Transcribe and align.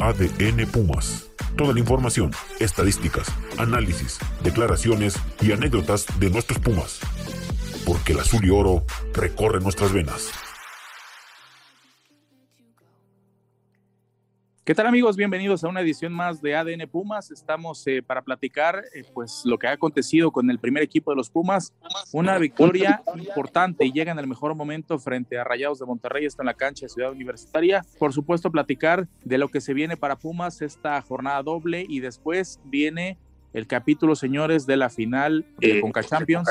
ADN 0.00 0.66
Pumas. 0.66 1.30
Toda 1.56 1.74
la 1.74 1.80
información, 1.80 2.32
estadísticas, 2.58 3.28
análisis, 3.58 4.18
declaraciones 4.42 5.14
y 5.40 5.52
anécdotas 5.52 6.06
de 6.18 6.30
nuestros 6.30 6.58
Pumas. 6.58 7.00
Porque 7.84 8.12
el 8.12 8.20
azul 8.20 8.44
y 8.44 8.50
oro 8.50 8.84
recorre 9.12 9.60
nuestras 9.60 9.92
venas. 9.92 10.30
¿Qué 14.70 14.74
tal 14.76 14.86
amigos? 14.86 15.16
Bienvenidos 15.16 15.64
a 15.64 15.68
una 15.68 15.80
edición 15.80 16.12
más 16.12 16.40
de 16.40 16.54
ADN 16.54 16.88
Pumas. 16.88 17.32
Estamos 17.32 17.84
eh, 17.88 18.04
para 18.06 18.22
platicar 18.22 18.84
eh, 18.94 19.02
pues 19.12 19.42
lo 19.44 19.58
que 19.58 19.66
ha 19.66 19.72
acontecido 19.72 20.30
con 20.30 20.48
el 20.48 20.60
primer 20.60 20.84
equipo 20.84 21.10
de 21.10 21.16
los 21.16 21.28
Pumas. 21.28 21.74
Una 22.12 22.38
victoria 22.38 23.02
importante 23.16 23.84
y 23.84 23.90
llega 23.90 24.12
en 24.12 24.20
el 24.20 24.28
mejor 24.28 24.54
momento 24.54 25.00
frente 25.00 25.36
a 25.40 25.42
Rayados 25.42 25.80
de 25.80 25.86
Monterrey, 25.86 26.24
está 26.24 26.44
en 26.44 26.46
la 26.46 26.54
cancha 26.54 26.86
de 26.86 26.90
Ciudad 26.90 27.10
Universitaria. 27.10 27.84
Por 27.98 28.12
supuesto, 28.12 28.52
platicar 28.52 29.08
de 29.24 29.38
lo 29.38 29.48
que 29.48 29.60
se 29.60 29.74
viene 29.74 29.96
para 29.96 30.20
Pumas 30.20 30.62
esta 30.62 31.02
jornada 31.02 31.42
doble 31.42 31.84
y 31.88 31.98
después 31.98 32.60
viene 32.64 33.18
el 33.52 33.66
capítulo, 33.66 34.14
señores, 34.14 34.66
de 34.68 34.76
la 34.76 34.88
final 34.88 35.46
de 35.58 35.80
Conca 35.80 36.04
Champions 36.04 36.48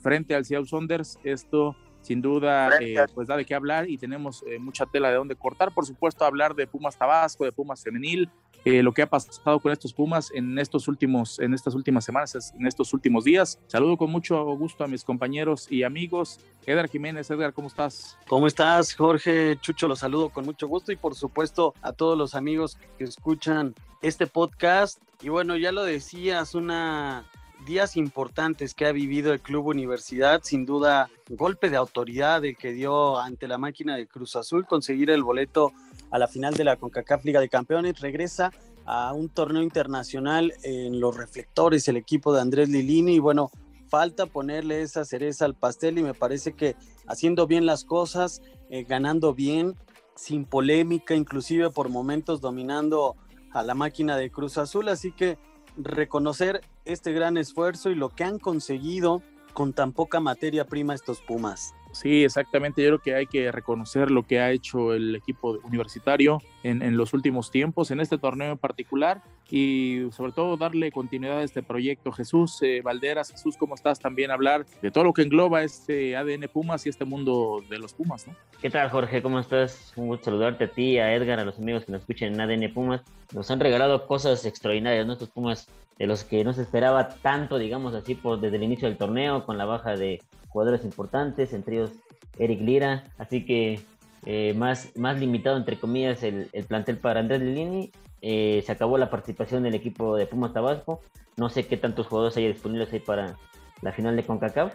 frente 0.00 0.36
al 0.36 0.44
Seattle 0.44 0.68
Saunders. 0.68 1.18
Esto 1.24 1.74
sin 2.08 2.22
duda 2.22 2.70
eh, 2.80 2.96
pues 3.14 3.28
da 3.28 3.36
de 3.36 3.44
qué 3.44 3.54
hablar 3.54 3.88
y 3.88 3.98
tenemos 3.98 4.42
eh, 4.46 4.58
mucha 4.58 4.86
tela 4.86 5.10
de 5.10 5.16
dónde 5.16 5.36
cortar. 5.36 5.74
Por 5.74 5.84
supuesto, 5.84 6.24
hablar 6.24 6.54
de 6.54 6.66
Pumas 6.66 6.96
Tabasco, 6.96 7.44
de 7.44 7.52
Pumas 7.52 7.82
Femenil, 7.82 8.30
eh, 8.64 8.82
lo 8.82 8.92
que 8.92 9.02
ha 9.02 9.10
pasado 9.10 9.60
con 9.60 9.72
estos 9.72 9.92
Pumas 9.92 10.30
en 10.32 10.58
estos 10.58 10.88
últimos, 10.88 11.38
en 11.38 11.52
estas 11.52 11.74
últimas 11.74 12.06
semanas, 12.06 12.54
en 12.58 12.66
estos 12.66 12.94
últimos 12.94 13.24
días. 13.24 13.60
Saludo 13.66 13.98
con 13.98 14.10
mucho 14.10 14.42
gusto 14.56 14.84
a 14.84 14.86
mis 14.86 15.04
compañeros 15.04 15.70
y 15.70 15.82
amigos. 15.82 16.40
Edgar 16.64 16.88
Jiménez, 16.88 17.30
Edgar, 17.30 17.52
¿cómo 17.52 17.68
estás? 17.68 18.16
¿Cómo 18.26 18.46
estás, 18.46 18.94
Jorge? 18.94 19.58
Chucho, 19.60 19.86
los 19.86 19.98
saludo 19.98 20.30
con 20.30 20.46
mucho 20.46 20.66
gusto 20.66 20.92
y 20.92 20.96
por 20.96 21.14
supuesto 21.14 21.74
a 21.82 21.92
todos 21.92 22.16
los 22.16 22.34
amigos 22.34 22.78
que 22.96 23.04
escuchan 23.04 23.74
este 24.00 24.26
podcast. 24.26 24.98
Y 25.20 25.28
bueno, 25.28 25.58
ya 25.58 25.72
lo 25.72 25.84
decías, 25.84 26.54
una 26.54 27.26
días 27.68 27.98
importantes 27.98 28.72
que 28.72 28.86
ha 28.86 28.92
vivido 28.92 29.30
el 29.30 29.40
Club 29.40 29.66
Universidad, 29.66 30.40
sin 30.42 30.64
duda 30.64 31.10
golpe 31.28 31.68
de 31.68 31.76
autoridad 31.76 32.42
el 32.42 32.56
que 32.56 32.72
dio 32.72 33.18
ante 33.18 33.46
la 33.46 33.58
máquina 33.58 33.94
de 33.94 34.06
Cruz 34.06 34.36
Azul, 34.36 34.66
conseguir 34.66 35.10
el 35.10 35.22
boleto 35.22 35.72
a 36.10 36.18
la 36.18 36.28
final 36.28 36.54
de 36.54 36.64
la 36.64 36.76
CONCACAF 36.76 37.26
Liga 37.26 37.40
de 37.40 37.50
Campeones, 37.50 38.00
regresa 38.00 38.52
a 38.86 39.12
un 39.12 39.28
torneo 39.28 39.62
internacional 39.62 40.54
en 40.62 40.98
los 40.98 41.14
reflectores 41.14 41.86
el 41.88 41.98
equipo 41.98 42.32
de 42.32 42.40
Andrés 42.40 42.70
Lilini 42.70 43.16
y 43.16 43.18
bueno, 43.18 43.50
falta 43.90 44.24
ponerle 44.24 44.80
esa 44.80 45.04
cereza 45.04 45.44
al 45.44 45.54
pastel 45.54 45.98
y 45.98 46.02
me 46.02 46.14
parece 46.14 46.54
que 46.54 46.74
haciendo 47.06 47.46
bien 47.46 47.66
las 47.66 47.84
cosas, 47.84 48.40
eh, 48.70 48.84
ganando 48.84 49.34
bien, 49.34 49.74
sin 50.16 50.46
polémica, 50.46 51.14
inclusive 51.14 51.68
por 51.68 51.90
momentos 51.90 52.40
dominando 52.40 53.14
a 53.52 53.62
la 53.62 53.74
máquina 53.74 54.16
de 54.16 54.30
Cruz 54.30 54.56
Azul, 54.56 54.88
así 54.88 55.12
que 55.12 55.36
reconocer 55.78 56.60
este 56.84 57.12
gran 57.12 57.36
esfuerzo 57.36 57.90
y 57.90 57.94
lo 57.94 58.10
que 58.10 58.24
han 58.24 58.38
conseguido 58.38 59.22
con 59.52 59.72
tan 59.72 59.92
poca 59.92 60.20
materia 60.20 60.66
prima 60.66 60.94
estos 60.94 61.20
Pumas. 61.20 61.74
Sí, 61.92 62.24
exactamente. 62.24 62.82
Yo 62.82 62.88
creo 62.88 62.98
que 63.00 63.14
hay 63.14 63.26
que 63.26 63.50
reconocer 63.52 64.10
lo 64.10 64.22
que 64.22 64.40
ha 64.40 64.50
hecho 64.50 64.94
el 64.94 65.16
equipo 65.16 65.58
universitario 65.64 66.40
en, 66.62 66.96
los 66.96 67.14
últimos 67.14 67.50
tiempos, 67.50 67.90
en 67.90 68.00
este 68.00 68.18
torneo 68.18 68.52
en 68.52 68.58
particular, 68.58 69.22
y 69.50 70.02
sobre 70.12 70.32
todo 70.32 70.56
darle 70.56 70.92
continuidad 70.92 71.38
a 71.38 71.42
este 71.42 71.62
proyecto. 71.62 72.12
Jesús 72.12 72.58
eh, 72.62 72.82
Valderas, 72.82 73.30
Jesús, 73.30 73.56
¿cómo 73.56 73.74
estás? 73.74 73.98
También 73.98 74.30
hablar 74.30 74.66
de 74.82 74.90
todo 74.90 75.04
lo 75.04 75.12
que 75.12 75.22
engloba 75.22 75.62
este 75.62 76.16
ADN 76.16 76.48
Pumas 76.52 76.84
y 76.86 76.90
este 76.90 77.04
mundo 77.04 77.62
de 77.68 77.78
los 77.78 77.94
Pumas, 77.94 78.26
¿no? 78.26 78.34
¿Qué 78.60 78.70
tal, 78.70 78.90
Jorge? 78.90 79.22
¿Cómo 79.22 79.38
estás? 79.38 79.92
Un 79.96 80.08
gusto 80.08 80.26
saludarte 80.26 80.64
a 80.64 80.68
ti, 80.68 80.98
a 80.98 81.14
Edgar, 81.14 81.38
a 81.38 81.44
los 81.44 81.58
amigos 81.58 81.84
que 81.84 81.92
nos 81.92 82.02
escuchen 82.02 82.34
en 82.34 82.40
ADN 82.40 82.72
Pumas. 82.72 83.02
Nos 83.32 83.50
han 83.50 83.60
regalado 83.60 84.06
cosas 84.06 84.44
extraordinarias, 84.44 85.06
nuestros 85.06 85.30
Pumas, 85.30 85.68
de 85.98 86.06
los 86.06 86.24
que 86.24 86.44
no 86.44 86.52
se 86.52 86.62
esperaba 86.62 87.08
tanto, 87.08 87.58
digamos 87.58 87.94
así, 87.94 88.14
por, 88.14 88.40
desde 88.40 88.56
el 88.56 88.62
inicio 88.62 88.88
del 88.88 88.96
torneo, 88.96 89.44
con 89.44 89.58
la 89.58 89.64
baja 89.64 89.96
de 89.96 90.20
jugadores 90.48 90.84
importantes, 90.84 91.52
entre 91.52 91.76
ellos 91.76 91.92
Eric 92.38 92.60
Lira. 92.60 93.04
Así 93.18 93.44
que 93.44 93.80
eh, 94.26 94.54
más, 94.54 94.96
más 94.96 95.18
limitado, 95.18 95.56
entre 95.56 95.78
comillas, 95.78 96.22
el, 96.22 96.48
plantel 96.66 96.98
para 96.98 97.20
Andrés 97.20 97.40
Lilini. 97.40 97.92
Eh, 98.20 98.62
se 98.66 98.72
acabó 98.72 98.98
la 98.98 99.10
participación 99.10 99.62
del 99.62 99.74
equipo 99.74 100.16
de 100.16 100.26
Pumas 100.26 100.52
Tabasco. 100.52 101.00
No 101.36 101.48
sé 101.48 101.66
qué 101.66 101.76
tantos 101.76 102.08
jugadores 102.08 102.36
hay 102.36 102.48
disponibles 102.48 102.92
ahí 102.92 103.00
para 103.00 103.36
la 103.80 103.92
final 103.92 104.16
de 104.16 104.24
CONCACAF. 104.24 104.74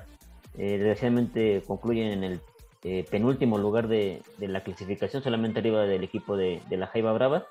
Eh, 0.58 0.78
desgraciadamente 0.78 1.64
concluyen 1.66 2.12
en 2.12 2.24
el 2.24 2.42
eh, 2.84 3.06
penúltimo 3.10 3.58
lugar 3.58 3.88
de, 3.88 4.22
la 4.40 4.64
clasificación, 4.64 5.24
solamente 5.24 5.60
arriba 5.60 5.84
del 5.84 6.04
equipo 6.04 6.38
de, 6.38 6.62
la 6.70 6.88
Jaiba 6.88 7.14
Brava. 7.14 7.46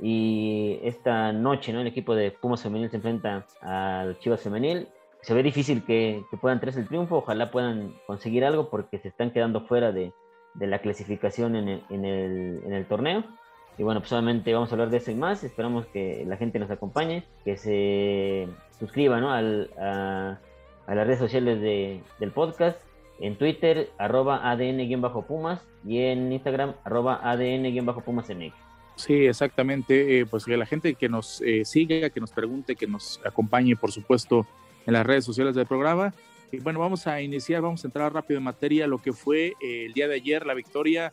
Y 0.00 0.78
esta 0.82 1.32
noche, 1.32 1.72
¿no? 1.72 1.80
El 1.80 1.86
equipo 1.86 2.14
de 2.14 2.30
Pumas 2.30 2.62
Femenil 2.62 2.88
se 2.88 2.96
enfrenta 2.96 3.46
al 3.60 4.18
Chivas 4.18 4.40
Femenil 4.40 4.88
se 5.22 5.34
ve 5.34 5.42
difícil 5.42 5.84
que, 5.84 6.24
puedan 6.40 6.60
traerse 6.60 6.80
el 6.80 6.88
triunfo, 6.88 7.16
ojalá 7.16 7.50
puedan 7.50 7.94
conseguir 8.06 8.44
algo 8.44 8.70
porque 8.70 8.98
se 8.98 9.08
están 9.08 9.30
quedando 9.32 9.62
fuera 9.62 9.92
de, 9.92 10.12
la 10.58 10.80
clasificación 10.80 11.56
en 11.56 12.04
el, 12.04 12.86
torneo. 12.88 13.24
Y 13.78 13.82
bueno, 13.82 14.00
pues 14.00 14.10
solamente 14.10 14.52
vamos 14.52 14.70
a 14.70 14.74
hablar 14.74 14.90
de 14.90 14.98
eso 14.98 15.10
y 15.10 15.14
más. 15.14 15.44
Esperamos 15.44 15.86
que 15.86 16.24
la 16.26 16.36
gente 16.36 16.58
nos 16.58 16.70
acompañe, 16.70 17.24
que 17.44 17.56
se 17.56 18.48
suscriba 18.78 19.16
a, 19.16 19.42
las 19.42 21.06
redes 21.06 21.18
sociales 21.18 21.60
del 21.60 22.32
podcast, 22.32 22.78
en 23.20 23.36
Twitter, 23.36 23.90
arroba 23.98 24.50
ADN-Pumas 24.50 25.62
y 25.86 25.98
en 25.98 26.32
Instagram, 26.32 26.74
arroba 26.84 27.20
ADN-PumasMX. 27.22 28.52
Sí, 28.96 29.26
exactamente. 29.26 30.20
Eh, 30.20 30.26
pues 30.26 30.44
que 30.44 30.56
la 30.56 30.66
gente 30.66 30.94
que 30.94 31.08
nos 31.08 31.40
eh, 31.42 31.64
siga, 31.64 32.10
que 32.10 32.20
nos 32.20 32.32
pregunte, 32.32 32.76
que 32.76 32.86
nos 32.86 33.20
acompañe, 33.24 33.76
por 33.76 33.92
supuesto, 33.92 34.46
en 34.90 34.94
las 34.94 35.06
redes 35.06 35.24
sociales 35.24 35.54
del 35.54 35.66
programa. 35.66 36.12
Y 36.50 36.58
bueno, 36.58 36.80
vamos 36.80 37.06
a 37.06 37.22
iniciar, 37.22 37.62
vamos 37.62 37.84
a 37.84 37.86
entrar 37.86 38.12
rápido 38.12 38.38
en 38.38 38.44
materia, 38.44 38.88
lo 38.88 38.98
que 38.98 39.12
fue 39.12 39.54
eh, 39.60 39.86
el 39.86 39.92
día 39.92 40.08
de 40.08 40.16
ayer, 40.16 40.44
la 40.44 40.54
victoria 40.54 41.12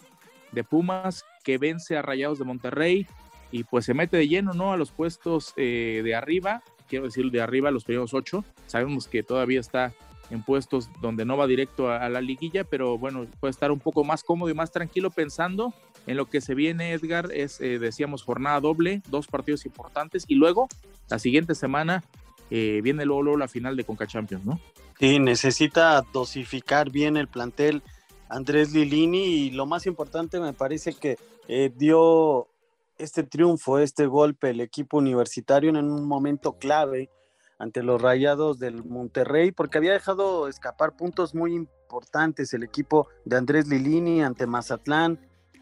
de 0.52 0.64
Pumas 0.64 1.24
que 1.44 1.60
vence 1.60 1.96
a 1.96 2.02
Rayados 2.02 2.40
de 2.40 2.46
Monterrey 2.46 3.06
y 3.52 3.64
pues 3.66 3.86
se 3.86 3.94
mete 3.94 4.18
de 4.18 4.28
lleno, 4.28 4.54
¿no? 4.54 4.74
A 4.74 4.78
los 4.78 4.92
puestos 4.92 5.54
eh, 5.58 6.02
de 6.04 6.16
arriba, 6.16 6.64
quiero 6.90 7.06
decir 7.06 7.30
de 7.30 7.40
arriba, 7.40 7.70
los 7.70 7.84
primeros 7.84 8.16
ocho. 8.16 8.44
Sabemos 8.66 9.08
que 9.08 9.22
todavía 9.22 9.60
está 9.60 9.94
en 10.32 10.42
puestos 10.42 10.90
donde 11.00 11.24
no 11.24 11.38
va 11.38 11.46
directo 11.46 11.92
a, 11.92 12.10
la 12.10 12.20
liguilla, 12.20 12.64
pero 12.64 12.98
bueno, 12.98 13.28
puede 13.40 13.52
estar 13.52 13.72
un 13.72 13.80
poco 13.80 14.04
más 14.04 14.24
cómodo 14.24 14.50
y 14.50 14.56
más 14.56 14.72
tranquilo 14.72 15.12
pensando 15.12 15.72
en 16.08 16.18
lo 16.18 16.26
que 16.26 16.42
se 16.42 16.56
viene, 16.56 16.94
Edgar, 16.94 17.30
es, 17.32 17.62
eh, 17.62 17.78
decíamos, 17.78 18.24
jornada 18.24 18.60
doble, 18.60 19.04
dos 19.08 19.28
partidos 19.28 19.68
importantes 19.68 20.26
y 20.28 20.34
luego 20.34 20.68
la 21.10 21.20
siguiente 21.20 21.54
semana 21.54 22.04
eh, 22.50 22.82
viene 22.84 23.06
luego, 23.06 23.38
la 23.38 23.48
final 23.48 23.76
de 23.76 23.84
Conca 23.84 24.08
Champions, 24.08 24.46
¿no? 24.46 24.60
Sí, 25.00 25.20
necesita 25.20 26.04
dosificar 26.12 26.90
bien 26.90 27.18
el 27.18 27.28
plantel 27.28 27.84
Andrés 28.30 28.74
Lilini 28.74 29.24
y 29.24 29.52
lo 29.52 29.66
más 29.66 29.86
importante 29.86 30.40
me 30.40 30.54
parece 30.54 30.94
que 30.94 31.18
eh, 31.48 31.72
dio 31.76 32.48
este 32.98 33.24
triunfo, 33.24 33.80
este 33.80 34.08
golpe 34.08 34.50
el 34.50 34.62
equipo 34.62 34.98
universitario 34.98 35.70
en 35.70 35.78
un 35.78 36.08
momento 36.08 36.54
clave 36.54 37.10
ante 37.60 37.84
los 37.84 38.02
rayados 38.02 38.60
del 38.60 38.84
Monterrey 38.84 39.52
porque 39.52 39.78
había 39.78 39.94
dejado 39.94 40.48
escapar 40.48 40.96
puntos 40.96 41.34
muy 41.34 41.56
importantes 41.56 42.54
el 42.54 42.64
equipo 42.64 43.08
de 43.26 43.38
Andrés 43.38 43.68
Lilini 43.68 44.22
ante 44.22 44.46
Mazatlán. 44.46 45.20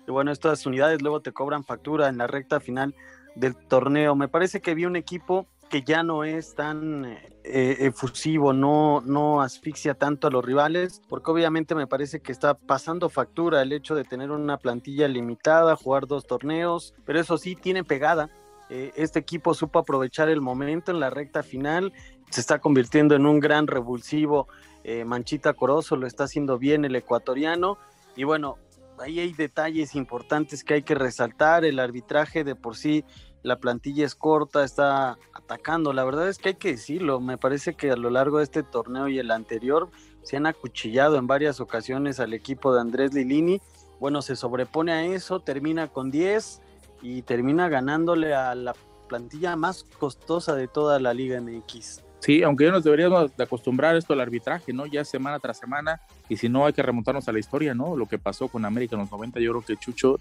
Y 0.08 0.12
bueno, 0.12 0.32
estas 0.32 0.66
unidades 0.66 1.02
luego 1.02 1.22
te 1.22 1.32
cobran 1.32 1.64
factura 1.64 2.10
en 2.10 2.18
la 2.18 2.28
recta 2.28 2.60
final 2.60 2.96
del 3.36 3.56
torneo. 3.56 4.16
Me 4.16 4.28
parece 4.28 4.62
que 4.62 4.76
vi 4.76 4.86
un 4.86 4.96
equipo 4.96 5.48
que 5.70 5.82
ya 5.82 6.04
no 6.04 6.24
es 6.24 6.56
tan 6.56 7.06
eh, 7.06 7.78
efusivo, 7.80 8.54
no, 8.54 9.02
no 9.02 9.42
asfixia 9.42 9.94
tanto 9.94 10.28
a 10.28 10.32
los 10.32 10.46
rivales, 10.46 11.02
porque 11.10 11.32
obviamente 11.32 11.76
me 11.76 11.88
parece 11.88 12.20
que 12.20 12.32
está 12.32 12.54
pasando 12.54 13.10
factura 13.10 13.62
el 13.62 13.74
hecho 13.74 13.96
de 13.96 14.04
tener 14.04 14.32
una 14.32 14.58
plantilla 14.58 15.08
limitada, 15.08 15.76
jugar 15.76 16.08
dos 16.08 16.26
torneos, 16.28 16.94
pero 17.06 17.20
eso 17.20 17.38
sí, 17.38 17.56
tiene 17.56 17.84
pegada. 17.84 18.30
Eh, 18.70 18.92
este 18.96 19.20
equipo 19.20 19.54
supo 19.54 19.80
aprovechar 19.80 20.30
el 20.30 20.42
momento 20.42 20.92
en 20.92 21.00
la 21.00 21.10
recta 21.10 21.44
final, 21.44 21.94
se 22.30 22.42
está 22.42 22.60
convirtiendo 22.60 23.16
en 23.16 23.26
un 23.26 23.40
gran 23.40 23.68
revulsivo. 23.68 24.48
Eh, 24.84 25.06
Manchita 25.06 25.54
Corozo 25.54 25.96
lo 25.96 26.08
está 26.08 26.26
haciendo 26.26 26.58
bien 26.58 26.86
el 26.86 26.96
ecuatoriano, 26.96 27.78
y 28.16 28.24
bueno, 28.24 28.58
ahí 29.00 29.20
hay 29.20 29.34
detalles 29.34 29.96
importantes 29.96 30.64
que 30.64 30.76
hay 30.76 30.84
que 30.84 30.96
resaltar. 30.96 31.66
El 31.66 31.80
arbitraje 31.80 32.44
de 32.44 32.56
por 32.56 32.76
sí 32.76 33.04
la 33.46 33.60
plantilla 33.60 34.06
es 34.06 34.16
corta, 34.16 34.64
está 34.64 35.20
atacando. 35.34 35.94
La 35.94 36.04
verdad 36.04 36.28
es 36.28 36.40
que 36.40 36.50
hay 36.50 36.56
que 36.56 36.72
decirlo, 36.72 37.22
me 37.22 37.38
parece 37.38 37.76
que 37.76 37.92
a 37.92 37.96
lo 37.96 38.10
largo 38.10 38.40
de 38.40 38.44
este 38.44 38.64
torneo 38.64 39.08
y 39.08 39.20
el 39.20 39.30
anterior 39.30 39.90
se 40.24 40.38
han 40.38 40.48
acuchillado 40.48 41.18
en 41.18 41.28
varias 41.28 41.60
ocasiones 41.60 42.20
al 42.20 42.34
equipo 42.34 42.74
de 42.74 42.82
Andrés 42.82 43.14
Lilini. 43.14 43.62
Bueno, 44.00 44.24
se 44.24 44.36
sobrepone 44.36 44.92
a 44.92 45.06
eso, 45.06 45.40
termina 45.40 45.88
con 45.88 46.10
10 46.10 46.62
y 47.04 47.22
termina 47.22 47.70
ganándole 47.70 48.34
a 48.34 48.56
la 48.56 48.74
plantilla 49.08 49.56
más 49.56 49.86
costosa 50.00 50.56
de 50.56 50.68
toda 50.68 51.00
la 51.00 51.14
Liga 51.14 51.40
MX. 51.40 52.02
Sí, 52.26 52.42
aunque 52.42 52.64
ya 52.64 52.72
nos 52.72 52.84
deberíamos 52.84 53.38
de 53.38 53.44
acostumbrar 53.44 53.96
esto 53.96 54.14
al 54.14 54.20
arbitraje, 54.20 54.74
¿no? 54.74 54.88
Ya 54.88 55.06
semana 55.06 55.38
tras 55.40 55.60
semana, 55.60 56.02
y 56.28 56.38
si 56.38 56.50
no 56.50 56.66
hay 56.66 56.74
que 56.74 56.82
remontarnos 56.82 57.28
a 57.28 57.32
la 57.32 57.38
historia, 57.38 57.76
¿no? 57.76 57.96
Lo 57.96 58.08
que 58.08 58.18
pasó 58.18 58.48
con 58.48 58.66
América 58.66 58.96
en 58.96 59.02
los 59.02 59.12
90, 59.12 59.40
yo 59.42 59.52
creo 59.52 59.62
que 59.62 59.78
Chucho, 59.78 60.20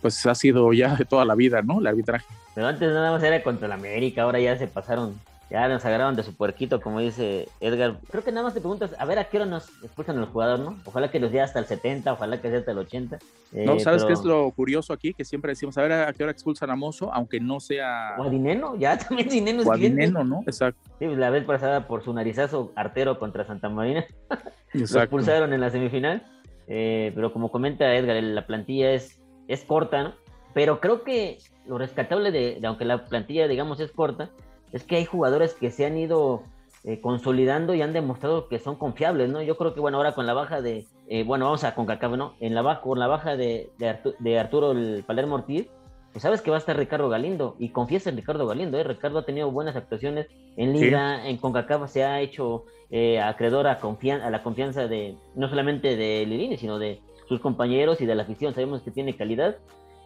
pues 0.00 0.24
ha 0.24 0.36
sido 0.36 0.72
ya 0.72 0.94
de 0.94 1.04
toda 1.04 1.24
la 1.24 1.34
vida, 1.34 1.60
¿no? 1.60 1.80
El 1.80 1.88
arbitraje. 1.88 2.26
Pero 2.54 2.68
antes 2.68 2.88
nada 2.92 3.10
más 3.10 3.24
era 3.24 3.42
contra 3.42 3.66
el 3.66 3.72
América, 3.72 4.22
ahora 4.22 4.38
ya 4.38 4.56
se 4.56 4.68
pasaron 4.68 5.18
ya 5.52 5.68
nos 5.68 5.84
agarraron 5.84 6.16
de 6.16 6.22
su 6.22 6.34
puerquito, 6.34 6.80
como 6.80 7.00
dice 7.00 7.46
Edgar. 7.60 7.98
Creo 8.10 8.24
que 8.24 8.32
nada 8.32 8.44
más 8.44 8.54
te 8.54 8.60
preguntas, 8.60 8.96
a 8.98 9.04
ver 9.04 9.18
a 9.18 9.24
qué 9.24 9.36
hora 9.36 9.44
nos 9.44 9.68
expulsan 9.82 10.18
el 10.18 10.24
jugador, 10.24 10.60
¿no? 10.60 10.78
Ojalá 10.86 11.10
que 11.10 11.20
los 11.20 11.30
dé 11.30 11.42
hasta 11.42 11.58
el 11.58 11.66
70, 11.66 12.10
ojalá 12.10 12.40
que 12.40 12.48
sea 12.48 12.60
hasta 12.60 12.70
el 12.70 12.78
80. 12.78 13.18
no, 13.66 13.78
¿sabes 13.78 14.02
qué 14.06 14.14
es 14.14 14.24
lo 14.24 14.50
curioso 14.52 14.94
aquí? 14.94 15.12
Que 15.12 15.26
siempre 15.26 15.50
decimos, 15.50 15.76
a 15.76 15.82
ver 15.82 15.92
a 15.92 16.12
qué 16.14 16.22
hora 16.22 16.32
expulsan 16.32 16.70
a 16.70 16.76
Mozo, 16.76 17.12
aunque 17.12 17.38
no 17.38 17.60
sea. 17.60 18.14
O 18.18 18.22
a 18.22 18.30
Dineno, 18.30 18.76
ya 18.76 18.96
también 19.08 19.28
Dineno 19.28 19.60
es 19.60 19.68
O 19.68 19.72
a 19.72 19.76
Dineno, 19.76 20.24
¿no? 20.24 20.40
Exacto. 20.46 20.80
Sí, 20.98 21.06
la 21.06 21.28
vez 21.28 21.44
pasada 21.44 21.86
por 21.86 22.02
su 22.02 22.14
narizazo 22.14 22.72
artero 22.74 23.18
contra 23.18 23.44
Santa 23.44 23.68
Marina. 23.68 24.06
Exacto. 24.72 24.94
lo 24.94 25.02
expulsaron 25.02 25.52
en 25.52 25.60
la 25.60 25.68
semifinal. 25.68 26.22
Eh, 26.66 27.12
pero 27.14 27.30
como 27.30 27.50
comenta 27.50 27.94
Edgar, 27.94 28.22
la 28.22 28.46
plantilla 28.46 28.92
es, 28.92 29.20
es 29.48 29.64
corta, 29.64 30.02
¿no? 30.02 30.14
Pero 30.54 30.80
creo 30.80 31.02
que 31.02 31.36
lo 31.66 31.76
rescatable 31.76 32.30
de, 32.30 32.58
de 32.58 32.66
aunque 32.66 32.86
la 32.86 33.04
plantilla, 33.04 33.48
digamos, 33.48 33.80
es 33.80 33.92
corta, 33.92 34.30
es 34.72 34.84
que 34.84 34.96
hay 34.96 35.04
jugadores 35.04 35.54
que 35.54 35.70
se 35.70 35.86
han 35.86 35.96
ido 35.96 36.42
eh, 36.84 37.00
consolidando 37.00 37.74
y 37.74 37.82
han 37.82 37.92
demostrado 37.92 38.48
que 38.48 38.58
son 38.58 38.74
confiables, 38.74 39.28
¿no? 39.28 39.40
Yo 39.40 39.56
creo 39.56 39.72
que, 39.72 39.78
bueno, 39.78 39.98
ahora 39.98 40.14
con 40.14 40.26
la 40.26 40.34
baja 40.34 40.60
de, 40.60 40.84
eh, 41.08 41.22
bueno, 41.22 41.44
vamos 41.44 41.62
a 41.62 41.76
CONCACAF, 41.76 42.16
¿no? 42.16 42.34
En 42.40 42.56
la 42.56 42.62
baja, 42.62 42.80
con 42.80 42.98
la 42.98 43.06
baja 43.06 43.36
de, 43.36 43.70
de, 43.78 44.38
Arturo 44.38 44.72
el 44.72 45.04
Palermo 45.06 45.36
Ortiz, 45.36 45.68
pues 46.12 46.22
sabes 46.22 46.42
que 46.42 46.50
va 46.50 46.56
a 46.56 46.58
estar 46.58 46.76
Ricardo 46.76 47.08
Galindo 47.08 47.54
y 47.60 47.68
confiesa 47.68 48.10
en 48.10 48.16
Ricardo 48.16 48.48
Galindo, 48.48 48.78
¿eh? 48.78 48.82
Ricardo 48.82 49.20
ha 49.20 49.24
tenido 49.24 49.48
buenas 49.52 49.76
actuaciones 49.76 50.26
en 50.56 50.72
Liga, 50.72 51.24
en 51.28 51.36
CONCACAF 51.36 51.88
se 51.88 52.02
ha 52.02 52.20
hecho 52.20 52.64
eh, 52.90 53.20
acreedor 53.20 53.68
a, 53.68 53.78
a 53.78 54.30
la 54.30 54.42
confianza 54.42 54.88
de, 54.88 55.16
no 55.36 55.48
solamente 55.48 55.94
de 55.96 56.26
Lilini, 56.26 56.56
sino 56.56 56.80
de 56.80 57.00
sus 57.28 57.38
compañeros 57.38 58.00
y 58.00 58.06
de 58.06 58.16
la 58.16 58.24
afición, 58.24 58.54
sabemos 58.54 58.82
que 58.82 58.90
tiene 58.90 59.16
calidad. 59.16 59.56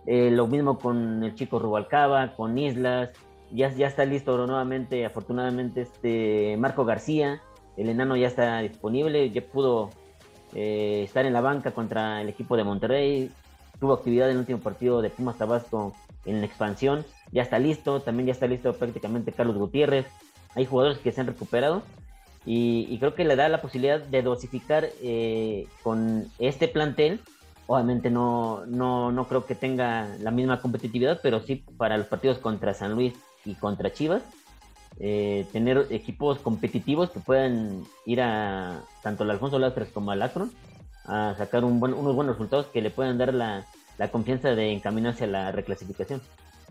lo 0.06 0.46
mismo 0.46 0.78
con 0.78 1.24
el 1.24 1.34
chico 1.34 1.58
Rubalcaba, 1.58 2.34
con 2.36 2.58
Islas, 2.58 3.10
ya, 3.50 3.72
ya 3.72 3.86
está 3.86 4.04
listo 4.04 4.36
nuevamente, 4.46 5.04
afortunadamente, 5.04 5.82
este 5.82 6.56
Marco 6.58 6.84
García, 6.84 7.42
el 7.76 7.88
enano 7.88 8.16
ya 8.16 8.26
está 8.26 8.58
disponible, 8.60 9.30
ya 9.30 9.42
pudo 9.42 9.90
eh, 10.54 11.02
estar 11.04 11.26
en 11.26 11.32
la 11.32 11.40
banca 11.40 11.72
contra 11.72 12.20
el 12.22 12.28
equipo 12.28 12.56
de 12.56 12.64
Monterrey, 12.64 13.30
tuvo 13.80 13.94
actividad 13.94 14.28
en 14.28 14.34
el 14.34 14.40
último 14.40 14.60
partido 14.60 15.02
de 15.02 15.10
Pumas 15.10 15.38
Tabasco 15.38 15.94
en 16.24 16.40
la 16.40 16.46
expansión, 16.46 17.04
ya 17.32 17.42
está 17.42 17.58
listo, 17.58 18.00
también 18.00 18.26
ya 18.26 18.32
está 18.32 18.46
listo 18.46 18.72
prácticamente 18.72 19.32
Carlos 19.32 19.56
Gutiérrez, 19.56 20.06
hay 20.54 20.64
jugadores 20.64 20.98
que 20.98 21.12
se 21.12 21.20
han 21.20 21.26
recuperado 21.26 21.82
y, 22.44 22.96
creo 22.98 23.14
que 23.14 23.24
le 23.24 23.34
da 23.34 23.48
la 23.48 23.60
posibilidad 23.60 24.00
de 24.00 24.22
dosificar 24.22 24.88
eh, 25.02 25.66
con 25.82 26.26
este 26.38 26.68
plantel 26.68 27.20
Obviamente 27.68 28.10
no, 28.10 28.64
no, 28.66 29.10
no 29.10 29.26
creo 29.26 29.44
que 29.44 29.56
tenga 29.56 30.08
la 30.20 30.30
misma 30.30 30.60
competitividad, 30.60 31.18
pero 31.20 31.40
sí 31.40 31.64
para 31.76 31.98
los 31.98 32.06
partidos 32.06 32.38
contra 32.38 32.74
San 32.74 32.94
Luis 32.94 33.14
y 33.46 33.54
contra 33.54 33.92
Chivas, 33.92 34.22
eh, 34.98 35.46
tener 35.52 35.86
equipos 35.90 36.38
competitivos 36.38 37.10
que 37.10 37.20
puedan 37.20 37.84
ir 38.04 38.20
a 38.20 38.82
tanto 39.02 39.24
al 39.24 39.30
Alfonso 39.30 39.58
Lastras 39.58 39.88
como 39.92 40.10
al 40.10 40.22
Akron 40.22 40.50
a 41.04 41.34
sacar 41.36 41.64
un 41.64 41.80
buen, 41.80 41.94
unos 41.94 42.14
buenos 42.14 42.34
resultados 42.34 42.66
que 42.66 42.82
le 42.82 42.90
puedan 42.90 43.18
dar 43.18 43.32
la, 43.32 43.66
la 43.98 44.10
confianza 44.10 44.54
de 44.54 44.72
encaminarse 44.72 45.24
a 45.24 45.28
la 45.28 45.52
reclasificación. 45.52 46.20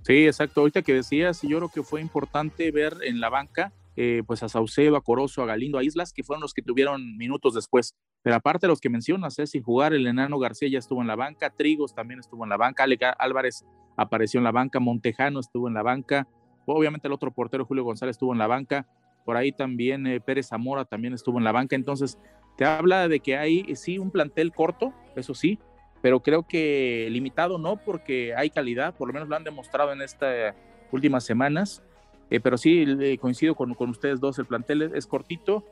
Sí, 0.03 0.27
exacto. 0.27 0.61
Ahorita 0.61 0.81
que 0.81 0.93
decías, 0.93 1.41
yo 1.41 1.57
creo 1.57 1.69
que 1.69 1.83
fue 1.83 2.01
importante 2.01 2.69
ver 2.71 2.97
en 3.03 3.19
la 3.19 3.29
banca 3.29 3.73
eh, 3.97 4.23
pues 4.27 4.43
a 4.43 4.49
Saucedo, 4.49 4.97
a 4.97 5.01
Corozo, 5.01 5.41
a 5.41 5.45
Galindo, 5.45 5.77
a 5.77 5.83
Islas, 5.83 6.11
que 6.11 6.23
fueron 6.23 6.41
los 6.41 6.53
que 6.53 6.61
tuvieron 6.61 7.15
minutos 7.17 7.53
después. 7.53 7.95
Pero 8.21 8.35
aparte 8.35 8.67
de 8.67 8.69
los 8.69 8.81
que 8.81 8.89
mencionas, 8.89 9.39
¿eh? 9.39 9.47
sin 9.47 9.63
jugar, 9.63 9.93
el 9.93 10.05
enano 10.05 10.37
García 10.37 10.67
ya 10.67 10.79
estuvo 10.79 11.01
en 11.01 11.07
la 11.07 11.15
banca, 11.15 11.49
Trigos 11.49 11.95
también 11.95 12.19
estuvo 12.19 12.43
en 12.43 12.49
la 12.49 12.57
banca, 12.57 12.85
Álvarez 13.17 13.63
apareció 13.95 14.39
en 14.39 14.43
la 14.43 14.51
banca, 14.51 14.79
Montejano 14.79 15.39
estuvo 15.39 15.69
en 15.69 15.75
la 15.75 15.83
banca, 15.83 16.27
obviamente 16.65 17.07
el 17.07 17.13
otro 17.13 17.31
portero 17.31 17.65
Julio 17.65 17.83
González 17.83 18.15
estuvo 18.15 18.33
en 18.33 18.39
la 18.39 18.47
banca, 18.47 18.85
por 19.23 19.37
ahí 19.37 19.51
también 19.51 20.05
eh, 20.07 20.19
Pérez 20.19 20.47
Zamora 20.47 20.85
también 20.85 21.13
estuvo 21.13 21.37
en 21.37 21.43
la 21.43 21.51
banca, 21.51 21.75
entonces 21.75 22.17
te 22.57 22.65
habla 22.65 23.07
de 23.07 23.19
que 23.19 23.37
hay 23.37 23.75
sí 23.75 23.97
un 23.97 24.11
plantel 24.11 24.51
corto, 24.51 24.93
eso 25.15 25.33
sí, 25.33 25.59
pero 26.01 26.21
creo 26.21 26.43
que 26.43 27.07
limitado 27.09 27.57
no, 27.57 27.77
porque 27.77 28.35
hay 28.35 28.49
calidad, 28.49 28.93
por 28.93 29.07
lo 29.07 29.13
menos 29.13 29.27
lo 29.27 29.35
han 29.35 29.43
demostrado 29.43 29.91
en 29.91 30.01
estas 30.01 30.53
últimas 30.91 31.23
semanas. 31.23 31.81
Eh, 32.29 32.39
pero 32.39 32.57
sí, 32.57 33.17
coincido 33.19 33.55
con, 33.55 33.73
con, 33.73 33.89
ustedes 33.89 34.19
dos, 34.19 34.39
el 34.39 34.45
plantel 34.45 34.83
es, 34.93 35.07
cortito. 35.07 35.63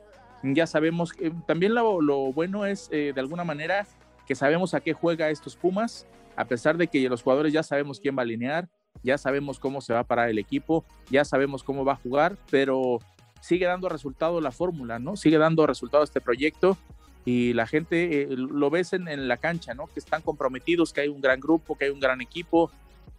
Ya 0.42 0.66
sabemos, 0.66 1.12
también 1.46 1.74
lo, 1.74 2.00
lo, 2.00 2.32
bueno 2.32 2.66
es 2.66 2.88
eh, 2.92 3.12
de 3.14 3.20
alguna 3.20 3.44
manera 3.44 3.86
que 4.26 4.34
sabemos 4.34 4.74
a 4.74 4.80
qué 4.80 4.92
juega 4.92 5.30
estos 5.30 5.56
Pumas, 5.56 6.06
a 6.36 6.44
pesar 6.44 6.76
de 6.76 6.86
que 6.86 7.08
los 7.08 7.22
jugadores 7.22 7.52
ya 7.52 7.62
sabemos 7.62 8.00
quién 8.00 8.16
va 8.16 8.22
a 8.22 8.24
alinear, 8.24 8.68
ya 9.04 9.18
sabemos 9.18 9.60
cómo 9.60 9.80
se 9.80 9.92
va 9.92 10.00
a 10.00 10.04
parar 10.04 10.28
el 10.28 10.38
equipo, 10.38 10.84
ya 11.10 11.24
sabemos 11.24 11.62
cómo 11.62 11.84
va 11.84 11.92
a 11.92 11.96
jugar, 11.96 12.36
pero 12.50 12.98
sigue 13.40 13.66
dando 13.66 13.88
resultado 13.88 14.40
la 14.40 14.50
fórmula, 14.50 14.98
¿no? 14.98 15.16
Sigue 15.16 15.38
dando 15.38 15.66
resultado 15.66 16.02
este 16.02 16.20
proyecto 16.20 16.76
y 17.24 17.52
la 17.52 17.66
gente 17.66 18.22
eh, 18.22 18.26
lo 18.30 18.70
ves 18.70 18.92
en, 18.92 19.06
en, 19.06 19.28
la 19.28 19.36
cancha, 19.36 19.74
¿no? 19.74 19.86
Que 19.86 20.00
están 20.00 20.22
comprometidos, 20.22 20.92
que 20.92 21.02
hay 21.02 21.08
un 21.08 21.20
gran 21.20 21.38
grupo, 21.38 21.76
que 21.76 21.84
hay 21.84 21.90
un 21.90 22.00
gran 22.00 22.20
equipo, 22.20 22.70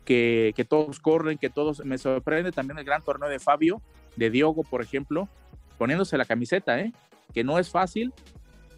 que, 0.05 0.65
todos 0.69 0.99
corren, 0.99 1.37
que 1.37 1.49
todos... 1.49 1.83
Me 1.83 1.97
sorprende 1.97 2.51
también 2.51 2.77
el 2.77 2.85
gran 2.85 3.03
torneo 3.03 3.29
de 3.29 3.39
Fabio, 3.39 3.81
de 4.15 4.29
Diogo, 4.29 4.63
por 4.63 4.81
ejemplo, 4.81 5.27
poniéndose 5.77 6.17
la 6.17 6.25
camiseta, 6.25 6.79
¿eh? 6.79 6.93
que 7.33 7.43
no 7.43 7.59
es 7.59 7.69
fácil 7.69 8.13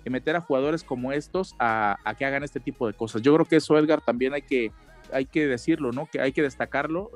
meter 0.09 0.36
a 0.36 0.42
jugadores 0.42 0.83
como 0.83 1.12
estos 1.12 1.56
a, 1.59 1.98
que 2.18 2.25
hagan 2.25 2.44
este 2.44 2.59
tipo 2.59 2.88
de 2.88 2.94
cosas. 2.94 3.21
Yo 3.21 3.33
creo 3.33 3.45
que 3.45 3.57
eso, 3.57 3.77
Edgar, 3.77 4.01
también 4.01 4.33
hay 4.33 4.42
que, 4.42 4.71
hay 5.12 5.25
que 5.25 5.48
decirlo, 5.48 5.92
¿no? 5.92 6.07
Que 6.07 6.21
hay 6.21 6.31
que 6.31 6.42
destacarlo. 6.42 7.12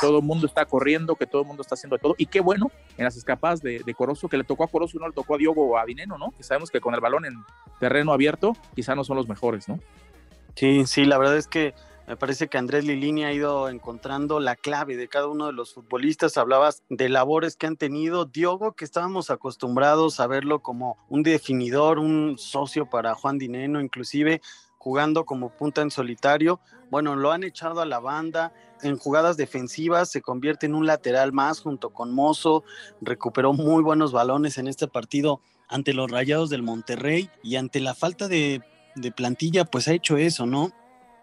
Todo 0.00 0.18
el 0.18 0.24
mundo 0.24 0.46
está 0.46 0.64
corriendo, 0.64 1.16
que 1.16 1.26
todo 1.26 1.42
el 1.42 1.48
mundo 1.48 1.62
está 1.62 1.74
haciendo 1.74 1.98
todo. 1.98 2.14
Y 2.18 2.26
qué 2.26 2.40
bueno 2.40 2.70
en 2.96 3.04
las 3.04 3.16
escapadas 3.16 3.60
de, 3.62 3.94
Corozo, 3.96 4.28
que 4.28 4.36
le 4.36 4.44
tocó 4.44 4.64
a 4.64 4.68
Corozo 4.68 4.96
y 4.96 5.00
no 5.00 5.08
le 5.08 5.14
tocó 5.14 5.34
a 5.34 5.38
Diogo 5.38 5.66
o 5.66 5.78
a 5.78 5.84
Dineno, 5.84 6.18
¿no? 6.18 6.32
Que 6.36 6.42
sabemos 6.42 6.70
que 6.70 6.80
con 6.80 6.94
el 6.94 7.00
balón 7.00 7.24
en 7.24 7.34
terreno 7.80 8.12
abierto 8.12 8.56
quizá 8.74 8.94
no 8.94 9.04
son 9.04 9.16
los 9.16 9.28
mejores, 9.28 9.68
¿no? 9.68 9.80
Sí, 10.54 10.86
sí, 10.86 11.04
la 11.04 11.18
verdad 11.18 11.36
es 11.36 11.46
que 11.46 11.74
me 12.08 12.16
parece 12.16 12.48
que 12.48 12.56
Andrés 12.56 12.86
Lilini 12.86 13.24
ha 13.24 13.34
ido 13.34 13.68
encontrando 13.68 14.40
la 14.40 14.56
clave 14.56 14.96
de 14.96 15.08
cada 15.08 15.26
uno 15.26 15.46
de 15.46 15.52
los 15.52 15.74
futbolistas. 15.74 16.38
Hablabas 16.38 16.82
de 16.88 17.10
labores 17.10 17.54
que 17.54 17.66
han 17.66 17.76
tenido. 17.76 18.24
Diogo, 18.24 18.72
que 18.72 18.86
estábamos 18.86 19.28
acostumbrados 19.28 20.18
a 20.18 20.26
verlo 20.26 20.60
como 20.60 20.96
un 21.10 21.22
definidor, 21.22 21.98
un 21.98 22.38
socio 22.38 22.86
para 22.86 23.14
Juan 23.14 23.36
Dineno, 23.36 23.82
inclusive 23.82 24.40
jugando 24.78 25.24
como 25.26 25.50
punta 25.50 25.82
en 25.82 25.90
solitario. 25.90 26.60
Bueno, 26.90 27.16
lo 27.16 27.32
han 27.32 27.44
echado 27.44 27.80
a 27.80 27.86
la 27.86 27.98
banda. 27.98 28.52
En 28.82 28.96
jugadas 28.96 29.36
defensivas 29.36 30.10
se 30.10 30.22
convierte 30.22 30.66
en 30.66 30.74
un 30.74 30.86
lateral 30.86 31.32
más 31.32 31.60
junto 31.60 31.90
con 31.90 32.14
Mozo. 32.14 32.64
Recuperó 33.00 33.52
muy 33.52 33.82
buenos 33.82 34.12
balones 34.12 34.58
en 34.58 34.68
este 34.68 34.88
partido 34.88 35.40
ante 35.68 35.92
los 35.92 36.10
Rayados 36.10 36.48
del 36.48 36.62
Monterrey 36.62 37.28
y 37.42 37.56
ante 37.56 37.80
la 37.80 37.94
falta 37.94 38.26
de, 38.28 38.62
de 38.94 39.12
plantilla, 39.12 39.64
pues 39.64 39.88
ha 39.88 39.92
hecho 39.92 40.16
eso, 40.16 40.46
¿no? 40.46 40.72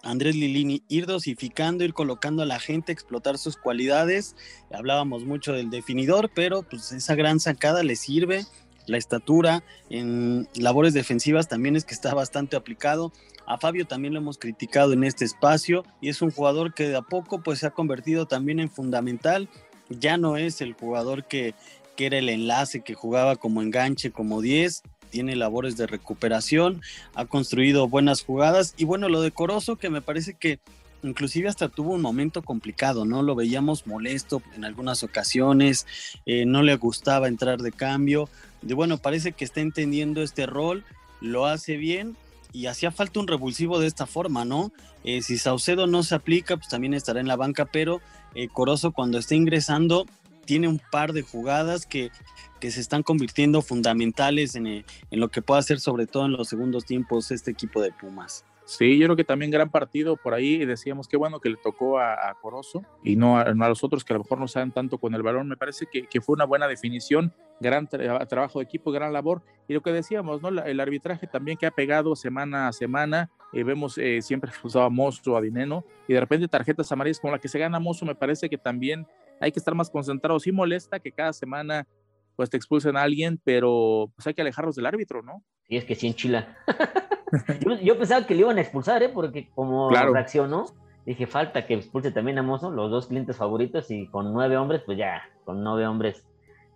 Andrés 0.06 0.36
Lilini, 0.36 0.84
ir 0.88 1.08
dosificando, 1.08 1.84
ir 1.84 1.94
colocando 1.94 2.44
a 2.44 2.46
la 2.46 2.60
gente, 2.60 2.92
explotar 2.92 3.40
sus 3.40 3.58
cualidades. 3.58 4.36
Hablábamos 4.72 5.26
mucho 5.26 5.52
del 5.54 5.72
definidor, 5.72 6.30
pero 6.34 6.62
pues 6.62 6.92
esa 6.92 7.16
gran 7.16 7.40
sacada 7.40 7.82
le 7.82 7.96
sirve. 7.96 8.46
La 8.88 8.98
estatura 8.98 9.64
en 9.90 10.48
labores 10.56 10.94
defensivas 10.94 11.48
también 11.48 11.76
es 11.76 11.86
que 11.86 11.94
está 11.94 12.14
bastante 12.14 12.56
aplicado. 12.56 13.12
A 13.48 13.58
Fabio 13.58 13.86
también 13.86 14.14
lo 14.14 14.20
hemos 14.20 14.38
criticado 14.38 14.94
en 14.94 15.04
este 15.04 15.26
espacio 15.26 15.86
y 16.02 16.10
es 16.10 16.22
un 16.22 16.32
jugador 16.32 16.74
que 16.74 16.88
de 16.88 16.98
a 16.98 17.02
poco 17.02 17.42
pues 17.42 17.60
se 17.60 17.68
ha 17.68 17.72
convertido 17.72 18.26
también 18.26 18.60
en 18.60 18.70
fundamental. 18.70 19.50
Ya 19.90 20.18
no 20.18 20.38
es 20.38 20.62
el 20.62 20.74
jugador 20.74 21.26
que, 21.26 21.54
que 21.96 22.08
era 22.08 22.18
el 22.18 22.30
enlace, 22.30 22.82
que 22.82 22.96
jugaba 22.96 23.36
como 23.36 23.62
enganche, 23.62 24.12
como 24.12 24.42
10 24.42 24.84
tiene 25.16 25.38
labores 25.38 25.78
de 25.78 25.88
recuperación, 25.88 26.82
ha 27.14 27.26
construido 27.26 27.88
buenas 27.88 28.22
jugadas 28.22 28.74
y 28.76 28.84
bueno, 28.84 29.08
lo 29.08 29.22
decoroso 29.22 29.78
que 29.78 29.90
me 29.90 30.02
parece 30.02 30.34
que 30.34 30.60
inclusive 31.08 31.48
hasta 31.48 31.70
tuvo 31.70 31.94
un 31.94 32.02
momento 32.02 32.42
complicado, 32.42 33.06
¿no? 33.06 33.22
Lo 33.22 33.36
veíamos 33.36 33.88
molesto 33.88 34.42
en 34.56 34.66
algunas 34.66 35.04
ocasiones, 35.04 35.86
eh, 36.26 36.46
no 36.46 36.64
le 36.64 36.76
gustaba 36.76 37.28
entrar 37.28 37.62
de 37.62 37.72
cambio, 37.72 38.30
de 38.62 38.74
bueno, 38.74 38.98
parece 38.98 39.32
que 39.32 39.46
está 39.46 39.62
entendiendo 39.62 40.22
este 40.22 40.46
rol, 40.46 40.84
lo 41.22 41.46
hace 41.46 41.78
bien 41.78 42.16
y 42.52 42.68
hacía 42.68 42.92
falta 42.92 43.20
un 43.20 43.28
revulsivo 43.28 43.80
de 43.80 43.88
esta 43.88 44.06
forma, 44.06 44.46
¿no? 44.46 44.72
Eh, 45.04 45.22
si 45.22 45.38
Saucedo 45.38 45.88
no 45.88 46.04
se 46.04 46.16
aplica, 46.16 46.58
pues 46.58 46.70
también 46.70 46.94
estará 46.94 47.20
en 47.20 47.28
la 47.28 47.36
banca, 47.36 47.66
pero 47.66 48.02
eh, 48.34 48.48
Corozo 48.48 48.92
cuando 48.92 49.18
está 49.18 49.36
ingresando 49.36 50.06
tiene 50.46 50.68
un 50.68 50.80
par 50.80 51.14
de 51.14 51.22
jugadas 51.22 51.86
que, 51.86 52.12
que 52.60 52.72
se 52.72 52.80
están 52.80 53.04
convirtiendo 53.04 53.62
fundamentales 53.62 54.56
en, 54.56 54.68
eh, 54.68 54.86
en, 55.12 55.20
lo 55.20 55.30
que 55.30 55.42
pueda 55.42 55.60
hacer 55.60 55.80
sobre 55.80 56.08
todo 56.08 56.26
en 56.26 56.32
los 56.32 56.48
segundos 56.48 56.86
tiempos 56.86 57.32
este 57.32 57.52
equipo 57.52 57.82
de 57.82 57.92
Pumas. 57.92 58.46
Sí, 58.66 58.98
yo 58.98 59.06
creo 59.06 59.16
que 59.16 59.24
también 59.24 59.52
gran 59.52 59.70
partido 59.70 60.18
por 60.18 60.34
ahí. 60.34 60.66
Decíamos 60.66 61.08
que 61.08 61.18
bueno 61.18 61.40
que 61.40 61.50
le 61.50 61.58
tocó 61.58 62.00
a, 62.00 62.30
a 62.30 62.34
Corozo 62.42 62.84
y 63.04 63.16
no 63.16 63.38
a, 63.38 63.54
los 63.54 63.84
otros 63.84 64.04
que 64.04 64.14
a 64.14 64.18
lo 64.18 64.24
mejor 64.24 64.40
no 64.40 64.48
saben 64.48 64.72
tanto 64.72 64.98
con 64.98 65.14
el 65.14 65.22
balón. 65.22 65.48
Me 65.48 65.56
parece 65.56 65.86
que, 65.86 66.22
fue 66.22 66.34
una 66.34 66.46
buena 66.46 66.68
definición, 66.68 67.32
gran 67.60 67.88
trabajo 67.88 68.58
de 68.60 68.66
equipo, 68.66 68.92
gran 68.92 69.14
labor. 69.14 69.44
Y 69.68 69.74
lo 69.76 69.82
que 69.82 69.92
decíamos, 69.92 70.42
¿no? 70.42 70.50
el 70.50 70.80
arbitraje 70.80 71.28
también 71.28 71.58
que 71.58 71.68
ha 71.68 71.72
pegado 71.72 72.16
semana 72.16 72.68
a 72.68 72.74
semana. 72.74 73.30
Eh, 73.54 73.64
vemos 73.64 74.00
eh, 74.00 74.22
siempre 74.24 74.50
expulsado 74.50 74.86
a 75.34 75.38
a 75.38 75.42
Dineno, 75.42 75.86
y 76.08 76.14
de 76.14 76.20
repente 76.20 76.48
tarjetas 76.48 76.92
amarillas 76.92 77.20
como 77.20 77.34
la 77.34 77.40
que 77.40 77.48
se 77.48 77.60
gana 77.60 77.80
Mozo, 77.80 78.06
me 78.06 78.16
parece 78.16 78.50
que 78.50 78.58
también 78.58 79.08
hay 79.40 79.52
que 79.52 79.60
estar 79.60 79.76
más 79.76 79.92
concentrados. 79.92 80.44
Sí 80.44 80.52
molesta 80.52 81.00
que 81.00 81.12
cada 81.12 81.34
semana 81.34 81.88
pues 82.36 82.50
te 82.50 82.58
expulsen 82.58 82.98
a 82.98 83.04
alguien, 83.04 83.40
pero 83.44 84.12
pues 84.16 84.28
hay 84.28 84.34
que 84.34 84.42
alejarlos 84.42 84.76
del 84.76 84.86
árbitro, 84.86 85.22
¿no? 85.22 85.44
Sí, 85.68 85.78
es 85.78 85.86
que 85.86 85.96
sí 85.96 86.08
en 86.08 86.14
Chila. 86.14 86.58
yo, 87.82 87.98
pensaba 87.98 88.26
que 88.26 88.36
le 88.36 88.42
iban 88.42 88.58
a 88.58 88.62
expulsar, 88.62 89.04
¿eh? 89.04 89.10
Porque 89.10 89.50
como 89.54 89.90
reaccionó, 89.90 90.66
dije, 91.06 91.28
falta 91.28 91.66
que 91.66 91.74
expulse 91.74 92.12
también 92.12 92.38
a 92.38 92.44
Mozo, 92.44 92.72
los 92.72 92.92
dos 92.92 93.08
clientes 93.08 93.38
favoritos, 93.38 93.90
y 93.92 94.08
con 94.08 94.34
nueve 94.34 94.58
hombres, 94.58 94.82
pues 94.86 94.98
ya, 94.98 95.24
con 95.44 95.64
nueve 95.64 95.88
hombres 95.88 96.26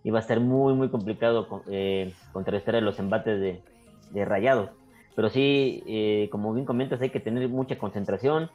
iba 0.02 0.18
a 0.18 0.22
ser 0.22 0.40
muy, 0.40 0.74
muy 0.74 0.88
complicado 0.88 1.62
eh, 1.68 2.12
contrarrestar 2.32 2.82
los 2.82 2.98
embates 2.98 3.40
de, 3.40 3.62
de 4.10 4.24
rayados. 4.24 4.70
Pero 5.14 5.28
sí, 5.28 5.82
eh, 5.86 6.28
como 6.30 6.54
bien 6.54 6.66
comentas, 6.66 7.00
hay 7.00 7.10
que 7.10 7.20
tener 7.20 7.48
mucha 7.48 7.78
concentración. 7.78 8.50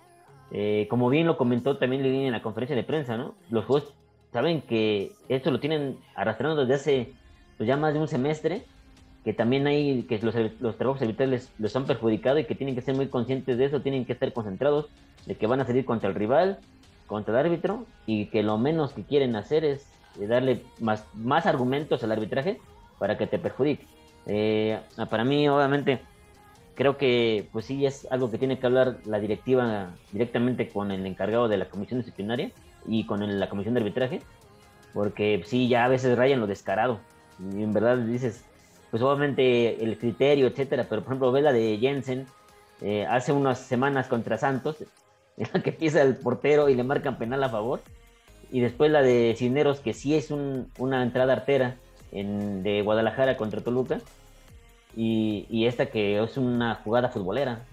Eh, 0.52 0.88
como 0.90 1.10
bien 1.10 1.28
lo 1.28 1.38
comentó 1.38 1.78
también 1.78 2.04
Lili 2.04 2.26
en 2.26 2.32
la 2.32 2.42
conferencia 2.42 2.76
de 2.76 2.84
prensa, 2.84 3.18
¿no? 3.18 3.36
Los 3.50 3.66
juegos 3.66 3.94
saben 4.32 4.62
que 4.62 5.12
esto 5.30 5.52
lo 5.52 5.60
tienen 5.60 5.98
arrastrando 6.16 6.66
desde 6.66 6.74
hace 6.74 7.14
pues, 7.58 7.68
ya 7.68 7.78
más 7.78 7.94
de 7.94 8.00
un 8.00 8.08
semestre, 8.08 8.64
que 9.24 9.34
también 9.34 9.66
hay, 9.66 10.04
que 10.04 10.20
los, 10.20 10.36
los 10.60 10.78
trabajos 10.78 11.02
arbitrales 11.02 11.50
los 11.58 11.76
han 11.76 11.86
perjudicado 11.86 12.38
y 12.38 12.46
que 12.46 12.56
tienen 12.56 12.76
que 12.76 12.82
ser 12.82 12.96
muy 12.96 13.08
conscientes 13.08 13.58
de 13.58 13.66
eso, 13.66 13.82
tienen 13.82 14.06
que 14.06 14.14
estar 14.14 14.32
concentrados 14.34 14.88
de 15.26 15.36
que 15.36 15.48
van 15.48 15.62
a 15.62 15.66
salir 15.66 15.86
contra 15.86 16.10
el 16.10 16.16
rival, 16.16 16.60
contra 17.08 17.34
el 17.40 17.46
árbitro, 17.46 17.86
y 18.06 18.28
que 18.28 18.44
lo 18.44 18.58
menos 18.58 18.94
que 18.94 19.04
quieren 19.04 19.36
hacer 19.36 19.66
es 19.66 19.88
eh, 20.20 20.28
darle 20.28 20.62
más, 20.80 21.06
más 21.16 21.46
argumentos 21.46 22.04
al 22.04 22.12
arbitraje 22.12 22.60
para 23.00 23.18
que 23.18 23.28
te 23.28 23.40
perjudique. 23.40 23.86
Eh, 24.28 24.80
para 25.10 25.24
mí, 25.24 25.48
obviamente, 25.50 26.02
creo 26.76 26.98
que 26.98 27.48
pues 27.52 27.66
sí 27.66 27.86
es 27.86 28.08
algo 28.12 28.30
que 28.30 28.38
tiene 28.38 28.60
que 28.60 28.66
hablar 28.66 28.98
la 29.06 29.20
directiva 29.20 29.90
directamente 30.12 30.70
con 30.70 30.92
el 30.92 31.06
encargado 31.06 31.48
de 31.48 31.58
la 31.58 31.70
comisión 31.70 32.00
disciplinaria 32.00 32.52
y 32.88 33.06
con 33.06 33.40
la 33.40 33.50
comisión 33.50 33.74
de 33.74 33.82
arbitraje, 33.82 34.22
porque 34.94 35.44
sí, 35.46 35.68
ya 35.68 35.86
a 35.86 35.90
veces 35.90 36.18
rayan 36.18 36.40
lo 36.40 36.48
descarado. 36.48 37.00
Y 37.40 37.64
en 37.64 37.74
verdad 37.74 37.98
dices, 37.98 38.44
pues 38.92 39.04
obviamente 39.04 39.84
el 39.84 39.98
criterio, 39.98 40.48
etcétera, 40.48 40.86
pero 40.90 41.02
por 41.02 41.12
ejemplo, 41.12 41.32
ve 41.32 41.42
la 41.42 41.52
de 41.52 41.78
Jensen 41.80 42.26
eh, 42.82 43.06
hace 43.06 43.32
unas 43.32 43.60
semanas 43.60 44.08
contra 44.08 44.38
Santos, 44.38 44.78
en 45.38 45.48
la 45.54 45.62
que 45.62 45.72
empieza 45.72 46.02
el 46.02 46.16
portero 46.16 46.70
y 46.70 46.76
le 46.76 46.84
marcan 46.84 47.18
penal 47.18 47.44
a 47.44 47.50
favor, 47.50 47.82
y 48.52 48.62
después 48.62 48.92
la 48.92 49.02
de 49.02 49.36
Cisneros, 49.38 49.80
que 49.80 49.94
sí 49.94 50.16
es 50.16 50.32
una 50.32 51.04
entrada 51.04 51.34
artera 51.34 51.76
de 52.12 52.82
Guadalajara 52.84 53.36
contra 53.36 53.62
Toluca, 53.62 54.00
y, 54.96 55.46
y, 55.50 55.66
esta 55.66 55.88
que 55.88 56.24
es 56.24 56.38
una 56.38 56.76
jugada 56.76 57.10
futbolera, 57.10 57.66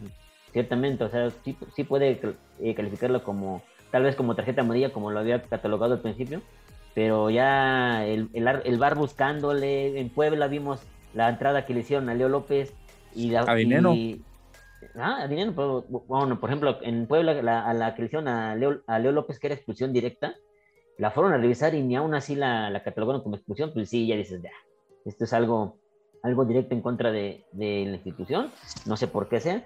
ciertamente, 0.52 1.04
o 1.04 1.08
sea, 1.08 1.30
sí, 1.44 1.56
sí 1.76 1.84
puede 1.84 2.20
eh, 2.60 2.74
calificarlo 2.74 3.22
como 3.22 3.62
tal 3.92 4.02
vez 4.02 4.16
como 4.16 4.34
tarjeta 4.34 4.62
amarilla, 4.62 4.92
como 4.92 5.12
lo 5.12 5.20
había 5.20 5.42
catalogado 5.42 5.92
al 5.92 6.00
principio, 6.00 6.40
pero 6.94 7.30
ya 7.30 8.04
el, 8.04 8.28
el, 8.32 8.48
el 8.64 8.78
bar 8.78 8.96
buscándole, 8.96 10.00
en 10.00 10.08
Puebla 10.08 10.48
vimos 10.48 10.82
la 11.14 11.28
entrada 11.28 11.64
que 11.66 11.74
le 11.74 11.80
hicieron 11.80 12.08
a 12.08 12.14
Leo 12.14 12.28
López 12.28 12.74
y 13.14 13.30
la... 13.30 13.42
A 13.42 13.54
Dinero. 13.54 13.94
ah, 14.96 15.18
a 15.22 15.28
Dinero, 15.28 15.52
pero, 15.54 15.84
bueno, 16.06 16.40
por 16.40 16.50
ejemplo, 16.50 16.78
en 16.82 17.06
Puebla 17.06 17.34
la, 17.42 17.64
a 17.64 17.74
la 17.74 17.94
que 17.94 18.02
le 18.02 18.06
hicieron 18.06 18.28
a 18.28 18.56
Leo, 18.56 18.80
a 18.86 18.98
Leo 18.98 19.12
López, 19.12 19.38
que 19.38 19.48
era 19.48 19.54
expulsión 19.54 19.92
directa, 19.92 20.34
la 20.98 21.10
fueron 21.10 21.34
a 21.34 21.36
revisar 21.36 21.74
y 21.74 21.82
ni 21.82 21.96
aún 21.96 22.14
así 22.14 22.34
la, 22.34 22.70
la 22.70 22.82
catalogaron 22.82 23.22
como 23.22 23.36
expulsión, 23.36 23.72
pues 23.74 23.90
sí, 23.90 24.06
ya 24.06 24.16
dices, 24.16 24.42
ya, 24.42 24.50
esto 25.04 25.24
es 25.24 25.32
algo, 25.34 25.76
algo 26.22 26.44
directo 26.46 26.74
en 26.74 26.80
contra 26.80 27.12
de, 27.12 27.44
de 27.52 27.84
la 27.86 27.96
institución, 27.96 28.50
no 28.86 28.96
sé 28.96 29.06
por 29.06 29.28
qué 29.28 29.40
sea, 29.40 29.64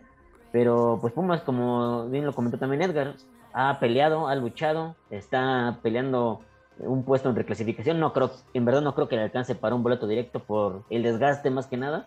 pero 0.52 0.98
pues 1.00 1.12
Pumas, 1.12 1.42
como 1.42 2.08
bien 2.08 2.24
lo 2.24 2.34
comentó 2.34 2.58
también 2.58 2.82
Edgar, 2.82 3.14
ha 3.58 3.80
peleado, 3.80 4.28
ha 4.28 4.34
luchado, 4.34 4.96
está 5.08 5.78
peleando 5.82 6.42
un 6.78 7.04
puesto 7.04 7.30
en 7.30 7.36
reclasificación. 7.36 7.98
No 7.98 8.12
creo, 8.12 8.30
en 8.52 8.66
verdad 8.66 8.82
no 8.82 8.94
creo 8.94 9.08
que 9.08 9.16
le 9.16 9.22
alcance 9.22 9.54
para 9.54 9.74
un 9.74 9.82
boleto 9.82 10.06
directo 10.06 10.40
por 10.40 10.82
el 10.90 11.02
desgaste 11.02 11.48
más 11.48 11.66
que 11.66 11.78
nada. 11.78 12.06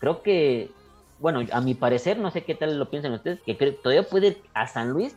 Creo 0.00 0.22
que, 0.22 0.72
bueno, 1.20 1.40
a 1.52 1.60
mi 1.60 1.74
parecer, 1.74 2.18
no 2.18 2.32
sé 2.32 2.42
qué 2.42 2.56
tal 2.56 2.76
lo 2.76 2.90
piensan 2.90 3.12
ustedes, 3.12 3.40
que 3.42 3.54
todavía 3.54 4.08
puede 4.08 4.26
ir 4.26 4.42
a 4.54 4.66
San 4.66 4.90
Luis 4.90 5.16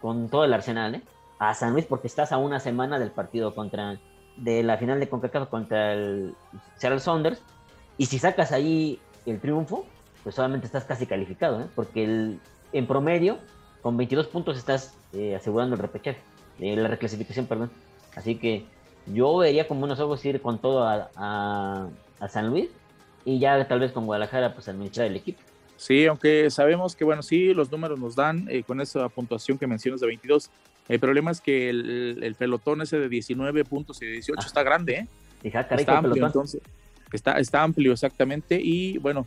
con 0.00 0.28
todo 0.28 0.44
el 0.44 0.52
arsenal, 0.52 0.96
¿eh? 0.96 1.02
A 1.38 1.54
San 1.54 1.74
Luis 1.74 1.86
porque 1.86 2.08
estás 2.08 2.32
a 2.32 2.38
una 2.38 2.58
semana 2.58 2.98
del 2.98 3.12
partido 3.12 3.54
contra, 3.54 4.00
de 4.36 4.64
la 4.64 4.78
final 4.78 4.98
de 4.98 5.08
CONCACAF 5.08 5.48
contra 5.48 5.92
el 5.92 6.34
Seattle 6.74 6.98
Saunders. 6.98 7.40
Y 7.98 8.06
si 8.06 8.18
sacas 8.18 8.50
ahí 8.50 8.98
el 9.26 9.40
triunfo, 9.40 9.86
pues 10.24 10.34
solamente 10.34 10.66
estás 10.66 10.84
casi 10.86 11.06
calificado, 11.06 11.60
¿eh? 11.60 11.66
Porque 11.76 12.02
el, 12.02 12.40
en 12.72 12.88
promedio 12.88 13.38
con 13.82 13.96
22 13.96 14.26
puntos 14.28 14.58
estás 14.58 14.94
eh, 15.12 15.34
asegurando 15.34 15.76
el 15.76 15.82
repechaje, 15.82 16.18
eh, 16.60 16.76
la 16.76 16.88
reclasificación, 16.88 17.46
perdón. 17.46 17.70
Así 18.16 18.36
que 18.36 18.64
yo 19.06 19.36
vería 19.38 19.68
como 19.68 19.84
unos 19.84 20.00
ojos 20.00 20.24
ir 20.24 20.40
con 20.40 20.58
todo 20.58 20.86
a, 20.86 21.10
a, 21.16 22.28
San 22.28 22.50
Luis 22.50 22.68
y 23.24 23.38
ya 23.38 23.66
tal 23.68 23.80
vez 23.80 23.92
con 23.92 24.06
Guadalajara 24.06 24.54
pues 24.54 24.68
administrar 24.68 25.06
el 25.06 25.16
equipo. 25.16 25.40
Sí, 25.76 26.06
aunque 26.06 26.50
sabemos 26.50 26.96
que, 26.96 27.04
bueno, 27.04 27.22
sí, 27.22 27.54
los 27.54 27.70
números 27.70 27.98
nos 28.00 28.16
dan 28.16 28.46
eh, 28.50 28.64
con 28.64 28.80
esa 28.80 29.08
puntuación 29.08 29.58
que 29.58 29.66
mencionas 29.66 30.00
de 30.00 30.08
22. 30.08 30.50
El 30.88 30.98
problema 30.98 31.30
es 31.30 31.40
que 31.40 31.70
el, 31.70 32.18
el 32.22 32.34
pelotón 32.34 32.82
ese 32.82 32.98
de 32.98 33.08
19 33.08 33.64
puntos 33.64 34.02
y 34.02 34.06
18 34.06 34.40
ah. 34.42 34.46
está 34.46 34.62
grande, 34.62 34.94
¿eh? 34.94 35.08
está 35.42 35.98
amplio, 35.98 36.26
entonces. 36.26 36.60
Está, 37.12 37.38
está 37.38 37.62
amplio, 37.62 37.92
exactamente. 37.92 38.58
Y 38.60 38.98
bueno, 38.98 39.26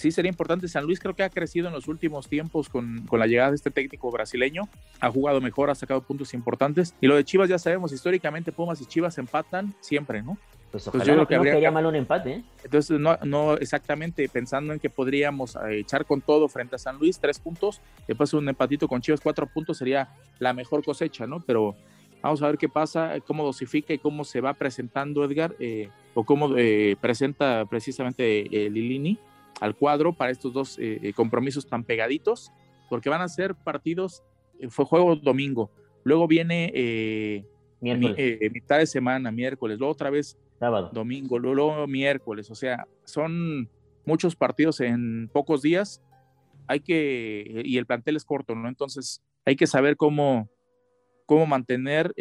sí 0.00 0.10
sería 0.10 0.30
importante. 0.30 0.66
San 0.68 0.84
Luis 0.84 0.98
creo 0.98 1.14
que 1.14 1.22
ha 1.22 1.30
crecido 1.30 1.68
en 1.68 1.74
los 1.74 1.86
últimos 1.86 2.28
tiempos 2.28 2.68
con, 2.68 3.06
con, 3.06 3.20
la 3.20 3.26
llegada 3.26 3.50
de 3.50 3.56
este 3.56 3.70
técnico 3.70 4.10
brasileño. 4.10 4.68
Ha 5.00 5.10
jugado 5.10 5.40
mejor, 5.40 5.70
ha 5.70 5.74
sacado 5.74 6.00
puntos 6.02 6.34
importantes. 6.34 6.94
Y 7.00 7.06
lo 7.06 7.16
de 7.16 7.24
Chivas 7.24 7.48
ya 7.48 7.58
sabemos, 7.58 7.92
históricamente 7.92 8.52
Pumas 8.52 8.80
y 8.80 8.86
Chivas 8.86 9.18
empatan 9.18 9.74
siempre, 9.80 10.22
¿no? 10.22 10.38
Pues 10.70 10.86
ojalá 10.86 11.04
yo 11.04 11.14
creo 11.14 11.26
que 11.26 11.34
habría 11.34 11.70
mal 11.70 11.86
un 11.86 11.96
empate. 11.96 12.32
¿eh? 12.32 12.44
Entonces, 12.64 12.98
no, 12.98 13.18
no 13.24 13.54
exactamente 13.54 14.28
pensando 14.28 14.72
en 14.72 14.78
que 14.78 14.88
podríamos 14.88 15.56
eh, 15.56 15.80
echar 15.80 16.04
con 16.04 16.20
todo 16.20 16.48
frente 16.48 16.76
a 16.76 16.78
San 16.78 16.96
Luis, 16.98 17.18
tres 17.18 17.38
puntos, 17.38 17.80
después 18.06 18.32
un 18.34 18.48
empatito 18.48 18.86
con 18.86 19.00
Chivas, 19.00 19.20
cuatro 19.20 19.46
puntos 19.46 19.78
sería 19.78 20.08
la 20.38 20.52
mejor 20.52 20.84
cosecha, 20.84 21.26
¿no? 21.26 21.40
Pero 21.40 21.74
vamos 22.22 22.40
a 22.42 22.46
ver 22.46 22.56
qué 22.56 22.68
pasa, 22.68 23.14
cómo 23.26 23.44
dosifica 23.44 23.92
y 23.92 23.98
cómo 23.98 24.24
se 24.24 24.40
va 24.40 24.54
presentando 24.54 25.24
Edgar, 25.24 25.56
eh, 25.58 25.88
o 26.14 26.24
cómo 26.24 26.54
presenta 27.00 27.64
precisamente 27.66 28.44
Lilini 28.50 29.18
al 29.60 29.76
cuadro 29.76 30.12
para 30.14 30.32
estos 30.32 30.52
dos 30.52 30.78
eh, 30.78 30.98
eh, 31.02 31.12
compromisos 31.12 31.66
tan 31.66 31.84
pegaditos, 31.84 32.50
porque 32.88 33.10
van 33.10 33.20
a 33.20 33.28
ser 33.28 33.54
partidos, 33.54 34.24
eh, 34.58 34.68
fue 34.70 34.86
juego 34.86 35.14
domingo, 35.14 35.70
luego 36.02 36.26
viene 36.26 36.72
mitad 37.80 38.78
de 38.78 38.86
semana, 38.86 39.30
miércoles, 39.30 39.78
luego 39.78 39.92
otra 39.92 40.10
vez 40.10 40.36
sábado, 40.58 40.90
domingo, 40.92 41.38
luego, 41.38 41.86
miércoles, 41.86 42.50
o 42.50 42.54
sea, 42.54 42.86
son 43.04 43.68
muchos 44.04 44.34
partidos 44.34 44.80
en 44.80 45.28
pocos 45.32 45.62
días, 45.62 46.02
hay 46.66 46.80
que, 46.80 47.62
y 47.64 47.76
el 47.76 47.86
plantel 47.86 48.16
es 48.16 48.24
corto, 48.24 48.54
¿no? 48.54 48.68
Entonces 48.68 49.22
hay 49.44 49.56
que 49.56 49.66
saber 49.66 49.96
cómo, 49.96 50.48
cómo 51.26 51.46
mantener 51.46 52.14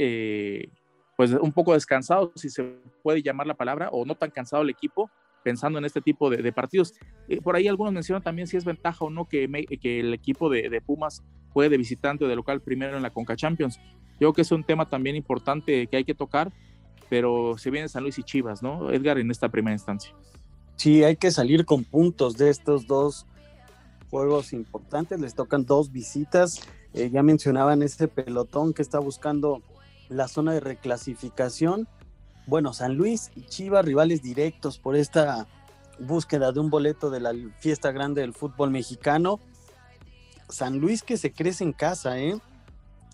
pues 1.15 1.31
un 1.34 1.51
poco 1.51 1.74
descansado, 1.74 2.31
si 2.36 2.50
se 2.50 2.63
puede 3.03 3.22
llamar 3.22 3.46
la 3.46 3.53
palabra, 3.53 3.89
o 3.91 4.05
no 4.05 4.15
tan 4.15 4.31
cansado 4.31 4.63
el 4.63 4.69
equipo, 4.69 5.10
pensando 5.49 5.79
en 5.79 5.85
este 5.85 5.99
tipo 5.99 6.29
de, 6.29 6.51
partidos. 6.51 6.93
Eh, 7.27 7.41
por 7.41 7.55
ahí 7.55 7.67
algunos 7.67 7.91
mencionan 7.91 8.21
también 8.21 8.47
si 8.47 8.55
es 8.55 8.65
ventaja 8.65 9.03
o 9.03 9.09
no 9.09 9.27
que, 9.27 9.49
que 9.81 9.99
el 9.99 10.13
equipo 10.13 10.47
de, 10.47 10.79
Pumas 10.85 11.23
juegue 11.51 11.71
de 11.71 11.77
visitante 11.77 12.23
o 12.23 12.27
de 12.27 12.35
local 12.35 12.61
primero 12.61 12.97
en 12.97 13.01
la 13.01 13.09
Conca 13.09 13.35
Champions. 13.35 13.79
Yo 14.19 14.27
creo 14.27 14.33
que 14.33 14.43
es 14.43 14.51
un 14.51 14.63
tema 14.63 14.87
también 14.87 15.15
importante 15.15 15.87
que 15.87 15.97
hay 15.97 16.03
que 16.03 16.13
tocar, 16.13 16.53
pero 17.09 17.57
se 17.57 17.71
viene 17.71 17.89
San 17.89 18.03
Luis 18.03 18.19
y 18.19 18.23
Chivas, 18.23 18.61
¿no? 18.61 18.91
Edgar, 18.91 19.17
en 19.17 19.31
esta 19.31 19.49
primera 19.49 19.73
instancia. 19.73 20.13
Sí, 20.75 21.03
hay 21.03 21.15
que 21.15 21.31
salir 21.31 21.65
con 21.65 21.83
puntos 21.83 22.37
de 22.37 22.51
estos 22.51 22.85
dos 22.85 23.25
juegos 24.11 24.53
importantes. 24.53 25.19
Les 25.19 25.33
tocan 25.33 25.65
dos 25.65 25.91
visitas. 25.91 26.61
Eh, 26.93 27.09
ya 27.11 27.23
mencionaban 27.23 27.81
ese 27.81 28.07
pelotón 28.07 28.71
que 28.75 28.83
está 28.83 28.99
buscando 28.99 29.63
la 30.09 30.27
zona 30.27 30.53
de 30.53 30.59
reclasificación 30.59 31.87
bueno, 32.49 32.73
San 32.73 32.95
Luis 32.95 33.31
y 33.35 33.43
Chivas, 33.43 33.85
rivales 33.85 34.23
directos 34.23 34.79
por 34.79 34.95
esta 34.95 35.47
búsqueda 35.99 36.51
de 36.51 36.59
un 36.59 36.69
boleto 36.69 37.09
de 37.09 37.19
la 37.19 37.31
fiesta 37.59 37.91
grande 37.91 38.21
del 38.21 38.33
fútbol 38.33 38.71
mexicano. 38.71 39.39
San 40.49 40.79
Luis 40.79 41.03
que 41.03 41.17
se 41.17 41.31
crece 41.31 41.63
en 41.63 41.73
casa, 41.73 42.19
¿eh? 42.19 42.39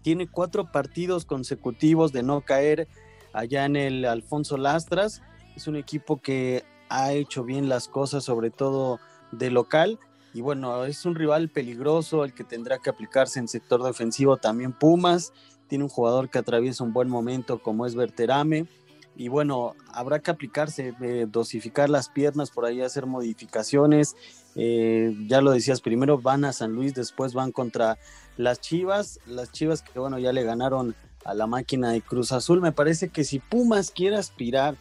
Tiene 0.01 0.27
cuatro 0.27 0.71
partidos 0.71 1.25
consecutivos 1.25 2.13
de 2.13 2.23
no 2.23 2.41
caer 2.41 2.87
allá 3.33 3.65
en 3.65 3.75
el 3.75 4.05
Alfonso 4.05 4.55
Lastras. 4.55 5.21
Es 5.55 5.67
un 5.67 5.75
equipo 5.75 6.21
que 6.21 6.63
ha 6.89 7.11
hecho 7.11 7.43
bien 7.43 7.67
las 7.67 7.87
cosas, 7.87 8.23
sobre 8.23 8.51
todo 8.51 8.99
de 9.31 9.49
local. 9.49 9.99
Y 10.33 10.41
bueno, 10.41 10.85
es 10.85 11.05
un 11.05 11.15
rival 11.15 11.49
peligroso, 11.49 12.23
el 12.23 12.33
que 12.33 12.43
tendrá 12.43 12.77
que 12.77 12.89
aplicarse 12.89 13.39
en 13.39 13.47
sector 13.47 13.83
defensivo 13.83 14.37
también 14.37 14.71
Pumas. 14.71 15.33
Tiene 15.67 15.83
un 15.83 15.89
jugador 15.89 16.29
que 16.29 16.37
atraviesa 16.37 16.83
un 16.83 16.93
buen 16.93 17.09
momento 17.09 17.61
como 17.61 17.85
es 17.85 17.95
Berterame. 17.95 18.67
Y 19.15 19.29
bueno, 19.29 19.75
habrá 19.93 20.19
que 20.19 20.31
aplicarse, 20.31 20.93
eh, 21.01 21.25
dosificar 21.29 21.89
las 21.89 22.10
piernas, 22.10 22.51
por 22.51 22.65
ahí 22.65 22.81
hacer 22.81 23.05
modificaciones. 23.05 24.15
Eh, 24.55 25.15
ya 25.27 25.41
lo 25.41 25.51
decías, 25.51 25.81
primero 25.81 26.17
van 26.17 26.43
a 26.45 26.53
San 26.53 26.74
Luis, 26.74 26.93
después 26.93 27.34
van 27.34 27.51
contra 27.51 27.98
las 28.38 28.60
Chivas. 28.60 29.19
Las 29.25 29.51
Chivas 29.51 29.81
que 29.81 30.00
bueno, 30.00 30.19
ya 30.19 30.34
le 30.34 30.43
ganaron 30.43 30.95
a 31.24 31.34
la 31.34 31.48
máquina 31.48 31.91
de 31.91 32.01
Cruz 32.01 32.31
Azul. 32.31 32.62
Me 32.62 32.72
parece 32.72 33.10
que 33.10 33.24
si 33.24 33.39
Pumas 33.39 33.91
quiere 33.91 34.17
aspirar 34.17 34.75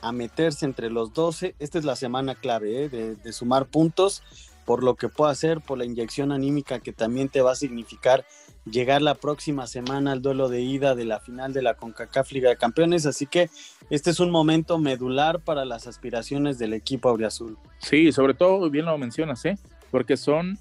a 0.00 0.12
meterse 0.12 0.64
entre 0.64 0.90
los 0.90 1.12
12, 1.14 1.54
esta 1.58 1.78
es 1.78 1.84
la 1.84 1.96
semana 1.96 2.34
clave 2.34 2.84
¿eh? 2.84 2.88
de, 2.88 3.32
sumar 3.32 3.66
puntos 3.66 4.22
por 4.66 4.82
lo 4.82 4.96
que 4.96 5.08
pueda 5.08 5.30
hacer, 5.30 5.60
por 5.62 5.78
la 5.78 5.86
inyección 5.86 6.32
anímica 6.32 6.80
que 6.80 6.92
también 6.92 7.30
te 7.30 7.40
va 7.40 7.52
a 7.52 7.56
significar 7.56 8.26
llegar 8.66 9.00
la 9.00 9.14
próxima 9.14 9.66
semana 9.68 10.12
al 10.12 10.20
duelo 10.20 10.48
de 10.48 10.60
ida 10.60 10.94
de 10.94 11.04
la 11.04 11.20
final 11.20 11.52
de 11.52 11.62
la 11.62 11.74
CONCACAF 11.74 12.32
Liga 12.32 12.50
de 12.50 12.56
Campeones, 12.56 13.06
así 13.06 13.26
que 13.26 13.48
este 13.90 14.10
es 14.10 14.18
un 14.18 14.30
momento 14.30 14.78
medular 14.78 15.40
para 15.40 15.64
las 15.64 15.86
aspiraciones 15.86 16.58
del 16.58 16.74
equipo 16.74 17.08
auriazul. 17.08 17.56
Sí, 17.78 18.10
sobre 18.10 18.34
todo, 18.34 18.68
bien 18.68 18.84
lo 18.84 18.98
mencionas, 18.98 19.44
¿eh? 19.44 19.56
porque 19.92 20.16
son 20.16 20.58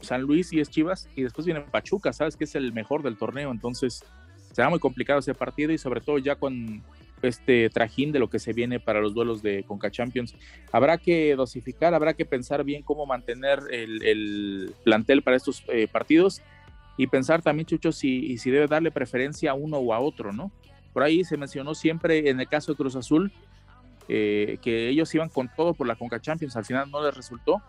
San 0.00 0.22
Luis 0.22 0.52
y 0.52 0.60
es 0.60 0.70
Chivas, 0.70 1.08
y 1.14 1.22
después 1.22 1.44
viene 1.44 1.60
Pachuca, 1.60 2.12
sabes 2.14 2.36
que 2.36 2.44
es 2.44 2.54
el 2.54 2.72
mejor 2.72 3.02
del 3.02 3.18
torneo, 3.18 3.50
entonces 3.50 4.02
será 4.52 4.70
muy 4.70 4.78
complicado 4.78 5.20
ese 5.20 5.34
partido 5.34 5.72
y 5.72 5.78
sobre 5.78 6.00
todo 6.00 6.18
ya 6.18 6.36
con 6.36 6.82
este 7.22 7.70
trajín 7.70 8.12
de 8.12 8.18
lo 8.18 8.28
que 8.28 8.38
se 8.38 8.52
viene 8.52 8.80
para 8.80 9.00
los 9.00 9.14
duelos 9.14 9.42
de 9.42 9.64
Conca 9.64 9.90
Champions. 9.90 10.34
Habrá 10.70 10.98
que 10.98 11.34
dosificar, 11.36 11.94
habrá 11.94 12.14
que 12.14 12.24
pensar 12.24 12.64
bien 12.64 12.82
cómo 12.82 13.06
mantener 13.06 13.60
el, 13.70 14.74
plantel 14.84 15.22
para 15.22 15.36
estos 15.36 15.64
eh, 15.68 15.88
partidos 15.88 16.42
y 16.96 17.06
pensar 17.06 17.42
también, 17.42 17.66
Chucho, 17.66 17.92
si, 17.92 18.36
si 18.38 18.50
debe 18.50 18.66
darle 18.66 18.90
preferencia 18.90 19.52
a 19.52 19.54
uno 19.54 19.78
o 19.78 19.94
a 19.94 20.00
otro, 20.00 20.32
¿no? 20.32 20.52
Por 20.92 21.02
ahí 21.02 21.24
se 21.24 21.36
mencionó 21.36 21.74
siempre 21.74 22.28
en 22.28 22.40
el 22.40 22.48
caso 22.48 22.72
de 22.72 22.76
Cruz 22.76 22.96
Azul 22.96 23.32
eh, 24.08 24.58
que 24.60 24.88
ellos 24.88 25.14
iban 25.14 25.28
con 25.28 25.48
todo 25.54 25.74
por 25.74 25.86
la 25.86 25.96
Conca 25.96 26.20
Champions, 26.20 26.56
al 26.56 26.64
final 26.64 26.90
no 26.90 27.02
les 27.04 27.16
resultó 27.16 27.62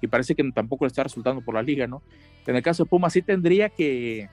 y 0.00 0.06
parece 0.06 0.34
que 0.34 0.50
tampoco 0.52 0.84
le 0.84 0.88
está 0.88 1.02
resultando 1.02 1.42
por 1.42 1.54
la 1.54 1.62
liga, 1.62 1.86
¿no? 1.86 2.02
En 2.46 2.56
el 2.56 2.62
caso 2.62 2.84
de 2.84 2.90
Puma 2.90 3.10
sí 3.10 3.22
tendría 3.22 3.68
que, 3.70 4.28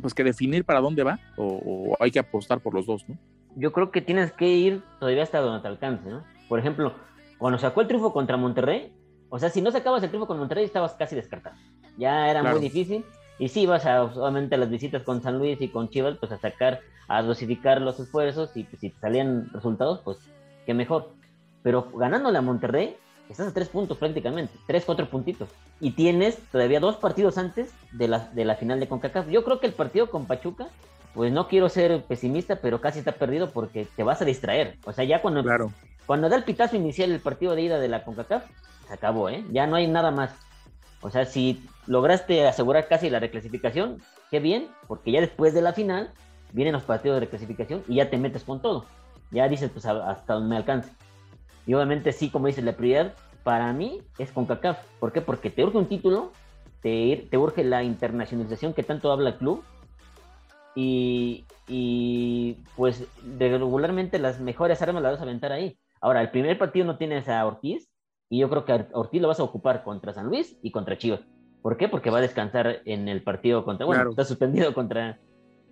pues 0.00 0.14
que 0.14 0.24
definir 0.24 0.64
para 0.64 0.80
dónde 0.80 1.02
va 1.02 1.18
o, 1.36 1.96
hay 2.00 2.10
que 2.10 2.18
apostar 2.18 2.60
por 2.60 2.74
los 2.74 2.86
dos, 2.86 3.08
¿no? 3.08 3.18
Yo 3.56 3.72
creo 3.72 3.90
que 3.90 4.00
tienes 4.00 4.32
que 4.32 4.48
ir 4.48 4.82
todavía 4.98 5.22
hasta 5.22 5.40
donde 5.40 5.62
te 5.62 5.68
alcance, 5.68 6.08
¿no? 6.08 6.24
Por 6.48 6.58
ejemplo, 6.58 6.94
cuando 7.38 7.58
sacó 7.58 7.80
el 7.80 7.86
triunfo 7.86 8.12
contra 8.12 8.36
Monterrey, 8.36 8.92
o 9.28 9.38
sea, 9.38 9.50
si 9.50 9.62
no 9.62 9.70
sacabas 9.70 10.02
el 10.02 10.10
triunfo 10.10 10.26
con 10.26 10.38
Monterrey 10.38 10.64
estabas 10.64 10.94
casi 10.94 11.14
descartado. 11.16 11.56
Ya 11.96 12.28
era 12.28 12.42
muy 12.42 12.60
difícil. 12.60 13.04
Y 13.38 13.48
si 13.48 13.62
ibas 13.62 13.84
a 13.86 14.12
solamente 14.12 14.54
a 14.54 14.58
las 14.58 14.70
visitas 14.70 15.02
con 15.02 15.20
San 15.22 15.38
Luis 15.38 15.60
y 15.60 15.68
con 15.68 15.88
Chivas, 15.88 16.16
pues 16.18 16.30
a 16.30 16.38
sacar, 16.38 16.80
a 17.08 17.22
dosificar 17.22 17.80
los 17.80 17.98
esfuerzos 17.98 18.56
y 18.56 18.62
pues, 18.64 18.80
si 18.80 18.90
salían 18.90 19.50
resultados, 19.52 20.00
pues 20.04 20.18
qué 20.66 20.74
mejor. 20.74 21.10
Pero 21.62 21.90
ganándole 21.96 22.38
a 22.38 22.42
Monterrey, 22.42 22.96
Estás 23.28 23.48
a 23.48 23.54
tres 23.54 23.68
puntos 23.68 23.96
prácticamente, 23.96 24.52
tres, 24.66 24.84
cuatro 24.84 25.08
puntitos. 25.08 25.48
Y 25.80 25.92
tienes 25.92 26.36
todavía 26.52 26.78
dos 26.78 26.96
partidos 26.96 27.38
antes 27.38 27.72
de 27.92 28.08
la, 28.08 28.30
de 28.30 28.44
la 28.44 28.56
final 28.56 28.80
de 28.80 28.88
CONCACAF. 28.88 29.28
Yo 29.28 29.44
creo 29.44 29.60
que 29.60 29.66
el 29.66 29.72
partido 29.72 30.10
con 30.10 30.26
Pachuca, 30.26 30.68
pues 31.14 31.32
no 31.32 31.48
quiero 31.48 31.68
ser 31.68 32.02
pesimista, 32.04 32.56
pero 32.56 32.80
casi 32.80 32.98
está 32.98 33.12
perdido 33.12 33.50
porque 33.50 33.86
te 33.96 34.02
vas 34.02 34.20
a 34.20 34.24
distraer. 34.24 34.76
O 34.84 34.92
sea, 34.92 35.04
ya 35.04 35.22
cuando, 35.22 35.42
claro. 35.42 35.72
cuando 36.06 36.28
da 36.28 36.36
el 36.36 36.44
pitazo 36.44 36.76
inicial 36.76 37.12
el 37.12 37.20
partido 37.20 37.54
de 37.54 37.62
ida 37.62 37.78
de 37.78 37.88
la 37.88 38.02
CONCACAF, 38.02 38.44
se 38.88 38.94
acabó, 38.94 39.28
¿eh? 39.28 39.44
Ya 39.52 39.66
no 39.66 39.76
hay 39.76 39.86
nada 39.86 40.10
más. 40.10 40.34
O 41.00 41.10
sea, 41.10 41.24
si 41.24 41.64
lograste 41.86 42.46
asegurar 42.46 42.88
casi 42.88 43.10
la 43.10 43.20
reclasificación, 43.20 44.02
qué 44.30 44.40
bien, 44.40 44.68
porque 44.88 45.12
ya 45.12 45.20
después 45.20 45.54
de 45.54 45.62
la 45.62 45.72
final 45.72 46.10
vienen 46.52 46.72
los 46.72 46.82
partidos 46.82 47.16
de 47.16 47.20
reclasificación 47.20 47.84
y 47.88 47.96
ya 47.96 48.10
te 48.10 48.18
metes 48.18 48.42
con 48.42 48.60
todo. 48.60 48.86
Ya 49.30 49.48
dices, 49.48 49.70
pues 49.70 49.86
hasta 49.86 50.34
donde 50.34 50.48
me 50.48 50.56
alcance. 50.56 50.90
Y 51.66 51.74
obviamente 51.74 52.12
sí, 52.12 52.30
como 52.30 52.46
dices, 52.46 52.64
la 52.64 52.72
prioridad 52.72 53.14
para 53.42 53.72
mí 53.72 54.02
es 54.18 54.32
con 54.32 54.46
CACAF. 54.46 54.78
¿Por 54.98 55.12
qué? 55.12 55.20
Porque 55.20 55.50
te 55.50 55.62
urge 55.62 55.78
un 55.78 55.86
título, 55.86 56.32
te, 56.82 57.28
te 57.30 57.38
urge 57.38 57.62
la 57.64 57.82
internacionalización 57.82 58.74
que 58.74 58.82
tanto 58.82 59.12
habla 59.12 59.30
el 59.30 59.36
club. 59.36 59.62
Y, 60.74 61.44
y 61.68 62.64
pues 62.76 63.06
regularmente 63.38 64.18
las 64.18 64.40
mejores 64.40 64.82
armas 64.82 65.02
las 65.02 65.12
vas 65.12 65.20
a 65.20 65.24
aventar 65.24 65.52
ahí. 65.52 65.78
Ahora, 66.00 66.20
el 66.20 66.30
primer 66.30 66.58
partido 66.58 66.84
no 66.84 66.98
tienes 66.98 67.28
a 67.28 67.46
Ortiz 67.46 67.88
y 68.28 68.40
yo 68.40 68.50
creo 68.50 68.64
que 68.64 68.72
a 68.72 68.88
Ortiz 68.92 69.22
lo 69.22 69.28
vas 69.28 69.40
a 69.40 69.44
ocupar 69.44 69.84
contra 69.84 70.12
San 70.12 70.26
Luis 70.26 70.58
y 70.62 70.70
contra 70.70 70.98
Chivas. 70.98 71.20
¿Por 71.62 71.76
qué? 71.76 71.88
Porque 71.88 72.10
va 72.10 72.18
a 72.18 72.22
descansar 72.22 72.82
en 72.84 73.08
el 73.08 73.22
partido 73.22 73.64
contra, 73.64 73.86
bueno, 73.86 74.10
está 74.10 74.24
suspendido 74.24 74.74
contra, 74.74 75.18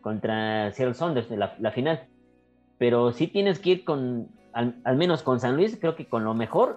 contra 0.01 0.73
Seattle 0.73 0.95
Saunders, 0.95 1.31
la, 1.31 1.55
la 1.59 1.71
final. 1.73 2.09
Pero 2.79 3.13
sí 3.13 3.27
tienes 3.27 3.59
que 3.59 3.71
ir 3.71 3.85
con, 3.85 4.29
al, 4.53 4.97
menos 4.97 5.23
con 5.23 5.41
San 5.41 5.57
Luis, 5.57 5.77
creo 5.81 5.97
que 5.97 6.07
con 6.07 6.25
lo 6.25 6.35
mejor, 6.35 6.77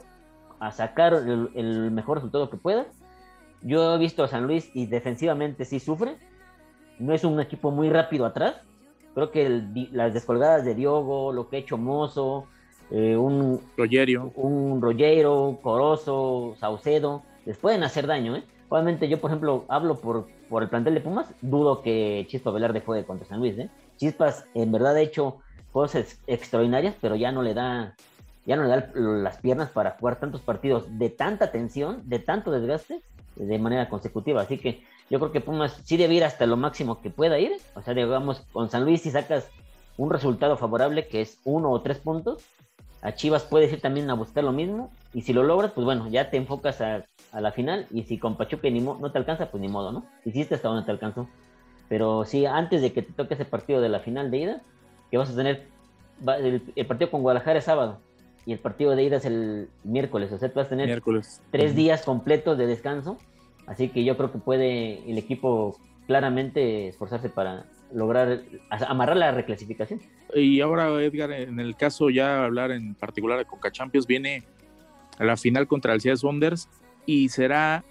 a 0.60 0.72
sacar 0.72 1.14
el, 1.14 1.92
mejor 1.92 2.18
resultado 2.18 2.50
que 2.50 2.58
pueda. 2.58 2.88
Yo 3.62 3.96
he 3.96 3.98
visto 3.98 4.24
a 4.24 4.28
San 4.28 4.48
Luis 4.48 4.70
y 4.74 4.86
defensivamente 4.86 5.66
sí 5.66 5.80
sufre. 5.80 6.18
No 7.00 7.14
es 7.14 7.24
un 7.24 7.40
equipo 7.40 7.72
muy 7.72 7.90
rápido 7.90 8.26
atrás. 8.26 8.56
Creo 9.14 9.32
que 9.32 9.64
las 9.92 10.14
descolgadas 10.14 10.66
de 10.66 10.76
Diogo, 10.76 11.32
lo 11.32 11.50
que 11.50 11.58
ha 11.58 11.60
hecho 11.60 11.78
Mozo, 11.78 12.48
eh, 12.92 13.16
un 13.18 13.62
Rogerio, 13.78 14.32
un 14.36 14.82
Rogero, 14.82 15.60
Corozo, 15.62 16.56
Saucedo, 16.60 17.24
les 17.46 17.58
pueden 17.58 17.84
hacer 17.84 18.08
daño. 18.08 18.36
¿eh? 18.36 18.44
Obviamente 18.70 19.08
yo, 19.08 19.20
por 19.20 19.32
ejemplo, 19.32 19.66
hablo 19.68 19.96
por, 20.00 20.28
por 20.50 20.64
el 20.64 20.70
plantel 20.70 20.94
de 20.94 21.02
Pumas, 21.02 21.34
dudo 21.42 21.82
que 21.82 22.26
Chispa 22.28 22.52
Velarde 22.52 22.82
juegue 22.82 23.06
contra 23.06 23.28
San 23.28 23.40
Luis. 23.40 23.58
¿eh? 23.58 23.70
Chispas 23.98 24.46
en 24.54 24.72
verdad 24.72 24.96
ha 24.96 25.02
hecho 25.02 25.38
cosas 25.72 26.20
extraordinarias, 26.28 26.96
pero 27.02 27.16
ya 27.16 27.32
no 27.32 27.42
le 27.42 27.54
da, 27.54 27.96
ya 28.46 28.56
no 28.56 28.64
le 28.64 28.70
da 28.70 28.92
las 28.96 29.38
piernas 29.38 29.70
para 29.70 29.92
jugar 29.92 30.20
tantos 30.20 30.42
partidos 30.42 30.86
de 30.98 31.10
tanta 31.10 31.52
tensión, 31.52 32.02
de 32.06 32.20
tanto 32.20 32.52
desgaste, 32.52 33.02
de 33.36 33.60
manera 33.60 33.90
consecutiva. 33.90 34.42
Así 34.42 34.58
que 34.58 34.84
yo 35.10 35.20
creo 35.20 35.32
que 35.32 35.42
Pumas 35.42 35.82
sí 35.84 35.98
debe 35.98 36.16
ir 36.16 36.24
hasta 36.24 36.46
lo 36.46 36.58
máximo 36.58 37.02
que 37.02 37.10
pueda 37.10 37.40
ir. 37.40 37.54
O 37.76 37.82
sea, 37.82 37.94
digamos, 37.94 38.42
con 38.52 38.70
San 38.70 38.86
Luis 38.86 39.02
si 39.02 39.12
sacas 39.12 39.50
un 39.98 40.10
resultado 40.10 40.58
favorable 40.58 41.08
que 41.08 41.22
es 41.22 41.40
uno 41.46 41.72
o 41.72 41.82
tres 41.82 42.00
puntos, 42.00 42.44
a 43.02 43.14
Chivas 43.14 43.44
puedes 43.44 43.72
ir 43.72 43.82
también 43.82 44.10
a 44.10 44.16
buscar 44.16 44.44
lo 44.44 44.52
mismo. 44.52 44.92
Y 45.14 45.22
si 45.22 45.34
lo 45.34 45.44
logras, 45.44 45.72
pues 45.72 45.86
bueno, 45.86 46.08
ya 46.10 46.30
te 46.30 46.38
enfocas 46.38 46.82
a, 46.82 47.06
la 47.34 47.52
final. 47.52 47.88
Y 47.92 48.04
si 48.04 48.18
con 48.18 48.38
Pachuca 48.38 48.70
ni 48.70 48.80
no 48.80 49.12
te 49.12 49.18
alcanza, 49.18 49.52
pues 49.52 49.62
ni 49.62 49.68
modo, 49.68 49.92
¿no? 49.92 50.06
Hiciste 50.24 50.56
hasta 50.56 50.70
donde 50.70 50.86
te 50.86 50.92
alcanzó. 50.92 51.28
Pero 51.90 52.26
sí, 52.26 52.46
antes 52.46 52.82
de 52.82 52.94
que 52.94 53.02
te 53.02 53.14
toque 53.14 53.34
ese 53.36 53.46
partido 53.46 53.82
de 53.82 53.90
la 53.90 54.00
final 54.00 54.32
de 54.32 54.38
ida, 54.38 54.62
que 55.12 55.18
vas 55.18 55.30
a 55.30 55.36
tener 55.36 55.68
el, 56.76 56.86
partido 56.86 57.12
con 57.12 57.22
Guadalajara 57.22 57.60
es 57.60 57.66
sábado 57.66 58.00
y 58.46 58.54
el 58.54 58.60
partido 58.60 58.96
de 58.96 59.04
ida 59.04 59.18
es 59.18 59.26
el 59.26 59.70
miércoles, 59.84 60.32
o 60.32 60.38
sea, 60.38 60.50
tú 60.50 60.56
vas 60.56 60.68
a 60.68 60.70
tener 60.70 61.02
tres 61.52 61.76
días 61.76 62.04
completos 62.04 62.58
de 62.58 62.68
descanso, 62.68 63.18
así 63.68 63.90
que 63.90 64.04
yo 64.04 64.18
creo 64.18 64.32
que 64.32 64.40
puede 64.40 65.10
el 65.10 65.18
equipo 65.18 65.80
claramente 66.08 66.88
esforzarse 66.88 67.30
para 67.30 67.66
lograr 67.94 68.44
amarrar 68.70 69.18
la 69.18 69.32
reclasificación. 69.32 70.02
Y 70.34 70.62
ahora, 70.62 70.90
Edgar, 71.02 71.32
en 71.32 71.60
el 71.60 71.76
caso 71.76 72.10
ya 72.10 72.44
hablar 72.44 72.72
en 72.72 72.96
particular 72.96 73.38
de 73.38 73.46
Coca 73.46 73.72
Champions, 73.72 74.08
viene 74.08 74.44
a 75.18 75.24
la 75.24 75.38
final 75.38 75.68
contra 75.68 75.94
el 75.94 76.02
Seattle 76.02 76.28
Wonders 76.28 76.68
y 77.06 77.30
será 77.30 77.84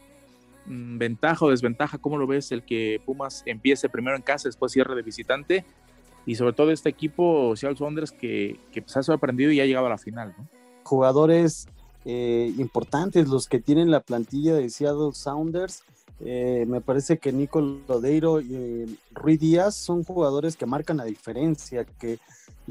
mm, 0.67 0.99
ventaja 0.99 1.45
o 1.45 1.51
desventaja, 1.51 1.99
¿cómo 1.99 2.19
lo 2.19 2.27
ves? 2.27 2.53
El 2.53 2.63
que 2.63 3.01
Pumas 3.05 3.43
empiece 3.47 3.89
primero 3.89 4.17
en 4.17 4.23
casa, 4.23 4.49
después 4.49 4.73
cierre 4.73 4.95
de 4.95 5.03
visitante 5.03 5.65
y 6.27 6.35
sobre 6.35 6.53
todo 6.55 6.71
este 6.71 6.89
equipo 6.89 7.55
Seattle 7.57 7.79
Saunders 7.79 8.13
que, 8.13 8.59
que 8.73 8.83
pues, 8.83 8.97
ha 8.97 9.03
sorprendido 9.03 9.53
y 9.53 9.61
ha 9.61 9.67
llegado 9.67 9.87
a 9.87 9.91
la 9.91 9.99
final. 9.99 10.35
Jugadores 10.83 11.69
eh, 12.05 12.53
importantes 12.59 13.29
los 13.29 13.49
que 13.49 13.61
tienen 13.61 13.91
la 13.91 14.01
plantilla 14.01 14.55
de 14.55 14.69
Seattle 14.69 15.13
Sounders. 15.13 15.83
Eh, 16.21 16.65
me 16.69 16.81
parece 16.81 17.19
que 17.19 17.33
Nico 17.33 17.61
Lodeiro 17.61 18.41
y 18.41 18.55
eh, 18.55 18.87
Rui 19.13 19.37
Díaz 19.37 19.75
son 19.75 20.05
jugadores 20.05 20.57
que 20.57 20.67
marcan 20.67 20.99
la 20.99 21.05
diferencia, 21.05 21.85
que 21.85 22.19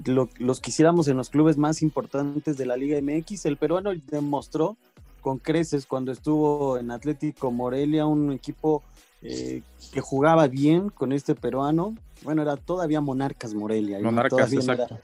los 0.06 0.60
quisiéramos 0.62 1.08
en 1.08 1.18
los 1.18 1.30
clubes 1.30 1.58
más 1.58 1.82
importantes 1.82 2.58
de 2.58 2.66
la 2.66 2.78
Liga 2.78 3.00
MX. 3.02 3.46
El 3.46 3.58
peruano 3.58 3.92
demostró 4.08 4.78
con 5.22 5.40
creces 5.40 5.86
cuando 5.86 6.12
estuvo 6.12 6.78
en 6.78 6.92
Atlético 6.92 7.52
Morelia, 7.52 8.06
un 8.06 8.32
equipo 8.32 8.84
que 9.22 10.02
jugaba 10.02 10.48
bien 10.48 10.90
con 10.90 11.14
este 11.14 11.34
peruano, 11.34 11.96
bueno, 12.24 12.42
era 12.42 12.58
todavía 12.58 13.00
Monarcas 13.00 13.54
Morelia. 13.54 14.00
Monarcas, 14.02 14.52
exacto. 14.52 15.00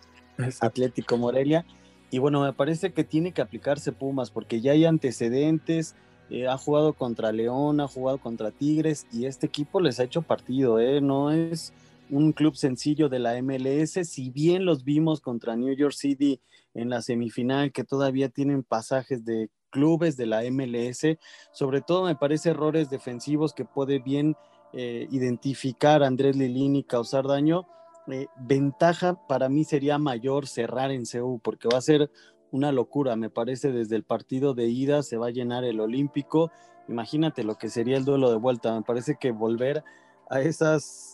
Atlético 0.59 1.17
Morelia. 1.17 1.65
Y 2.11 2.17
bueno, 2.17 2.41
me 2.41 2.53
parece 2.53 2.91
que 2.91 3.03
tiene 3.03 3.31
que 3.31 3.41
aplicarse 3.41 3.91
Pumas 3.91 4.31
porque 4.31 4.61
ya 4.61 4.71
hay 4.71 4.85
antecedentes. 4.85 5.95
Eh, 6.29 6.47
ha 6.47 6.57
jugado 6.57 6.93
contra 6.93 7.31
León, 7.31 7.79
ha 7.81 7.87
jugado 7.87 8.19
contra 8.19 8.51
Tigres 8.51 9.07
y 9.11 9.25
este 9.25 9.47
equipo 9.47 9.79
les 9.81 9.99
ha 9.99 10.03
hecho 10.03 10.21
partido. 10.21 10.79
¿eh? 10.79 11.01
No 11.01 11.31
es 11.31 11.73
un 12.09 12.33
club 12.33 12.55
sencillo 12.55 13.09
de 13.09 13.19
la 13.19 13.41
MLS, 13.41 14.07
si 14.07 14.29
bien 14.31 14.65
los 14.65 14.83
vimos 14.83 15.21
contra 15.21 15.55
New 15.55 15.75
York 15.75 15.93
City 15.93 16.41
en 16.73 16.89
la 16.89 17.01
semifinal, 17.01 17.71
que 17.71 17.83
todavía 17.83 18.29
tienen 18.29 18.63
pasajes 18.63 19.25
de 19.25 19.49
clubes 19.69 20.17
de 20.17 20.25
la 20.25 20.41
MLS. 20.49 21.17
Sobre 21.51 21.81
todo 21.81 22.05
me 22.05 22.15
parece 22.15 22.49
errores 22.49 22.89
defensivos 22.89 23.53
que 23.53 23.65
puede 23.65 23.99
bien 23.99 24.35
eh, 24.73 25.07
identificar 25.11 26.03
Andrés 26.03 26.35
Lilini 26.35 26.79
y 26.79 26.83
causar 26.83 27.27
daño. 27.27 27.67
Eh, 28.11 28.27
ventaja 28.37 29.27
para 29.27 29.49
mí 29.49 29.63
sería 29.63 29.97
mayor 29.97 30.47
cerrar 30.47 30.91
en 30.91 31.05
CEU 31.05 31.39
porque 31.39 31.67
va 31.71 31.77
a 31.77 31.81
ser 31.81 32.09
una 32.51 32.71
locura, 32.71 33.15
me 33.15 33.29
parece, 33.29 33.71
desde 33.71 33.95
el 33.95 34.03
partido 34.03 34.53
de 34.53 34.67
ida 34.67 35.03
se 35.03 35.17
va 35.17 35.27
a 35.27 35.31
llenar 35.31 35.63
el 35.63 35.79
Olímpico. 35.79 36.51
Imagínate 36.87 37.43
lo 37.43 37.55
que 37.55 37.69
sería 37.69 37.97
el 37.97 38.05
duelo 38.05 38.31
de 38.31 38.37
vuelta. 38.37 38.73
Me 38.73 38.81
parece 38.81 39.17
que 39.19 39.31
volver 39.31 39.83
a 40.29 40.41
esas 40.41 41.08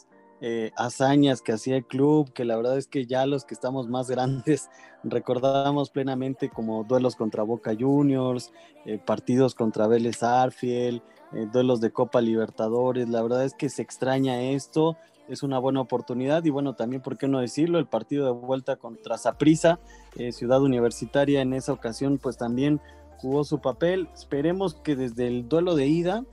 eh, 0.47 0.71
hazañas 0.77 1.41
que 1.41 1.53
hacía 1.53 1.75
el 1.75 1.87
club, 1.87 2.31
que 2.31 2.45
la 2.45 2.55
verdad 2.55 2.77
es 2.77 2.85
que 2.85 3.07
ya 3.07 3.25
los 3.25 3.45
que 3.45 3.55
estamos 3.55 3.87
más 3.87 4.07
grandes 4.11 4.69
recordamos 5.03 5.89
plenamente 5.89 6.49
como 6.49 6.83
duelos 6.83 7.15
contra 7.15 7.41
Boca 7.41 7.75
Juniors, 7.75 8.53
eh, 8.85 8.99
partidos 9.03 9.55
contra 9.55 9.87
Vélez 9.87 10.21
Arfiel, 10.21 11.01
eh, 11.33 11.47
duelos 11.51 11.81
de 11.81 11.91
Copa 11.91 12.21
Libertadores. 12.21 13.09
La 13.09 13.23
verdad 13.23 13.43
es 13.43 13.55
que 13.55 13.69
se 13.69 13.81
extraña 13.81 14.39
esto 14.43 14.95
es 15.27 15.41
una 15.41 15.57
buena 15.57 15.81
oportunidad 15.81 16.45
y 16.45 16.51
bueno, 16.51 16.75
también, 16.75 17.01
¿por 17.01 17.17
qué 17.17 17.27
no 17.27 17.39
decirlo? 17.39 17.79
El 17.79 17.87
partido 17.87 18.27
de 18.27 18.31
vuelta 18.33 18.75
contra 18.75 19.17
Saprissa, 19.17 19.79
eh, 20.15 20.31
Ciudad 20.31 20.61
Universitaria, 20.61 21.41
en 21.41 21.53
esa 21.53 21.73
ocasión 21.73 22.19
pues 22.19 22.37
también 22.37 22.79
jugó 23.17 23.45
su 23.45 23.61
papel. 23.61 24.09
Esperemos 24.13 24.75
que 24.75 24.95
desde 24.95 25.25
el 25.27 25.49
duelo 25.49 25.73
de 25.73 25.87
ida 25.87 26.23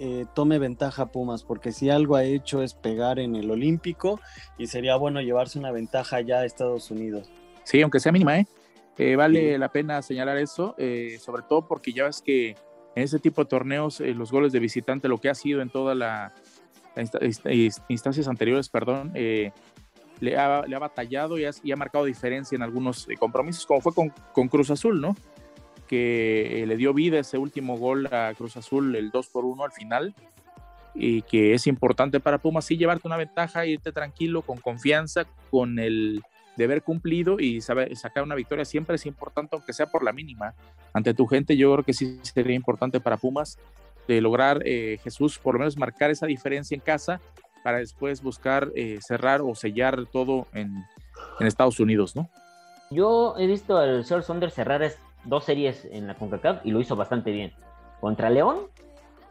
eh, 0.00 0.26
tome 0.34 0.58
ventaja 0.58 1.06
Pumas, 1.06 1.44
porque 1.44 1.70
si 1.70 1.90
algo 1.90 2.16
ha 2.16 2.24
hecho 2.24 2.62
es 2.62 2.74
pegar 2.74 3.18
en 3.18 3.36
el 3.36 3.50
Olímpico 3.50 4.20
y 4.58 4.66
sería 4.66 4.96
bueno 4.96 5.20
llevarse 5.20 5.58
una 5.58 5.70
ventaja 5.70 6.20
ya 6.20 6.38
a 6.38 6.44
Estados 6.44 6.90
Unidos. 6.90 7.30
Sí, 7.64 7.80
aunque 7.82 8.00
sea 8.00 8.10
mínima, 8.10 8.38
¿eh? 8.38 8.46
eh 8.98 9.14
vale 9.14 9.58
la 9.58 9.70
pena 9.70 10.02
señalar 10.02 10.38
eso, 10.38 10.74
sobre 11.20 11.42
todo 11.48 11.68
porque 11.68 11.92
ya 11.92 12.04
ves 12.04 12.20
que 12.20 12.56
en 12.96 13.04
ese 13.04 13.20
tipo 13.20 13.42
de 13.42 13.48
torneos 13.48 14.00
los 14.00 14.32
goles 14.32 14.50
de 14.52 14.58
visitante, 14.58 15.06
lo 15.08 15.18
que 15.18 15.28
ha 15.28 15.34
sido 15.34 15.62
en 15.62 15.70
toda 15.70 15.94
la 15.94 16.32
instancias 17.88 18.28
anteriores, 18.28 18.68
perdón, 18.68 19.12
eh, 19.14 19.52
le, 20.20 20.36
ha, 20.36 20.66
le, 20.66 20.76
ha, 20.76 20.78
batallado 20.78 21.38
y 21.38 21.44
ha, 21.44 21.76
marcado 21.76 22.04
diferencia 22.04 22.56
en 22.56 22.62
algunos 22.62 23.08
eh, 23.08 23.16
compromisos, 23.18 23.66
como 23.66 23.80
fue 23.80 23.92
con, 23.94 24.48
Cruz 24.48 24.70
Azul, 24.70 25.00
¿no? 25.00 25.16
Que 25.90 26.62
eh, 26.62 26.66
le 26.66 26.76
dio 26.76 26.94
vida 26.94 27.18
ese 27.18 27.36
último 27.36 27.76
gol 27.76 28.06
a 28.12 28.32
Cruz 28.34 28.56
Azul, 28.56 28.94
el 28.94 29.10
2 29.10 29.26
por 29.26 29.44
1 29.44 29.64
al 29.64 29.72
final, 29.72 30.14
y 30.94 31.22
que 31.22 31.52
es 31.52 31.66
importante 31.66 32.20
para 32.20 32.38
Pumas, 32.38 32.64
sí, 32.64 32.76
llevarte 32.76 33.08
una 33.08 33.16
ventaja, 33.16 33.66
irte 33.66 33.90
tranquilo, 33.90 34.42
con 34.42 34.58
confianza, 34.58 35.24
con 35.50 35.80
el 35.80 36.22
deber 36.56 36.82
cumplido 36.82 37.40
y 37.40 37.60
saber, 37.60 37.96
sacar 37.96 38.22
una 38.22 38.36
victoria 38.36 38.64
siempre 38.64 38.96
es 38.96 39.06
importante, 39.06 39.56
aunque 39.56 39.72
sea 39.72 39.86
por 39.86 40.04
la 40.04 40.12
mínima. 40.12 40.54
Ante 40.92 41.12
tu 41.12 41.26
gente, 41.26 41.56
yo 41.56 41.72
creo 41.72 41.84
que 41.84 41.92
sí 41.92 42.20
sería 42.22 42.54
importante 42.54 43.00
para 43.00 43.16
Pumas 43.16 43.58
de 44.06 44.20
lograr 44.20 44.62
eh, 44.64 44.98
Jesús 45.02 45.38
por 45.38 45.54
lo 45.54 45.60
menos 45.60 45.76
marcar 45.76 46.10
esa 46.10 46.26
diferencia 46.26 46.74
en 46.74 46.80
casa 46.80 47.20
para 47.62 47.78
después 47.78 48.22
buscar 48.22 48.70
eh, 48.74 48.98
cerrar 49.00 49.40
o 49.40 49.54
sellar 49.54 50.06
todo 50.06 50.46
en, 50.52 50.84
Estados 51.40 51.80
Unidos, 51.80 52.16
¿no? 52.16 52.28
Yo 52.90 53.34
he 53.38 53.46
visto 53.46 53.78
al 53.78 54.04
señor 54.04 54.22
Saunders 54.22 54.52
cerrar 54.52 54.82
dos 55.24 55.44
series 55.44 55.86
en 55.90 56.06
la 56.06 56.14
CONCACAF 56.14 56.64
y 56.64 56.70
lo 56.70 56.80
hizo 56.80 56.96
bastante 56.96 57.30
bien. 57.30 57.52
Contra 58.00 58.30
León, 58.30 58.58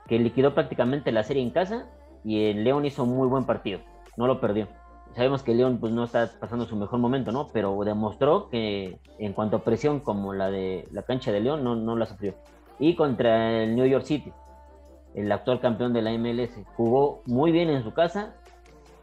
que 0.08 0.20
liquidó 0.20 0.54
prácticamente 0.54 1.12
la 1.12 1.24
serie 1.24 1.44
en 1.44 1.52
casa, 1.52 1.88
y 2.24 2.46
el 2.46 2.64
León 2.64 2.86
hizo 2.86 3.06
muy 3.06 3.28
buen 3.28 3.46
partido, 3.46 3.80
no 4.18 4.28
lo 4.28 4.40
perdió. 4.42 4.68
Sabemos 5.16 5.42
que 5.42 5.56
León 5.56 5.80
pues, 5.80 5.92
no 5.92 6.04
está 6.04 6.30
pasando 6.40 6.66
su 6.66 6.76
mejor 6.76 7.00
momento, 7.00 7.32
¿no? 7.32 7.48
Pero 7.52 7.84
demostró 7.84 8.50
que 8.50 9.00
en 9.18 9.34
cuanto 9.34 9.58
a 9.58 9.64
presión 9.64 10.02
como 10.02 10.34
la 10.34 10.52
de 10.52 10.88
la 10.92 11.02
cancha 11.02 11.32
de 11.32 11.40
León, 11.40 11.64
no, 11.64 11.76
no 11.76 11.96
la 11.96 12.06
sufrió. 12.06 12.36
Y 12.78 12.96
contra 12.96 13.64
el 13.64 13.76
New 13.76 13.88
York 13.88 14.06
City, 14.06 14.32
el 15.16 15.32
actual 15.32 15.60
campeón 15.60 15.94
de 15.94 16.02
la 16.02 16.12
MLS. 16.12 16.52
Jugó 16.76 17.24
muy 17.26 17.52
bien 17.52 17.70
en 17.70 17.84
su 17.84 17.94
casa, 17.94 18.36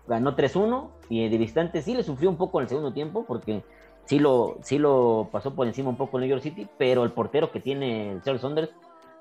ganó 0.07 0.37
3-1 0.37 0.91
y 1.09 1.29
de 1.29 1.39
distante 1.39 1.83
sí 1.83 1.95
le 1.95 2.03
sufrió 2.03 2.31
un 2.31 2.37
poco 2.37 2.61
el 2.61 2.69
segundo 2.69 2.93
tiempo 2.93 3.25
porque 3.27 3.65
sí 4.07 4.19
lo, 4.19 4.57
sí 4.63 4.79
lo 4.79 5.29
pasó 5.31 5.55
por 5.55 5.67
encima 5.67 5.91
un 5.91 5.97
poco 5.97 6.17
el 6.17 6.23
New 6.23 6.31
York 6.31 6.43
City, 6.43 6.67
pero 6.79 7.05
el 7.05 7.13
portero 7.13 7.51
que 7.51 7.61
tiene 7.61 8.13
el 8.13 8.23
Charles 8.23 8.41
Saunders, 8.41 8.71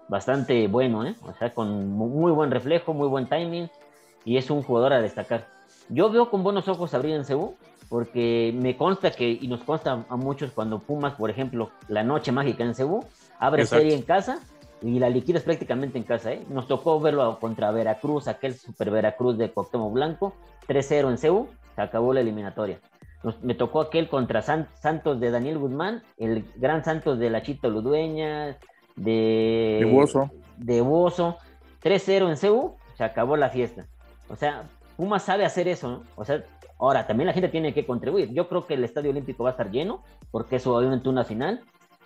bastante 0.08 0.68
bueno, 0.68 1.06
¿eh? 1.06 1.16
o 1.24 1.34
sea, 1.34 1.54
con 1.54 1.90
muy 1.90 2.32
buen 2.32 2.52
reflejo, 2.52 2.94
muy 2.94 3.08
buen 3.08 3.28
timing 3.28 3.70
y 4.24 4.38
es 4.38 4.50
un 4.50 4.64
jugador 4.64 4.94
a 4.94 5.02
destacar. 5.02 5.48
Yo 5.90 6.10
veo 6.10 6.30
con 6.30 6.44
buenos 6.44 6.68
ojos 6.68 6.94
a 6.94 7.00
Brian 7.00 7.26
Cebu 7.26 7.56
porque 7.90 8.54
me 8.56 8.78
consta 8.78 9.12
que, 9.12 9.30
y 9.30 9.48
nos 9.48 9.64
consta 9.64 10.06
a 10.10 10.16
muchos 10.16 10.52
cuando 10.52 10.80
Pumas, 10.80 11.14
por 11.14 11.30
ejemplo, 11.30 11.72
la 11.88 12.04
noche 12.04 12.32
mágica 12.32 12.64
en 12.64 12.74
Cebu, 12.74 13.04
abre 13.40 13.66
serie 13.66 13.94
en 13.94 14.02
casa 14.02 14.40
y 14.82 15.00
la 15.00 15.10
liquidas 15.10 15.44
prácticamente 15.44 15.98
en 15.98 16.04
casa. 16.04 16.34
¿eh? 16.34 16.44
Nos 16.50 16.68
tocó 16.68 17.00
verlo 17.00 17.40
contra 17.40 17.72
Veracruz, 17.72 18.28
aquel 18.28 18.56
super 18.56 18.90
Veracruz 18.92 19.38
de 19.38 19.52
Cuauhtémoc 19.52 19.94
Blanco, 19.94 20.34
3-0 20.68 21.10
en 21.12 21.18
CEU, 21.18 21.48
se 21.76 21.82
acabó 21.82 22.14
la 22.14 22.22
eliminatoria. 22.22 22.80
Me 23.42 23.56
tocó 23.56 23.82
aquel 23.82 24.10
contra 24.10 24.42
Santos 24.42 25.20
de 25.20 25.32
Daniel 25.32 25.58
Guzmán, 25.58 26.04
el 26.18 26.46
gran 26.56 26.84
Santos 26.84 27.20
de 27.20 27.30
Lachito 27.30 27.70
Ludueña, 27.70 28.58
de... 28.96 29.80
De 29.82 29.90
Bozo. 29.92 30.32
De 30.58 30.82
Bozo, 30.82 31.38
3-0 31.84 32.30
en 32.30 32.38
CEU, 32.38 32.76
se 32.96 33.04
acabó 33.04 33.36
la 33.36 33.50
fiesta. 33.50 33.88
O 34.30 34.36
sea, 34.36 34.64
Puma 34.98 35.20
sabe 35.20 35.46
hacer 35.46 35.68
eso, 35.68 35.90
¿no? 35.90 36.04
O 36.16 36.24
sea, 36.24 36.44
ahora 36.80 37.06
también 37.08 37.28
la 37.28 37.34
gente 37.34 37.50
tiene 37.50 37.74
que 37.74 37.86
contribuir. 37.86 38.32
Yo 38.34 38.48
creo 38.48 38.66
que 38.66 38.76
el 38.76 38.84
Estadio 38.84 39.12
Olímpico 39.12 39.44
va 39.44 39.50
a 39.50 39.54
estar 39.54 39.72
lleno, 39.72 40.04
porque 40.32 40.58
es 40.58 40.68
obviamente 40.68 41.10
una 41.10 41.24
final, 41.24 41.62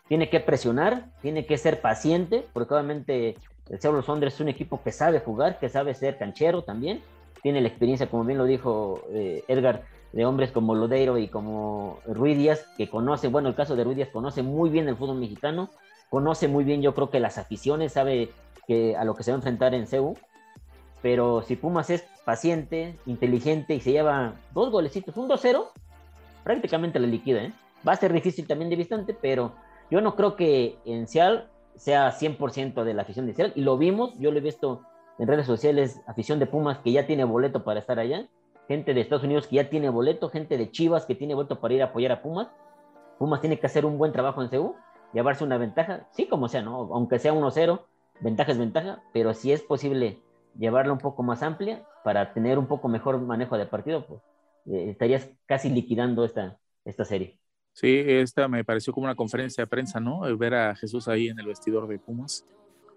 tiene 0.08 0.30
que 0.30 0.40
presionar, 0.40 1.06
tiene 1.22 1.46
que 1.46 1.58
ser 1.58 1.82
paciente, 1.82 2.46
porque 2.54 2.74
obviamente 2.74 3.38
el 3.70 3.80
Cerro 3.80 4.02
Sondres 4.02 4.34
es 4.36 4.42
un 4.42 4.50
equipo 4.50 4.82
que 4.82 4.92
sabe 4.92 5.20
jugar, 5.20 5.60
que 5.60 5.70
sabe 5.70 5.94
ser 5.94 6.18
canchero 6.18 6.64
también, 6.64 7.02
tiene 7.44 7.62
la 7.62 7.68
experiencia, 7.68 8.08
como 8.08 8.26
bien 8.26 8.38
lo 8.38 8.46
dijo 8.46 9.04
eh, 9.12 9.44
Edgar, 9.48 9.84
de 10.12 10.26
hombres 10.26 10.52
como 10.52 10.76
Lodeiro 10.76 11.17
y 11.17 11.28
como 11.28 12.00
Ruiz 12.06 12.38
Díaz, 12.38 12.65
que 12.78 12.89
conoce, 12.89 13.28
bueno, 13.28 13.50
el 13.50 13.56
caso 13.56 13.76
de 13.76 13.84
Ruiz 13.84 13.98
Díaz 13.98 14.10
conoce 14.10 14.43
muy 14.43 14.69
bien 14.69 14.88
el 14.88 14.95
fútbol 14.95 15.17
mexicano, 15.17 15.69
conoce 16.10 16.48
muy 16.48 16.63
bien 16.63 16.82
yo 16.82 16.95
creo 16.95 17.10
que 17.10 17.19
las 17.19 17.38
aficiones, 17.38 17.93
sabe 17.93 18.32
que 18.67 18.95
a 18.95 19.04
lo 19.04 19.15
que 19.15 19.24
se 19.24 19.32
va 19.32 19.36
a 19.36 19.39
enfrentar 19.39 19.74
en 19.74 19.88
CEU, 19.88 20.15
pero 21.02 21.41
si 21.43 21.56
Pumas 21.56 21.89
es 21.89 22.04
paciente, 22.26 22.95
inteligente 23.06 23.74
y 23.76 23.82
se 23.82 23.91
lleva 23.91 24.34
dos 24.54 24.72
golecitos, 24.72 25.15
un 25.17 25.30
2-0, 25.30 25.67
prácticamente 26.43 27.00
la 27.00 27.08
liquida, 27.08 27.43
¿eh? 27.43 27.54
Va 27.88 27.93
a 27.93 27.98
ser 27.98 28.12
difícil 28.12 28.45
también 28.48 28.69
de 28.69 28.76
distante, 28.76 29.13
pero 29.19 29.54
yo 29.89 30.02
no 30.02 30.15
creo 30.15 30.36
que 30.36 30.78
en 30.86 31.08
Seattle 31.08 31.45
sea 31.76 32.12
100% 32.12 32.84
de 32.84 32.93
la 32.93 33.04
afición 33.04 33.26
de 33.26 33.34
Seattle, 33.34 33.54
y 33.56 33.63
lo 33.63 33.78
vimos, 33.78 34.13
yo 34.19 34.32
lo 34.32 34.38
he 34.38 34.41
visto 34.41 34.82
en 35.17 35.28
redes 35.28 35.45
sociales, 35.45 36.02
afición 36.08 36.39
de 36.39 36.45
Pumas 36.45 36.80
que 36.80 36.91
ya 36.91 37.08
tiene 37.08 37.24
boleto 37.24 37.63
para 37.63 37.80
estar 37.80 38.00
allá, 38.00 38.28
gente 38.70 38.94
de 38.94 39.02
Estados 39.02 39.24
Unidos 39.24 39.48
que 39.48 39.56
ya 39.56 39.68
tiene 39.68 39.90
boleto, 39.90 40.30
gente 40.30 40.56
de 40.56 40.70
Chivas 40.70 41.08
que 41.08 41.16
tiene 41.16 41.34
boleto 41.34 41.60
para 41.60 41.74
ir 41.74 41.82
a 41.82 41.86
apoyar 41.86 42.12
a 42.12 42.22
Pumas. 42.22 42.50
Pumas 43.18 43.42
tiene 43.42 43.60
que 43.60 43.66
hacer 43.66 43.84
un 43.84 43.98
buen 43.98 44.12
trabajo 44.12 44.44
en 44.44 44.50
CEU, 44.50 44.76
llevarse 45.12 45.44
una 45.44 45.58
ventaja, 45.58 46.08
sí 46.12 46.28
como 46.28 46.48
sea, 46.48 46.62
¿no? 46.62 46.76
Aunque 46.94 47.18
sea 47.18 47.34
1-0, 47.34 47.82
ventaja 48.22 48.52
es 48.52 48.60
ventaja, 48.60 49.02
pero 49.12 49.34
si 49.34 49.52
es 49.52 49.64
posible 49.64 50.22
llevarla 50.56 50.94
un 50.94 51.00
poco 51.00 51.24
más 51.24 51.42
amplia 51.42 51.84
para 52.04 52.32
tener 52.32 52.60
un 52.60 52.68
poco 52.68 52.88
mejor 52.90 53.20
manejo 53.20 53.58
de 53.58 53.66
partido, 53.66 54.06
pues 54.06 54.22
eh, 54.68 54.92
estarías 54.92 55.28
casi 55.48 55.72
liquidando 55.72 56.24
esta, 56.24 56.60
esta 56.86 57.06
serie. 57.06 57.40
Sí, 57.74 58.04
esta 58.06 58.48
me 58.48 58.64
pareció 58.64 58.94
como 58.94 59.06
una 59.06 59.16
conferencia 59.16 59.64
de 59.64 59.68
prensa, 59.68 60.00
¿no? 60.00 60.22
Ver 60.38 60.54
a 60.54 60.76
Jesús 60.76 61.08
ahí 61.08 61.28
en 61.28 61.40
el 61.40 61.48
vestidor 61.48 61.88
de 61.88 61.98
Pumas. 61.98 62.46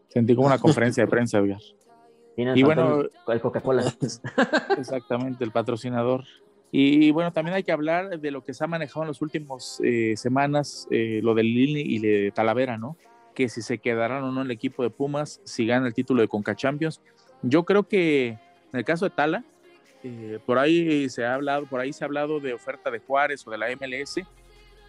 Sentí 0.09 0.35
como 0.35 0.49
una 0.49 0.59
conferencia 0.59 1.03
de 1.03 1.11
prensa, 1.11 1.39
Edgar. 1.39 1.61
Y 2.37 2.62
bueno, 2.62 3.05
el 3.29 3.40
Coca-Cola. 3.40 3.85
Exactamente, 4.79 5.45
el 5.45 5.51
patrocinador. 5.51 6.25
Y 6.75 7.11
bueno, 7.11 7.33
también 7.33 7.55
hay 7.55 7.64
que 7.64 7.73
hablar 7.73 8.18
de 8.18 8.31
lo 8.31 8.42
que 8.42 8.55
se 8.55 8.64
ha 8.64 8.66
manejado 8.66 9.03
en 9.03 9.09
las 9.09 9.21
últimas 9.21 9.79
eh, 9.85 10.14
semanas, 10.16 10.88
eh, 10.90 11.21
lo 11.23 11.35
del 11.35 11.47
Lili 11.47 11.83
y 11.83 11.99
de 11.99 12.33
Talavera, 12.35 12.79
¿no? 12.79 12.97
Que 13.35 13.51
si 13.51 13.61
se 13.61 13.77
quedarán 13.77 14.25
o 14.25 14.33
no 14.33 14.40
en 14.40 14.47
el 14.47 14.53
equipo 14.53 14.83
de 14.83 14.88
Pumas, 14.88 15.42
si 15.45 15.66
gana 15.66 15.87
el 15.87 15.92
título 15.92 16.23
de 16.23 16.29
Conca 16.29 16.57
Champions. 16.57 17.03
Yo 17.42 17.64
creo 17.64 17.83
que 17.83 18.29
en 18.29 18.79
el 18.79 18.85
caso 18.87 19.05
de 19.05 19.11
Tala, 19.11 19.45
eh, 20.03 20.38
por 20.47 20.59
ahí 20.59 21.11
se 21.11 21.27
ha 21.27 21.35
hablado, 21.35 21.66
por 21.66 21.79
ahí 21.81 21.92
se 21.92 22.05
ha 22.05 22.07
hablado 22.07 22.40
de 22.40 22.55
oferta 22.55 22.90
de 22.90 23.01
Juárez 23.01 23.47
o 23.47 23.51
de 23.51 23.59
la 23.59 23.66
MLS 23.77 24.23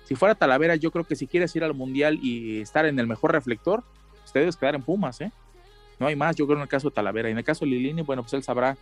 si 0.03 0.15
fuera 0.15 0.35
Talavera, 0.35 0.75
yo 0.75 0.91
creo 0.91 1.05
que 1.05 1.15
si 1.15 1.27
quieres 1.27 1.55
ir 1.55 1.63
al 1.63 1.73
Mundial 1.73 2.19
y 2.21 2.61
estar 2.61 2.85
en 2.85 2.99
el 2.99 3.07
mejor 3.07 3.31
reflector, 3.31 3.83
usted 4.25 4.41
debe 4.41 4.51
quedar 4.53 4.75
en 4.75 4.83
Pumas, 4.83 5.21
¿eh? 5.21 5.31
No 5.99 6.07
hay 6.07 6.15
más, 6.15 6.35
yo 6.35 6.45
creo 6.45 6.57
en 6.57 6.63
el 6.63 6.69
caso 6.69 6.89
de 6.89 6.95
Talavera. 6.95 7.29
Y 7.29 7.31
en 7.31 7.37
el 7.37 7.43
caso 7.43 7.65
de 7.65 7.71
Lilini, 7.71 8.01
bueno, 8.01 8.23
pues 8.23 8.33
él 8.33 8.43
sabrá 8.43 8.77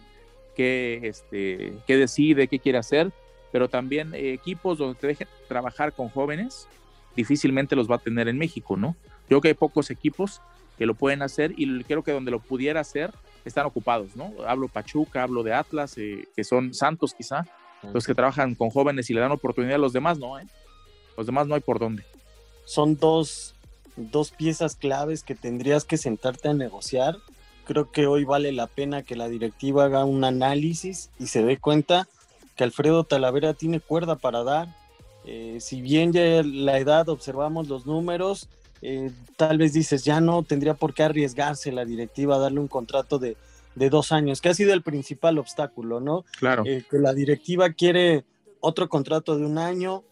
qué, 0.56 1.00
este, 1.04 1.74
qué 1.88 1.98
decide, 1.98 2.48
qué 2.48 2.60
quiere 2.60 2.78
hacer, 2.78 3.12
pero 3.52 3.70
también 3.70 4.14
eh, 4.14 4.34
equipos 4.34 4.78
donde 4.78 5.00
te 5.00 5.08
dejen 5.08 5.28
trabajar 5.48 5.94
con 5.94 6.10
jóvenes, 6.10 6.68
difícilmente 7.16 7.76
los 7.76 7.90
va 7.90 7.96
a 7.96 8.00
tener 8.00 8.28
en 8.28 8.38
México, 8.38 8.78
¿no? 8.78 8.96
Yo 9.30 9.40
creo 9.40 9.42
que 9.42 9.48
hay 9.50 9.54
pocos 9.54 9.92
equipos 9.92 10.42
que 10.78 10.86
lo 10.86 10.96
pueden 10.96 11.22
hacer 11.22 11.54
y 11.58 11.84
creo 11.84 12.04
que 12.04 12.12
donde 12.12 12.32
lo 12.32 12.40
pudiera 12.40 12.80
hacer 12.80 13.12
están 13.46 13.66
ocupados, 13.66 14.16
¿no? 14.16 14.34
Hablo 14.48 14.68
Pachuca, 14.68 15.24
hablo 15.24 15.44
de 15.44 15.54
Atlas, 15.54 15.98
eh, 15.98 16.28
que 16.36 16.44
son 16.44 16.74
Santos 16.74 17.14
quizá, 17.14 17.46
los 17.94 18.06
que 18.06 18.14
trabajan 18.14 18.56
con 18.56 18.70
jóvenes 18.70 19.10
y 19.10 19.14
le 19.14 19.22
dan 19.22 19.32
oportunidad 19.32 19.76
a 19.76 19.80
los 19.80 19.94
demás, 19.94 20.20
¿no? 20.20 20.40
¿Eh? 20.40 20.46
Los 21.18 21.26
demás 21.26 21.48
no 21.48 21.56
hay 21.56 21.62
por 21.62 21.80
dónde. 21.80 22.04
Son 22.66 22.96
dos 22.96 23.56
dos 23.96 24.32
piezas 24.32 24.76
claves 24.76 25.24
que 25.24 25.36
tendrías 25.36 25.86
que 25.86 25.98
sentarte 25.98 26.50
a 26.50 26.54
negociar. 26.54 27.18
Creo 27.66 27.92
que 27.92 28.08
hoy 28.08 28.26
vale 28.26 28.52
la 28.52 28.68
pena 28.68 29.04
que 29.04 29.16
la 29.16 29.30
directiva 29.30 29.86
haga 29.86 30.06
un 30.06 30.24
análisis 30.24 31.10
y 31.20 31.28
se 31.28 31.44
dé 31.44 31.58
cuenta 31.58 32.08
que 32.56 32.64
Alfredo 32.64 33.04
Talavera 33.04 33.54
tiene 33.54 33.80
cuerda 33.80 34.16
para 34.16 34.44
dar. 34.44 34.76
Eh, 35.26 35.58
si 35.60 35.82
bien 35.82 36.14
ya 36.14 36.42
la 36.44 36.80
edad 36.80 37.10
observamos 37.10 37.68
los 37.68 37.86
números, 37.86 38.50
eh, 38.82 39.12
tal 39.38 39.58
vez 39.58 39.74
dices, 39.74 40.04
ya 40.04 40.20
no 40.20 40.44
tendría 40.44 40.74
por 40.74 40.94
qué 40.94 41.04
arriesgarse 41.04 41.72
la 41.72 41.86
directiva 41.86 42.36
a 42.36 42.40
darle 42.40 42.60
un 42.60 42.68
contrato 42.68 43.20
de, 43.20 43.38
dos 43.76 44.12
años, 44.12 44.42
que 44.42 44.50
ha 44.50 44.54
sido 44.54 44.74
el 44.74 44.82
principal 44.82 45.38
obstáculo, 45.38 46.00
¿no? 46.00 46.26
Claro. 46.40 46.64
Eh, 46.66 46.84
que 46.90 46.98
la 46.98 47.14
directiva 47.14 47.70
quiere 47.70 48.26
otro 48.60 48.90
contrato 48.90 49.38
de 49.38 49.46
un 49.46 49.58
año, 49.58 50.04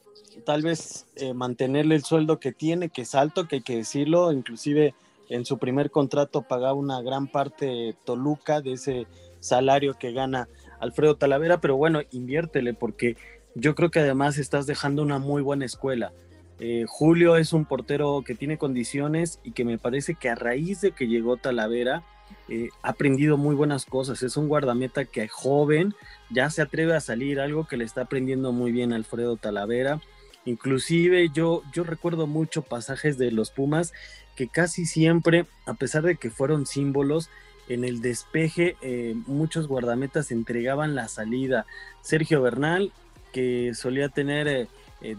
tal 0.45 0.61
vez 0.61 1.05
mantenerle 1.35 1.95
el 1.95 2.03
sueldo 2.03 2.39
que 2.39 2.51
tiene, 2.51 2.89
que 2.89 3.01
es 3.03 3.15
alto, 3.15 3.47
que 3.47 3.57
hay 3.57 3.61
que 3.61 3.77
decirlo, 3.77 4.31
inclusive 4.31 4.93
en 5.29 5.45
su 5.45 5.57
primer 5.57 5.91
contrato 5.91 6.41
pagaba 6.41 6.73
una 6.73 7.01
gran 7.01 7.27
parte 7.27 7.95
Toluca 8.03 8.61
de 8.61 8.73
ese 8.73 9.07
salario 9.39 9.93
que 9.93 10.11
gana 10.11 10.49
Alfredo 10.79 11.15
Talavera, 11.15 11.61
pero 11.61 11.77
bueno, 11.77 12.01
inviértele 12.11 12.73
porque 12.73 13.15
yo 13.55 13.75
creo 13.75 13.91
que 13.91 13.99
además 13.99 14.37
estás 14.37 14.65
dejando 14.65 15.03
una 15.03 15.19
muy 15.19 15.41
buena 15.41 15.65
escuela. 15.65 16.13
Eh, 16.59 16.85
Julio 16.87 17.37
es 17.37 17.53
un 17.53 17.65
portero 17.65 18.23
que 18.25 18.35
tiene 18.35 18.57
condiciones 18.57 19.39
y 19.43 19.51
que 19.51 19.65
me 19.65 19.77
parece 19.77 20.15
que 20.15 20.29
a 20.29 20.35
raíz 20.35 20.81
de 20.81 20.91
que 20.91 21.07
llegó 21.07 21.37
Talavera 21.37 22.03
eh, 22.47 22.69
ha 22.81 22.89
aprendido 22.89 23.37
muy 23.37 23.55
buenas 23.55 23.85
cosas. 23.85 24.23
Es 24.23 24.37
un 24.37 24.47
guardameta 24.47 25.05
que 25.05 25.27
joven 25.27 25.93
ya 26.29 26.49
se 26.49 26.61
atreve 26.61 26.95
a 26.95 27.01
salir, 27.01 27.39
algo 27.39 27.67
que 27.67 27.77
le 27.77 27.85
está 27.85 28.01
aprendiendo 28.01 28.51
muy 28.51 28.71
bien 28.71 28.93
Alfredo 28.93 29.37
Talavera. 29.37 30.01
Inclusive 30.45 31.29
yo, 31.33 31.63
yo 31.73 31.83
recuerdo 31.83 32.27
mucho 32.27 32.61
pasajes 32.61 33.17
de 33.17 33.31
los 33.31 33.51
Pumas 33.51 33.93
que 34.35 34.47
casi 34.47 34.85
siempre, 34.85 35.45
a 35.65 35.73
pesar 35.73 36.03
de 36.03 36.15
que 36.15 36.29
fueron 36.29 36.65
símbolos, 36.65 37.29
en 37.67 37.83
el 37.83 38.01
despeje 38.01 38.77
eh, 38.81 39.15
muchos 39.27 39.67
guardametas 39.67 40.31
entregaban 40.31 40.95
la 40.95 41.07
salida. 41.07 41.65
Sergio 42.01 42.41
Bernal, 42.41 42.91
que 43.31 43.73
solía 43.75 44.09
tener 44.09 44.47
eh, 44.47 44.67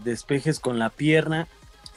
despejes 0.03 0.59
con 0.59 0.79
la 0.79 0.89
pierna, 0.89 1.47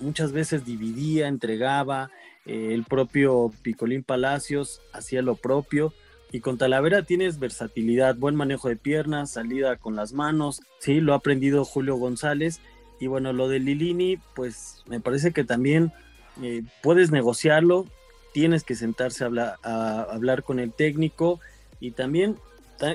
muchas 0.00 0.33
veces 0.33 0.64
dividía, 0.64 1.27
entregaba. 1.27 2.11
El 2.46 2.85
propio 2.85 3.52
Picolín 3.62 4.02
Palacios 4.02 4.80
hacía 4.92 5.22
lo 5.22 5.37
propio. 5.37 5.92
Y 6.33 6.40
con 6.40 6.59
Talavera 6.59 7.04
tienes 7.04 7.38
versatilidad, 7.38 8.16
buen 8.16 8.35
manejo 8.35 8.68
de 8.68 8.76
piernas, 8.76 9.30
salida 9.30 9.76
con 9.76 9.94
las 9.94 10.12
manos. 10.12 10.62
Sí, 10.80 11.00
lo 11.00 11.12
ha 11.12 11.16
aprendido 11.16 11.64
Julio 11.64 11.96
González. 11.96 12.61
Y 12.98 13.07
bueno, 13.07 13.33
lo 13.33 13.48
de 13.48 13.61
Lilini, 13.61 14.18
pues 14.35 14.83
me 14.87 15.00
parece 15.00 15.33
que 15.33 15.44
también 15.44 15.92
puedes 16.83 17.12
negociarlo 17.12 17.87
tienes 18.35 18.64
que 18.64 18.74
sentarse 18.74 19.24
a 19.24 20.02
hablar, 20.11 20.42
con 20.42 20.59
el 20.59 20.72
técnico 20.72 21.38
y 21.78 21.92
también 21.92 22.37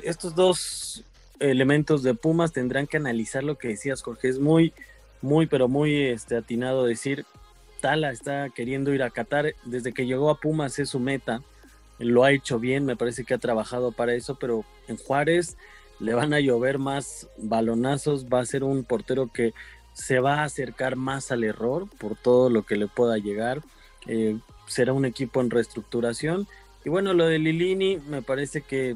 estos 0.04 0.36
dos 0.36 1.06
elementos 1.40 2.04
de 2.04 2.14
Pumas 2.14 2.52
tendrán 2.52 2.88
que 2.88 2.98
analizar 2.98 3.46
lo 3.46 3.58
que 3.58 3.70
decías, 3.70 4.02
Jorge. 4.02 4.28
Es 4.28 4.38
muy, 4.38 4.74
muy, 5.22 5.48
pero 5.48 5.70
muy 5.70 5.96
este, 6.08 6.36
atinado 6.36 6.84
decir, 6.84 7.26
Tala 7.82 8.12
está 8.12 8.50
queriendo 8.50 8.94
ir 8.94 9.04
a 9.04 9.10
Qatar. 9.10 9.56
Desde 9.66 9.94
que 9.94 10.06
llegó 10.06 10.30
a 10.30 10.40
Pumas 10.40 10.80
es 10.80 10.90
su 10.90 11.00
meta. 11.00 11.42
Lo 11.98 12.24
ha 12.24 12.32
hecho 12.32 12.60
bien, 12.60 12.86
me 12.86 12.96
parece 12.96 13.26
que 13.26 13.34
ha 13.34 13.40
trabajado 13.40 13.92
para 13.92 14.14
eso, 14.14 14.36
pero 14.36 14.64
en 14.88 14.98
Juárez 14.98 15.58
le 16.00 16.14
van 16.14 16.34
a 16.34 16.40
llover 16.40 16.80
más 16.80 17.28
balonazos. 17.38 18.28
Va 18.28 18.40
a 18.40 18.46
ser 18.46 18.64
un 18.64 18.84
portero 18.84 19.32
que 19.32 19.54
se 19.94 20.20
va 20.20 20.36
a 20.36 20.44
acercar 20.46 20.96
más 20.96 21.32
al 21.32 21.44
error 21.44 21.90
por 21.98 22.16
todo 22.16 22.50
lo 22.50 22.64
que 22.64 22.78
le 22.78 22.88
pueda 22.88 23.18
llegar. 23.18 23.62
Eh, 24.08 24.38
será 24.68 24.94
un 24.94 25.06
equipo 25.06 25.42
en 25.42 25.50
reestructuración. 25.50 26.48
Y 26.86 26.90
bueno, 26.90 27.14
lo 27.14 27.26
de 27.26 27.40
Lilini 27.40 27.98
me 27.98 28.22
parece 28.22 28.62
que 28.62 28.96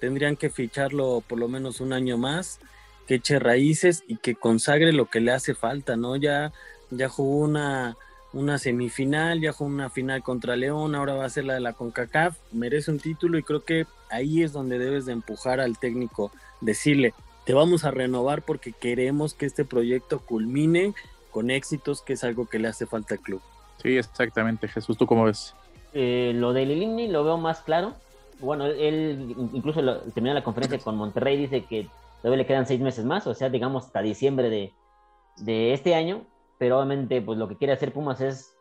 tendrían 0.00 0.36
que 0.36 0.48
ficharlo 0.48 1.22
por 1.26 1.38
lo 1.38 1.48
menos 1.48 1.80
un 1.80 1.92
año 1.92 2.16
más, 2.16 2.58
que 3.06 3.16
eche 3.16 3.38
raíces 3.38 4.02
y 4.08 4.16
que 4.16 4.34
consagre 4.34 4.92
lo 4.92 5.10
que 5.10 5.20
le 5.20 5.32
hace 5.32 5.54
falta, 5.54 5.96
¿no? 5.96 6.16
Ya, 6.16 6.52
ya 6.90 7.08
jugó 7.08 7.44
una, 7.44 7.96
una 8.32 8.58
semifinal, 8.58 9.40
ya 9.40 9.52
jugó 9.52 9.70
una 9.70 9.90
final 9.90 10.22
contra 10.22 10.56
León, 10.56 10.94
ahora 10.94 11.14
va 11.14 11.24
a 11.24 11.30
ser 11.30 11.44
la 11.44 11.54
de 11.54 11.60
la 11.60 11.72
CONCACAF, 11.72 12.36
merece 12.52 12.90
un 12.90 12.98
título 12.98 13.38
y 13.38 13.42
creo 13.42 13.64
que 13.64 13.86
ahí 14.10 14.42
es 14.42 14.52
donde 14.52 14.78
debes 14.78 15.06
de 15.06 15.12
empujar 15.12 15.60
al 15.60 15.78
técnico, 15.78 16.30
decirle, 16.60 17.14
te 17.44 17.54
vamos 17.54 17.84
a 17.84 17.90
renovar 17.90 18.42
porque 18.42 18.72
queremos 18.72 19.34
que 19.34 19.46
este 19.46 19.64
proyecto 19.64 20.20
culmine 20.20 20.94
con 21.30 21.50
éxitos, 21.50 22.02
que 22.02 22.12
es 22.14 22.24
algo 22.24 22.46
que 22.46 22.58
le 22.58 22.68
hace 22.68 22.86
falta 22.86 23.14
al 23.14 23.20
club. 23.20 23.40
Sí, 23.82 23.96
exactamente, 23.96 24.68
Jesús, 24.68 24.96
¿tú 24.96 25.06
cómo 25.06 25.24
ves? 25.24 25.54
Eh, 25.92 26.32
lo 26.34 26.52
de 26.52 26.66
Lilini 26.66 27.08
lo 27.08 27.24
veo 27.24 27.38
más 27.38 27.62
claro. 27.62 27.94
Bueno, 28.40 28.66
él 28.66 29.34
incluso 29.52 29.82
lo, 29.82 30.00
terminó 30.00 30.34
la 30.34 30.44
conferencia 30.44 30.78
con 30.78 30.96
Monterrey, 30.96 31.36
dice 31.36 31.64
que 31.64 31.88
todavía 32.22 32.38
le 32.42 32.46
quedan 32.46 32.66
seis 32.66 32.80
meses 32.80 33.04
más, 33.04 33.26
o 33.26 33.34
sea, 33.34 33.48
digamos 33.48 33.86
hasta 33.86 34.02
diciembre 34.02 34.50
de, 34.50 35.72
este 35.72 35.94
año, 35.94 36.22
pero 36.60 36.76
obviamente 36.76 37.22
pues 37.22 37.38
lo 37.38 37.48
que 37.48 37.56
quiere 37.56 37.72
hacer 37.72 37.90
Pumas 37.90 38.20
es 38.20 38.54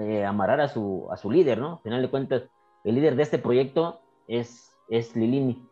eh, 0.00 0.24
amarrar 0.24 0.60
a 0.60 0.66
su, 0.66 1.06
a 1.12 1.16
su 1.16 1.30
líder, 1.30 1.58
¿no? 1.58 1.74
Al 1.74 1.82
final 1.82 2.02
de 2.02 2.10
cuentas, 2.10 2.42
el 2.82 2.96
líder 2.96 3.14
de 3.14 3.22
este 3.22 3.38
proyecto 3.38 4.00
es, 4.26 4.76
es 4.88 5.14
Lilini. 5.14 5.64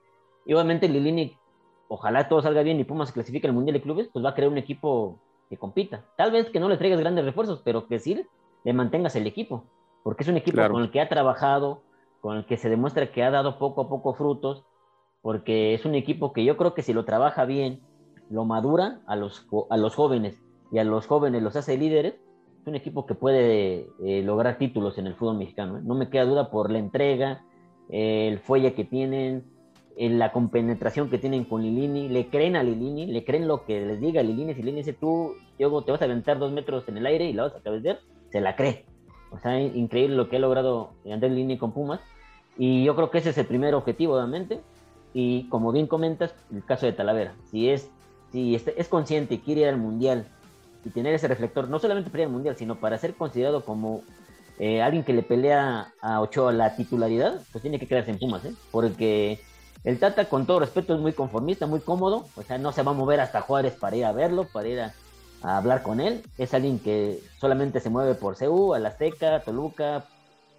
Y 0.47 0.55
obviamente 0.55 0.89
Lilini, 0.89 1.37
ojalá 1.89 2.29
todo 2.29 2.43
salga 2.43 2.63
bien 2.63 2.79
y 2.79 2.85
Pumas 2.85 3.09
se 3.09 3.15
clasifique 3.15 3.49
al 3.49 3.55
Mundial 3.55 3.75
de 3.75 3.83
Clubes, 3.83 4.09
pues 4.13 4.25
va 4.25 4.31
a 4.31 4.35
crear 4.37 4.53
un 4.53 4.59
equipo 4.59 5.19
que 5.51 5.57
compita. 5.57 6.05
Tal 6.17 6.31
vez 6.31 6.49
que 6.49 6.61
no 6.61 6.69
le 6.69 6.77
traigas 6.77 7.01
grandes 7.01 7.25
refuerzos, 7.25 7.61
pero 7.65 7.89
que 7.89 7.99
sí 7.99 8.25
le 8.63 8.73
mantengas 8.73 9.17
el 9.17 9.27
equipo, 9.27 9.65
porque 10.05 10.23
es 10.23 10.29
un 10.29 10.37
equipo 10.37 10.63
con 10.69 10.81
el 10.81 10.93
que 10.93 11.01
ha 11.01 11.09
trabajado, 11.09 11.83
con 12.21 12.37
el 12.37 12.47
que 12.47 12.57
se 12.57 12.71
demuestra 12.71 13.11
que 13.11 13.25
ha 13.25 13.33
dado 13.33 13.59
poco 13.59 13.81
a 13.81 13.89
poco 13.89 14.15
frutos, 14.15 14.65
porque 15.23 15.75
es 15.75 15.85
un 15.85 15.97
equipo 15.97 16.33
que 16.33 16.45
yo 16.45 16.57
creo 16.57 16.73
que 16.73 16.83
si 16.83 16.93
lo 16.93 17.05
trabaja 17.05 17.47
bien, 17.47 17.83
lo 18.31 18.45
madura 18.45 19.01
a 19.09 19.17
los, 19.17 19.45
a 19.71 19.77
los 19.77 19.97
jóvenes 19.97 20.44
y 20.73 20.79
a 20.79 20.85
los 20.85 21.07
jóvenes 21.07 21.43
los 21.43 21.57
hace 21.57 21.77
líderes, 21.77 22.15
es 22.61 22.67
un 22.67 22.75
equipo 22.75 23.07
que 23.07 23.15
puede 23.15 23.89
eh, 24.03 24.23
lograr 24.23 24.59
títulos 24.59 24.99
en 24.99 25.07
el 25.07 25.15
fútbol 25.15 25.39
mexicano. 25.39 25.79
¿eh? 25.79 25.81
No 25.85 25.95
me 25.95 26.09
queda 26.09 26.25
duda 26.25 26.51
por 26.51 26.71
la 26.71 26.79
entrega, 26.79 27.45
el 27.91 28.39
fuelle 28.39 28.73
que 28.73 28.85
tienen, 28.85 29.45
la 29.97 30.33
compenetración 30.33 31.11
que 31.11 31.19
tienen 31.19 31.45
con 31.45 31.63
Lilini, 31.63 32.09
le 32.09 32.29
creen 32.29 32.57
a 32.57 32.63
Lilini, 32.63 33.07
le 33.07 33.25
creen 33.25 33.47
lo 33.47 33.65
que 33.65 33.85
les 33.85 34.01
diga 34.01 34.23
Lilini, 34.23 34.55
si 34.55 34.63
Lilini 34.63 34.79
dice 34.79 34.95
tú, 34.95 35.35
Diego, 35.59 35.83
te 35.83 35.93
vas 35.93 36.01
a 36.01 36.07
aventar 36.07 36.39
dos 36.39 36.51
metros 36.53 36.89
en 36.89 36.97
el 36.97 37.07
aire 37.07 37.27
y 37.27 37.33
la 37.33 37.45
vas 37.45 37.55
a 37.55 37.61
cabecear, 37.61 38.01
se 38.31 38.41
la 38.41 38.57
cree. 38.57 38.87
O 39.31 39.39
sea, 39.39 39.61
increíble 39.61 40.17
lo 40.17 40.29
que 40.29 40.37
ha 40.37 40.41
logrado 40.41 40.93
Andrés 41.11 41.33
Lini 41.33 41.59
con 41.59 41.73
Pumas. 41.73 42.01
Y 42.57 42.85
yo 42.85 42.95
creo 42.95 43.11
que 43.11 43.19
ese 43.19 43.31
es 43.31 43.39
el 43.39 43.47
primer 43.47 43.75
objetivo, 43.75 44.15
obviamente. 44.15 44.61
Y 45.13 45.49
como 45.49 45.73
bien 45.73 45.89
comentas, 45.89 46.35
el 46.53 46.65
caso 46.65 46.87
de 46.87 46.93
Talavera. 46.93 47.35
Si 47.51 47.69
es, 47.69 47.91
si 48.31 48.55
es 48.55 48.89
consciente 48.89 49.35
y 49.35 49.39
quiere 49.39 49.63
ir 49.63 49.69
al 49.69 49.79
Mundial 49.79 50.29
y 50.85 50.91
tener 50.91 51.15
ese 51.15 51.29
reflector, 51.29 51.69
no 51.69 51.79
solamente 51.79 52.11
para 52.11 52.25
al 52.25 52.31
Mundial, 52.31 52.57
sino 52.57 52.77
para 52.77 52.99
ser 52.99 53.15
considerado 53.15 53.65
como 53.65 54.03
eh, 54.59 54.83
alguien 54.83 55.05
que 55.05 55.13
le 55.13 55.23
pelea 55.23 55.93
a 56.01 56.21
Ochoa 56.21 56.53
la 56.53 56.77
titularidad, 56.77 57.41
pues 57.51 57.63
tiene 57.63 57.79
que 57.79 57.87
quedarse 57.87 58.11
en 58.11 58.19
Pumas, 58.19 58.45
¿eh? 58.45 58.53
Porque 58.71 59.41
el 59.85 59.99
Tata, 59.99 60.29
con 60.29 60.47
todo 60.47 60.61
respeto, 60.61 60.95
es 60.95 61.01
muy 61.01 61.13
conformista, 61.13 61.67
muy 61.67 61.81
cómodo. 61.81 62.27
O 62.37 62.43
sea, 62.43 62.57
no 62.57 62.73
se 62.73 62.83
va 62.83 62.93
a 62.93 62.95
mover 62.95 63.21
hasta 63.21 63.43
Juárez 63.43 63.75
para 63.75 63.97
ir 63.97 64.05
a 64.05 64.13
verlo, 64.13 64.47
para 64.51 64.69
ir 64.69 64.81
a, 64.81 64.95
hablar 65.43 65.83
con 65.83 66.01
él. 66.01 66.23
Es 66.39 66.55
alguien 66.55 66.79
que 66.79 67.21
solamente 67.39 67.81
se 67.81 67.91
mueve 67.91 68.15
por 68.15 68.37
CEU, 68.37 68.75
Azteca, 68.75 69.41
Toluca, 69.41 70.07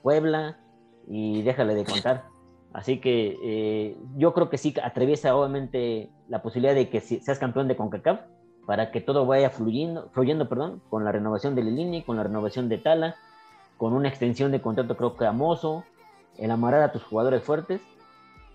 Puebla 0.04 0.60
y 1.08 1.42
déjale 1.42 1.74
de 1.74 1.86
contar. 1.86 2.26
Así 2.72 3.00
que 3.00 3.36
eh, 3.44 3.98
yo 4.18 4.34
creo 4.34 4.50
que 4.50 4.60
sí 4.60 4.76
atraviesa 4.84 5.36
obviamente 5.36 6.12
la 6.28 6.44
posibilidad 6.44 6.76
de 6.76 6.90
que 6.90 7.00
seas 7.00 7.40
campeón 7.40 7.68
de 7.68 7.76
CONCACAF 7.76 8.20
para 8.66 8.92
que 8.92 9.02
todo 9.02 9.26
vaya 9.26 9.50
fluyendo, 9.50 10.10
fluyendo 10.12 10.50
perdón, 10.50 10.82
con 10.90 11.04
la 11.06 11.12
renovación 11.12 11.56
de 11.56 11.64
Lilini, 11.64 12.04
con 12.04 12.18
la 12.18 12.24
renovación 12.24 12.70
de 12.70 12.78
Tala, 12.78 13.16
con 13.78 13.94
una 13.94 14.10
extensión 14.10 14.52
de 14.52 14.62
contrato 14.62 14.98
creo 14.98 15.16
que 15.16 15.26
a 15.26 15.32
Mozo, 15.32 15.84
el 16.38 16.52
amarrar 16.52 16.82
a 16.82 16.92
tus 16.92 17.04
jugadores 17.04 17.44
fuertes. 17.44 17.82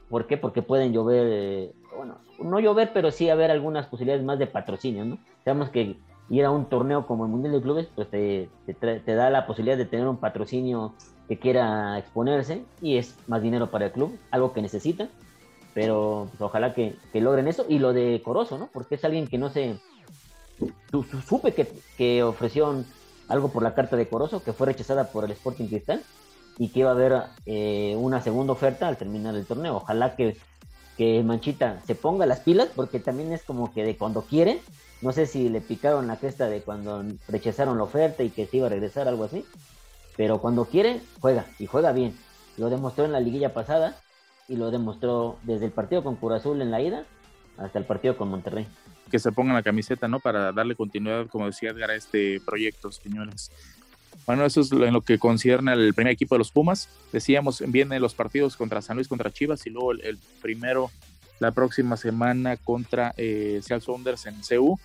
¿Por 0.08 0.26
qué? 0.26 0.36
Porque 0.36 0.62
pueden 0.62 0.92
llover, 0.92 1.26
eh, 1.30 1.72
bueno, 1.96 2.16
no 2.42 2.58
llover, 2.58 2.92
pero 2.92 3.12
sí 3.12 3.28
haber 3.28 3.50
algunas 3.50 3.86
posibilidades 3.86 4.24
más 4.24 4.38
de 4.38 4.48
patrocinio, 4.48 5.04
¿no? 5.04 5.18
Sabemos 5.44 5.70
que 5.70 5.96
ir 6.30 6.44
a 6.44 6.50
un 6.50 6.66
torneo 6.66 7.06
como 7.06 7.24
el 7.24 7.30
Mundial 7.30 7.52
de 7.52 7.62
Clubes, 7.62 7.88
pues 7.94 8.08
te, 8.08 8.48
te, 8.66 9.14
da 9.14 9.30
la 9.30 9.46
posibilidad 9.46 9.76
de 9.76 9.84
tener 9.84 10.08
un 10.08 10.16
patrocinio 10.16 10.94
que 11.28 11.38
quiera 11.38 11.98
exponerse 11.98 12.64
y 12.80 12.96
es 12.96 13.16
más 13.28 13.42
dinero 13.42 13.70
para 13.70 13.86
el 13.86 13.92
club, 13.92 14.18
algo 14.30 14.52
que 14.52 14.62
necesita, 14.62 15.08
pero 15.74 16.26
pues, 16.30 16.40
ojalá 16.40 16.74
que, 16.74 16.96
que, 17.12 17.20
logren 17.20 17.48
eso. 17.48 17.64
Y 17.68 17.78
lo 17.78 17.92
de 17.92 18.20
Corozo, 18.24 18.58
¿no? 18.58 18.68
Porque 18.72 18.96
es 18.96 19.04
alguien 19.04 19.26
que 19.26 19.38
no 19.38 19.50
se... 19.50 19.78
supe 21.26 21.52
que, 21.52 21.68
que 21.96 22.22
ofrecieron 22.22 22.86
algo 23.28 23.48
por 23.48 23.62
la 23.62 23.74
carta 23.74 23.96
de 23.96 24.08
Corozo, 24.08 24.42
que 24.42 24.52
fue 24.52 24.66
rechazada 24.66 25.04
por 25.04 25.24
el 25.24 25.30
Sporting 25.30 25.66
Cristal 25.66 26.02
y 26.58 26.68
que 26.68 26.80
iba 26.80 26.90
a 26.90 26.92
haber 26.92 27.22
eh, 27.46 27.94
una 27.96 28.20
segunda 28.20 28.52
oferta 28.52 28.88
al 28.88 28.96
terminar 28.96 29.34
el 29.34 29.46
torneo. 29.46 29.76
Ojalá 29.76 30.16
que, 30.16 30.36
que 30.98 31.22
Manchita 31.22 31.80
se 31.86 31.94
ponga 31.94 32.26
las 32.26 32.40
pilas, 32.40 32.68
porque 32.74 32.98
también 32.98 33.32
es 33.32 33.42
como 33.44 33.72
que 33.72 33.84
de 33.84 33.96
cuando 33.96 34.22
quiere, 34.22 34.60
no 35.00 35.12
sé 35.12 35.26
si 35.26 35.48
le 35.48 35.60
picaron 35.60 36.08
la 36.08 36.16
cresta 36.16 36.48
de 36.48 36.60
cuando 36.60 37.04
rechazaron 37.28 37.78
la 37.78 37.84
oferta 37.84 38.22
y 38.22 38.30
que 38.30 38.46
se 38.46 38.58
iba 38.58 38.66
a 38.66 38.70
regresar, 38.70 39.08
algo 39.08 39.24
así. 39.24 39.44
pero 40.16 40.40
cuando 40.40 40.66
quiere, 40.66 41.00
juega 41.20 41.46
y 41.58 41.66
juega 41.66 41.92
bien. 41.92 42.18
Lo 42.58 42.68
demostró 42.68 43.04
en 43.04 43.12
la 43.12 43.20
liguilla 43.20 43.54
pasada 43.54 43.96
y 44.48 44.56
lo 44.56 44.70
demostró 44.70 45.38
desde 45.44 45.66
el 45.66 45.72
partido 45.72 46.02
con 46.02 46.16
Cura 46.16 46.36
Azul 46.36 46.60
en 46.60 46.70
la 46.70 46.82
ida 46.82 47.06
hasta 47.60 47.78
el 47.78 47.84
partido 47.84 48.16
con 48.16 48.28
Monterrey. 48.28 48.66
Que 49.10 49.18
se 49.18 49.32
pongan 49.32 49.54
la 49.54 49.62
camiseta, 49.62 50.08
¿no? 50.08 50.20
Para 50.20 50.52
darle 50.52 50.74
continuidad, 50.74 51.26
como 51.28 51.46
decía 51.46 51.70
Edgar, 51.70 51.90
a 51.90 51.94
este 51.94 52.40
proyecto, 52.40 52.90
señores. 52.90 53.50
Bueno, 54.26 54.44
eso 54.44 54.60
es 54.60 54.70
en 54.72 54.92
lo 54.92 55.00
que 55.00 55.18
concierne 55.18 55.72
al 55.72 55.94
primer 55.94 56.12
equipo 56.12 56.34
de 56.34 56.40
los 56.40 56.50
Pumas. 56.50 56.88
Decíamos, 57.12 57.62
vienen 57.66 58.00
los 58.00 58.14
partidos 58.14 58.56
contra 58.56 58.82
San 58.82 58.96
Luis, 58.96 59.08
contra 59.08 59.32
Chivas 59.32 59.66
y 59.66 59.70
luego 59.70 59.92
el, 59.92 60.18
primero 60.40 60.90
la 61.38 61.52
próxima 61.52 61.96
semana 61.96 62.56
contra 62.56 63.14
eh, 63.16 63.60
Seattle 63.62 63.84
Saunders 63.84 64.26
en 64.26 64.36
CU. 64.48 64.78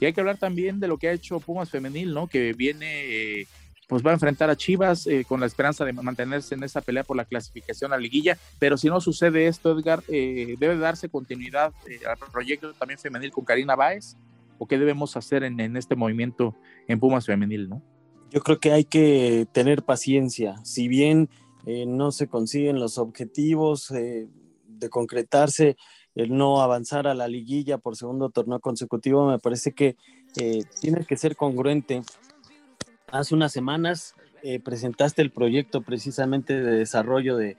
Y 0.00 0.06
hay 0.06 0.12
que 0.12 0.20
hablar 0.20 0.36
también 0.36 0.80
de 0.80 0.88
lo 0.88 0.98
que 0.98 1.08
ha 1.08 1.12
hecho 1.12 1.38
Pumas 1.38 1.70
Femenil, 1.70 2.12
¿no? 2.12 2.26
Que 2.26 2.52
viene, 2.54 3.04
eh, 3.04 3.46
pues 3.92 4.02
va 4.06 4.10
a 4.10 4.14
enfrentar 4.14 4.48
a 4.48 4.56
Chivas 4.56 5.06
eh, 5.06 5.22
con 5.28 5.38
la 5.38 5.44
esperanza 5.44 5.84
de 5.84 5.92
mantenerse 5.92 6.54
en 6.54 6.64
esa 6.64 6.80
pelea 6.80 7.04
por 7.04 7.14
la 7.14 7.26
clasificación 7.26 7.92
a 7.92 7.96
la 7.96 8.00
liguilla. 8.00 8.38
Pero 8.58 8.78
si 8.78 8.88
no 8.88 9.02
sucede 9.02 9.48
esto, 9.48 9.78
Edgar, 9.78 10.02
eh, 10.08 10.56
debe 10.58 10.78
darse 10.78 11.10
continuidad 11.10 11.74
al 12.08 12.30
proyecto 12.32 12.72
también 12.72 12.98
femenil 12.98 13.32
con 13.32 13.44
Karina 13.44 13.76
Báez. 13.76 14.16
¿O 14.56 14.66
qué 14.66 14.78
debemos 14.78 15.14
hacer 15.18 15.44
en, 15.44 15.60
en 15.60 15.76
este 15.76 15.94
movimiento 15.94 16.56
en 16.88 17.00
Pumas 17.00 17.26
Femenil, 17.26 17.68
no? 17.68 17.82
Yo 18.30 18.40
creo 18.40 18.58
que 18.58 18.72
hay 18.72 18.84
que 18.84 19.46
tener 19.52 19.82
paciencia. 19.82 20.56
Si 20.64 20.88
bien 20.88 21.28
no 21.66 22.12
se 22.12 22.28
consiguen 22.28 22.80
los 22.80 22.96
objetivos 22.96 23.88
de 23.90 24.88
concretarse, 24.88 25.76
el 26.14 26.34
no 26.34 26.62
avanzar 26.62 27.06
a 27.06 27.14
la 27.14 27.28
liguilla 27.28 27.76
por 27.76 27.96
segundo 27.96 28.30
torneo 28.30 28.60
consecutivo, 28.60 29.28
me 29.28 29.38
parece 29.38 29.72
que 29.72 29.96
eh, 30.40 30.64
que 31.06 31.16
ser 31.16 31.36
congruente. 31.36 32.02
Hace 33.12 33.34
unas 33.34 33.52
semanas 33.52 34.14
eh, 34.42 34.58
presentaste 34.58 35.20
el 35.20 35.30
proyecto 35.30 35.82
precisamente 35.82 36.58
de 36.58 36.78
desarrollo 36.78 37.36
de, 37.36 37.58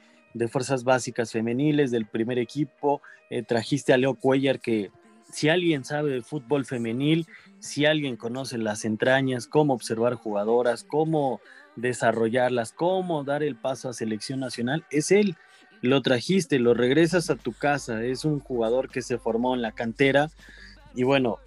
fuerzas 0.49 0.83
básicas 0.83 1.31
femeniles 1.31 1.91
del 1.91 2.07
primer 2.07 2.39
equipo, 2.39 3.03
eh, 3.29 3.43
trajiste 3.43 3.93
a 3.93 3.97
Leo 3.97 4.15
Cuellar 4.15 4.59
que 4.59 4.89
si 5.31 5.49
alguien 5.49 5.85
sabe 5.85 6.09
de 6.09 6.21
fútbol 6.23 6.65
femenil, 6.65 7.27
si 7.59 7.85
alguien 7.85 8.17
conoce 8.17 8.57
las 8.57 8.83
entrañas, 8.83 9.45
cómo 9.45 9.75
observar 9.75 10.15
jugadoras, 10.15 10.83
cómo 10.83 11.39
desarrollarlas, 11.75 12.73
cómo 12.73 13.23
dar 13.23 13.43
el 13.43 13.55
paso 13.55 13.89
a 13.89 13.93
selección 13.93 14.39
nacional, 14.39 14.85
es 14.89 15.11
él. 15.11 15.37
Lo 15.83 16.01
trajiste, 16.01 16.57
lo 16.57 16.73
regresas 16.73 17.29
a 17.29 17.35
tu 17.35 17.53
casa, 17.53 18.03
es 18.03 18.25
un 18.25 18.39
jugador 18.39 18.89
que 18.89 19.03
se 19.03 19.19
formó 19.19 19.53
en 19.53 19.61
la 19.61 19.71
cantera 19.71 20.31
y 20.95 21.03
bueno, 21.03 21.37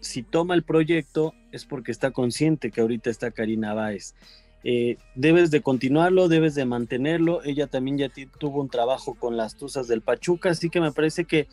si 0.00 0.22
toma 0.22 0.54
el 0.54 0.62
proyecto 0.62 1.34
es 1.52 1.64
porque 1.64 1.92
está 1.92 2.10
consciente 2.10 2.70
que 2.70 2.80
ahorita 2.80 3.10
está 3.10 3.30
Karina 3.30 3.74
Báez. 3.74 4.14
Eh, 4.64 4.98
debes 5.14 5.50
de 5.50 5.62
continuarlo, 5.62 6.28
debes 6.28 6.54
de 6.54 6.64
mantenerlo. 6.64 7.42
Ella 7.44 7.66
también 7.66 7.98
ya 7.98 8.10
tuvo 8.38 8.60
un 8.60 8.68
trabajo 8.68 9.14
con 9.14 9.36
las 9.36 9.56
Tuzas 9.56 9.86
del 9.86 10.02
Pachuca, 10.02 10.50
así 10.50 10.70
que 10.70 10.80
me 10.80 10.92
parece 10.92 11.24
que 11.24 11.46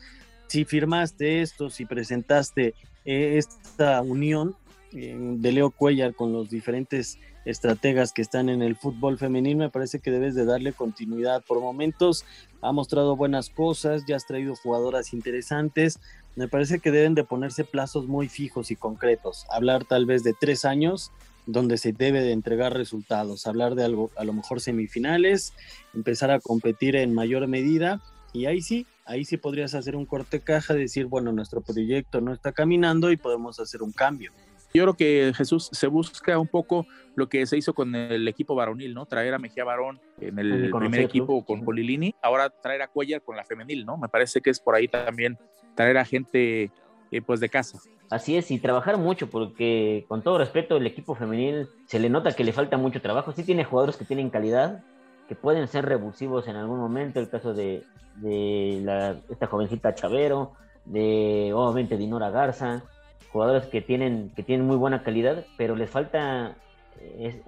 si 0.46 0.64
firmaste 0.64 1.40
esto, 1.40 1.70
si 1.70 1.86
presentaste 1.86 2.74
eh, 3.04 3.38
esta 3.38 4.02
unión 4.02 4.56
de 4.94 5.52
Leo 5.52 5.70
Cuellar 5.70 6.14
con 6.14 6.32
los 6.32 6.50
diferentes 6.50 7.18
estrategas 7.44 8.12
que 8.12 8.22
están 8.22 8.48
en 8.48 8.62
el 8.62 8.76
fútbol 8.76 9.18
femenino, 9.18 9.64
me 9.64 9.70
parece 9.70 9.98
que 9.98 10.10
debes 10.10 10.34
de 10.34 10.44
darle 10.44 10.72
continuidad. 10.72 11.42
Por 11.44 11.60
momentos 11.60 12.24
ha 12.62 12.72
mostrado 12.72 13.16
buenas 13.16 13.50
cosas, 13.50 14.04
ya 14.06 14.16
has 14.16 14.26
traído 14.26 14.54
jugadoras 14.54 15.12
interesantes. 15.12 15.98
Me 16.36 16.48
parece 16.48 16.78
que 16.78 16.90
deben 16.90 17.14
de 17.14 17.24
ponerse 17.24 17.64
plazos 17.64 18.06
muy 18.06 18.28
fijos 18.28 18.70
y 18.70 18.76
concretos. 18.76 19.46
Hablar 19.50 19.84
tal 19.84 20.06
vez 20.06 20.22
de 20.22 20.34
tres 20.38 20.64
años 20.64 21.12
donde 21.46 21.76
se 21.76 21.92
debe 21.92 22.22
de 22.22 22.32
entregar 22.32 22.72
resultados, 22.72 23.46
hablar 23.46 23.74
de 23.74 23.84
algo, 23.84 24.10
a 24.16 24.24
lo 24.24 24.32
mejor 24.32 24.60
semifinales, 24.60 25.52
empezar 25.92 26.30
a 26.30 26.40
competir 26.40 26.96
en 26.96 27.12
mayor 27.12 27.46
medida 27.48 28.00
y 28.32 28.46
ahí 28.46 28.62
sí, 28.62 28.86
ahí 29.04 29.24
sí 29.24 29.36
podrías 29.36 29.74
hacer 29.74 29.94
un 29.94 30.06
corte 30.06 30.40
caja, 30.40 30.72
decir, 30.72 31.06
bueno, 31.06 31.32
nuestro 31.32 31.60
proyecto 31.60 32.20
no 32.20 32.32
está 32.32 32.52
caminando 32.52 33.10
y 33.12 33.16
podemos 33.16 33.60
hacer 33.60 33.82
un 33.82 33.92
cambio. 33.92 34.32
Yo 34.76 34.82
creo 34.82 34.94
que 34.94 35.32
Jesús 35.36 35.68
se 35.70 35.86
busca 35.86 36.36
un 36.36 36.48
poco 36.48 36.84
lo 37.14 37.28
que 37.28 37.46
se 37.46 37.56
hizo 37.56 37.74
con 37.74 37.94
el 37.94 38.26
equipo 38.26 38.56
varonil, 38.56 38.92
¿no? 38.92 39.06
Traer 39.06 39.32
a 39.32 39.38
Mejía 39.38 39.62
Varón 39.62 40.00
en 40.20 40.36
el 40.40 40.68
primer 40.72 41.02
equipo 41.02 41.44
con 41.44 41.64
Polilini, 41.64 42.12
ahora 42.20 42.50
traer 42.50 42.82
a 42.82 42.88
Cuellar 42.88 43.22
con 43.22 43.36
la 43.36 43.44
femenil, 43.44 43.86
¿no? 43.86 43.96
Me 43.96 44.08
parece 44.08 44.40
que 44.40 44.50
es 44.50 44.58
por 44.58 44.74
ahí 44.74 44.88
también 44.88 45.38
traer 45.76 45.96
a 45.96 46.04
gente 46.04 46.72
eh, 47.12 47.22
pues 47.24 47.38
de 47.38 47.48
casa. 47.48 47.78
Así 48.10 48.36
es, 48.36 48.50
y 48.50 48.58
trabajar 48.58 48.98
mucho, 48.98 49.30
porque 49.30 50.06
con 50.08 50.22
todo 50.22 50.38
respeto, 50.38 50.76
el 50.76 50.88
equipo 50.88 51.14
femenil 51.14 51.68
se 51.86 52.00
le 52.00 52.10
nota 52.10 52.32
que 52.32 52.42
le 52.42 52.52
falta 52.52 52.76
mucho 52.76 53.00
trabajo. 53.00 53.30
Sí 53.30 53.44
tiene 53.44 53.62
jugadores 53.62 53.96
que 53.96 54.04
tienen 54.04 54.28
calidad, 54.28 54.82
que 55.28 55.36
pueden 55.36 55.68
ser 55.68 55.84
revulsivos 55.84 56.48
en 56.48 56.56
algún 56.56 56.80
momento, 56.80 57.20
el 57.20 57.30
caso 57.30 57.54
de, 57.54 57.84
de 58.16 59.20
esta 59.30 59.46
jovencita 59.46 59.94
Chavero, 59.94 60.54
de 60.84 61.52
obviamente 61.54 61.96
Dinora 61.96 62.30
Garza, 62.30 62.82
jugadores 63.30 63.66
que 63.66 63.80
tienen, 63.80 64.30
que 64.34 64.42
tienen 64.42 64.66
muy 64.66 64.76
buena 64.76 65.02
calidad, 65.02 65.44
pero 65.56 65.76
les 65.76 65.90
falta 65.90 66.56
eh, 67.00 67.42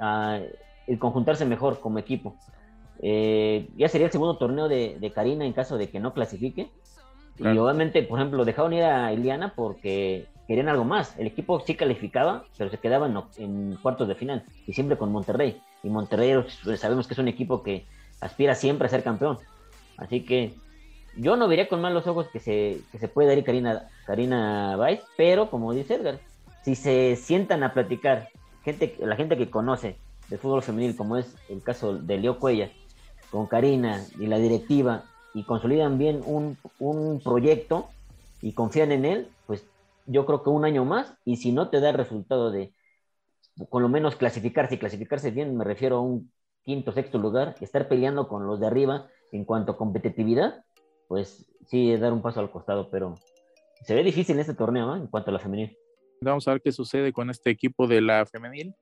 el 0.86 0.98
conjuntarse 0.98 1.44
mejor 1.44 1.80
como 1.80 1.98
equipo. 1.98 2.34
Eh, 3.00 3.68
ya 3.76 3.88
sería 3.88 4.06
el 4.06 4.12
segundo 4.12 4.36
torneo 4.36 4.68
de, 4.68 5.12
Karina 5.14 5.44
en 5.44 5.52
caso 5.52 5.76
de 5.78 5.90
que 5.90 6.00
no 6.00 6.12
clasifique. 6.12 6.70
Y 7.38 7.58
obviamente, 7.58 8.02
por 8.02 8.18
ejemplo, 8.18 8.44
dejaron 8.46 8.72
ir 8.72 8.84
a 8.84 9.12
Iliana 9.12 9.52
porque 9.54 10.26
querían 10.48 10.68
algo 10.68 10.84
más. 10.84 11.18
El 11.18 11.26
equipo 11.26 11.60
sí 11.60 11.74
calificaba, 11.74 12.44
pero 12.56 12.70
se 12.70 12.78
quedaba 12.78 13.06
en, 13.06 13.18
en 13.36 13.76
cuartos 13.76 14.08
de 14.08 14.14
final 14.14 14.44
y 14.66 14.72
siempre 14.72 14.96
con 14.96 15.12
Monterrey. 15.12 15.60
Y 15.82 15.90
Monterrey 15.90 16.42
pues, 16.64 16.80
sabemos 16.80 17.06
que 17.06 17.12
es 17.12 17.18
un 17.18 17.28
equipo 17.28 17.62
que 17.62 17.84
aspira 18.20 18.54
siempre 18.54 18.86
a 18.86 18.90
ser 18.90 19.02
campeón. 19.02 19.38
Así 19.98 20.24
que 20.24 20.54
yo 21.16 21.37
no 21.37 21.48
vería 21.48 21.68
con 21.68 21.81
malos 21.81 22.07
ojos 22.07 22.29
que 22.29 22.40
se, 22.40 22.81
que 22.92 22.98
se 22.98 23.09
puede 23.09 23.35
dar 23.35 23.44
Karina, 23.44 23.88
Karina 24.07 24.79
pero 25.16 25.50
como 25.50 25.72
dice 25.72 25.94
Edgar, 25.94 26.18
si 26.62 26.74
se 26.74 27.16
sientan 27.16 27.62
a 27.62 27.72
platicar, 27.72 28.29
gente, 28.64 28.96
la 28.98 29.16
gente 29.16 29.37
que 29.37 29.50
conoce 29.50 29.96
de 30.29 30.38
fútbol 30.38 30.62
femenil, 30.62 30.96
como 30.96 31.16
es 31.16 31.35
el 31.48 31.62
caso 31.62 31.96
de 31.96 32.18
Leo 32.18 32.38
Cuella, 32.38 32.70
con 33.31 33.46
Karina 33.46 34.05
y 34.18 34.26
la 34.26 34.38
directiva, 34.38 35.05
y 35.35 35.44
consolidan 35.44 35.98
bien 35.98 36.22
un, 36.24 36.57
un 36.79 37.20
proyecto 37.20 37.88
y 38.40 38.52
confían 38.52 38.90
en 38.92 39.05
él, 39.05 39.29
pues 39.46 39.66
yo 40.07 40.24
creo 40.24 40.42
que 40.42 40.50
un 40.50 40.64
año 40.64 40.85
más, 40.85 41.12
y 41.24 41.37
si 41.37 41.52
no 41.52 41.68
te 41.68 41.81
da 41.81 41.90
el 41.90 41.96
resultado 41.96 42.50
de 42.50 42.72
con 43.68 43.83
lo 43.83 43.88
menos 43.88 44.16
clasificarse, 44.16 44.74
y 44.74 44.79
clasificarse 44.79 45.31
bien, 45.31 45.57
me 45.57 45.64
refiero 45.64 45.96
a 45.96 46.00
un 46.00 46.31
quinto, 46.64 46.92
sexto 46.92 47.18
lugar, 47.18 47.55
estar 47.61 47.88
peleando 47.88 48.29
con 48.29 48.46
los 48.46 48.61
de 48.61 48.66
arriba 48.66 49.07
en 49.33 49.44
cuanto 49.44 49.72
a 49.72 49.76
competitividad, 49.76 50.64
pues 51.09 51.47
sí, 51.66 51.97
dar 51.97 52.12
un 52.12 52.23
paso 52.23 52.40
al 52.40 52.51
costado, 52.51 52.90
pero 52.90 53.14
se 53.85 53.95
ve 53.95 54.03
difícil 54.03 54.38
este 54.38 54.55
torneo 54.55 54.97
en 54.97 55.07
cuanto 55.07 55.31
a 55.31 55.35
la 55.35 55.38
femenil. 55.38 55.77
Vamos 56.21 56.49
a 56.49 56.53
ver 56.53 56.62
qué 56.62 56.73
sucede 56.73 57.12
con 57.12 57.31
este 57.31 57.51
equipo 57.51 57.87
de 57.87 58.01
la 58.01 58.27
femenil. 58.27 58.75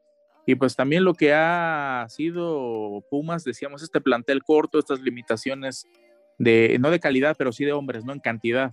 Y 0.46 0.54
pues 0.56 0.76
también 0.76 1.04
lo 1.04 1.14
que 1.14 1.32
ha 1.32 2.06
sido 2.08 3.02
Pumas, 3.10 3.44
decíamos, 3.44 3.82
este 3.82 4.00
plantel 4.00 4.42
corto, 4.42 4.78
estas 4.78 5.00
limitaciones 5.00 5.86
de, 6.38 6.76
no 6.80 6.90
de 6.90 7.00
calidad, 7.00 7.34
pero 7.38 7.50
sí 7.52 7.64
de 7.64 7.72
hombres, 7.72 8.04
no 8.04 8.12
en 8.12 8.20
cantidad. 8.20 8.72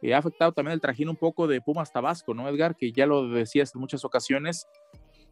Y 0.00 0.12
ha 0.12 0.18
afectado 0.18 0.52
también 0.52 0.74
el 0.74 0.80
trajín 0.80 1.08
un 1.08 1.16
poco 1.16 1.46
de 1.46 1.60
Pumas 1.60 1.92
Tabasco, 1.92 2.34
¿no, 2.34 2.48
Edgar? 2.48 2.76
Que 2.76 2.92
ya 2.92 3.06
lo 3.06 3.28
decías 3.28 3.74
en 3.74 3.80
muchas 3.80 4.04
ocasiones, 4.04 4.66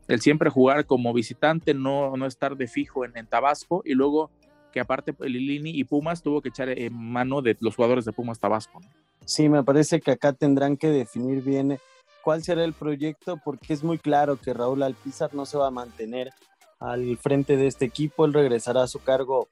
el 0.09 0.21
siempre 0.21 0.51
jugar 0.51 0.87
como 0.87 1.13
visitante, 1.13 1.75
no, 1.75 2.17
no 2.17 2.27
estar 2.27 2.57
de 2.57 2.69
fijo 2.69 3.05
en, 3.05 3.17
en 3.17 3.27
Tabasco 3.27 3.83
y 3.85 3.95
luego 3.95 4.31
que 4.73 4.81
aparte 4.81 5.15
Lilini 5.21 5.71
y 5.71 5.85
Pumas 5.85 6.23
tuvo 6.23 6.41
que 6.41 6.49
echar 6.49 6.69
en 6.71 6.95
mano 6.95 7.43
de 7.43 7.57
los 7.61 7.77
jugadores 7.77 8.05
de 8.05 8.13
Pumas 8.13 8.41
Tabasco. 8.41 8.81
Sí, 9.25 9.49
me 9.49 9.63
parece 9.63 10.01
que 10.01 10.11
acá 10.11 10.33
tendrán 10.33 10.77
que 10.77 10.89
definir 10.89 11.43
bien 11.43 11.79
cuál 12.23 12.43
será 12.43 12.65
el 12.65 12.73
proyecto, 12.73 13.39
porque 13.45 13.73
es 13.73 13.85
muy 13.85 13.99
claro 13.99 14.37
que 14.37 14.55
Raúl 14.55 14.83
Alpizar 14.83 15.35
no 15.35 15.47
se 15.47 15.59
va 15.59 15.69
a 15.69 15.71
mantener 15.71 16.33
al 16.81 17.17
frente 17.19 17.57
de 17.57 17.69
este 17.69 17.85
equipo, 17.85 18.25
él 18.25 18.33
regresará 18.33 18.83
a 18.83 18.89
su 18.89 18.99
cargo 18.99 19.49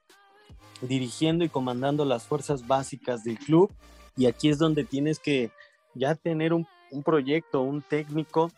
dirigiendo 0.81 1.45
y 1.45 1.49
comandando 1.49 2.05
las 2.05 2.25
fuerzas 2.25 2.67
básicas 2.67 3.23
del 3.23 3.39
club, 3.39 3.73
y 4.17 4.27
aquí 4.27 4.49
es 4.49 4.59
donde 4.59 4.85
tienes 4.85 5.21
que 5.21 5.51
ya 5.95 6.15
tener 6.15 6.53
un, 6.53 6.67
un 6.91 7.03
proyecto, 7.03 7.63
un 7.63 7.83
técnico, 7.83 8.51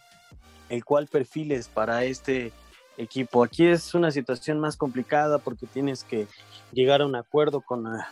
el 0.68 0.84
cual 0.84 1.06
perfiles 1.06 1.68
para 1.68 2.04
este 2.04 2.52
equipo. 2.96 3.44
Aquí 3.44 3.66
es 3.66 3.94
una 3.94 4.10
situación 4.10 4.60
más 4.60 4.76
complicada 4.76 5.38
porque 5.38 5.66
tienes 5.66 6.04
que 6.04 6.26
llegar 6.72 7.02
a 7.02 7.06
un 7.06 7.16
acuerdo 7.16 7.60
con 7.60 7.84
la, 7.84 8.08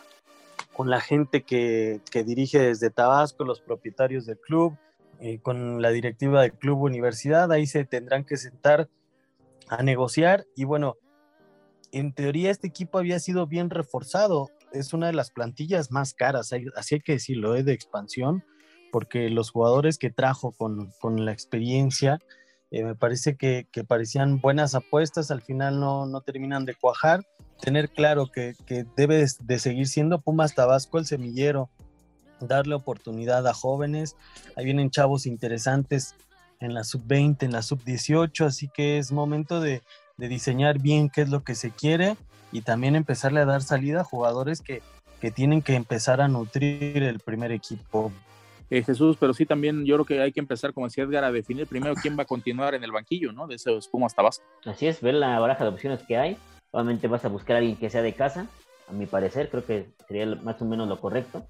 con 0.72 0.90
la 0.90 1.00
gente 1.00 1.42
que, 1.42 2.00
dirige 2.12 2.58
desde 2.58 2.90
Tabasco, 2.90 3.44
los 3.44 3.60
propietarios 3.60 4.26
del 4.26 4.38
club, 4.38 4.76
eh, 5.20 5.38
con 5.40 5.82
la 5.82 5.90
directiva 5.90 6.42
del 6.42 6.52
club 6.52 6.82
universidad. 6.82 7.52
Ahí 7.52 7.66
se 7.66 7.84
tendrán 7.84 8.24
que 8.24 8.36
sentar 8.36 8.88
a 9.68 9.82
negociar 9.82 10.46
y 10.56 10.64
bueno, 10.64 10.96
en 11.92 12.12
teoría 12.12 12.50
este 12.50 12.68
equipo 12.68 12.98
había 12.98 13.18
sido 13.18 13.46
bien 13.46 13.70
reforzado. 13.70 14.48
Es 14.72 14.92
una 14.92 15.08
de 15.08 15.12
las 15.12 15.30
plantillas 15.30 15.90
más 15.90 16.14
caras, 16.14 16.52
así 16.76 16.94
hay 16.94 17.00
que 17.00 17.12
decirlo, 17.12 17.56
¿eh? 17.56 17.64
de 17.64 17.72
expansión, 17.72 18.44
porque 18.92 19.28
los 19.28 19.50
jugadores 19.50 19.98
que 19.98 20.10
trajo 20.10 20.52
con, 20.52 20.92
con 21.00 21.24
la 21.24 21.32
experiencia 21.32 22.20
Eh, 22.70 22.84
me 22.84 22.94
parece 22.94 23.36
que, 23.36 23.66
parecían 23.86 24.40
buenas 24.40 24.74
apuestas, 24.74 25.30
al 25.30 25.42
final 25.42 25.80
no, 25.80 26.06
no 26.06 26.20
terminan 26.20 26.64
de 26.64 26.74
cuajar. 26.74 27.26
Tener 27.60 27.90
claro 27.90 28.26
que, 28.26 28.54
que 28.66 28.86
debe 28.96 29.26
de 29.40 29.58
seguir 29.58 29.88
siendo 29.88 30.20
Pumas 30.20 30.54
Tabasco 30.54 30.98
el 30.98 31.06
semillero, 31.06 31.68
darle 32.40 32.74
oportunidad 32.74 33.46
a 33.46 33.54
jóvenes. 33.54 34.16
Ahí 34.56 34.64
vienen 34.64 34.90
chavos 34.90 35.26
interesantes 35.26 36.14
en 36.60 36.74
la 36.74 36.84
sub-20, 36.84 37.42
en 37.42 37.52
la 37.52 37.62
sub-18, 37.62 38.46
así 38.46 38.68
que 38.68 38.98
es 38.98 39.12
momento 39.12 39.60
de, 39.60 39.82
de, 40.16 40.28
diseñar 40.28 40.78
bien 40.78 41.08
qué 41.08 41.22
es 41.22 41.30
lo 41.30 41.42
que 41.42 41.54
se 41.54 41.70
quiere 41.70 42.16
y 42.52 42.62
también 42.62 42.96
empezarle 42.96 43.40
a 43.40 43.46
dar 43.46 43.62
salida 43.62 44.02
a 44.02 44.04
jugadores 44.04 44.60
que, 44.60 44.82
que 45.20 45.30
tienen 45.30 45.62
que 45.62 45.74
empezar 45.74 46.20
a 46.20 46.28
nutrir 46.28 47.02
el 47.02 47.18
primer 47.20 47.52
equipo. 47.52 48.12
Eh, 48.70 48.82
Jesús, 48.84 49.16
pero 49.18 49.34
sí 49.34 49.44
también 49.46 49.84
yo 49.84 49.96
creo 49.96 50.04
que 50.06 50.20
hay 50.22 50.32
que 50.32 50.40
empezar, 50.40 50.72
como 50.72 50.86
decía 50.86 51.04
Edgar, 51.04 51.24
a 51.24 51.32
definir 51.32 51.66
primero 51.66 51.94
quién 52.00 52.16
va 52.16 52.22
a 52.22 52.26
continuar 52.26 52.74
en 52.74 52.84
el 52.84 52.92
banquillo, 52.92 53.32
¿no? 53.32 53.46
De 53.46 53.56
esos 53.56 53.88
Pumas 53.88 54.14
Tabasco. 54.14 54.44
Así 54.64 54.86
es, 54.86 55.00
ver 55.00 55.14
la 55.14 55.38
baraja 55.40 55.64
de 55.64 55.70
opciones 55.70 56.02
que 56.04 56.16
hay. 56.16 56.36
Obviamente 56.70 57.08
vas 57.08 57.24
a 57.24 57.28
buscar 57.28 57.56
a 57.56 57.58
alguien 57.58 57.76
que 57.76 57.90
sea 57.90 58.02
de 58.02 58.14
casa, 58.14 58.46
a 58.88 58.92
mi 58.92 59.06
parecer, 59.06 59.50
creo 59.50 59.64
que 59.64 59.86
sería 60.06 60.26
más 60.26 60.62
o 60.62 60.64
menos 60.64 60.88
lo 60.88 61.00
correcto. 61.00 61.44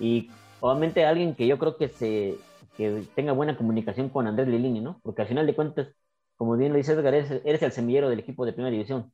Y 0.00 0.30
obviamente 0.60 1.04
alguien 1.04 1.34
que 1.34 1.46
yo 1.46 1.58
creo 1.58 1.76
que 1.76 1.88
se 1.88 2.38
que 2.76 3.04
tenga 3.14 3.32
buena 3.32 3.56
comunicación 3.56 4.08
con 4.08 4.26
Andrés 4.26 4.48
Lilini, 4.48 4.80
¿no? 4.80 5.00
Porque 5.02 5.22
al 5.22 5.28
final 5.28 5.46
de 5.46 5.54
cuentas, 5.54 5.88
como 6.36 6.56
bien 6.56 6.72
lo 6.72 6.78
dice 6.78 6.92
Edgar, 6.92 7.14
eres, 7.14 7.42
el 7.44 7.72
semillero 7.72 8.08
del 8.08 8.20
equipo 8.20 8.46
de 8.46 8.52
primera 8.52 8.72
división. 8.72 9.12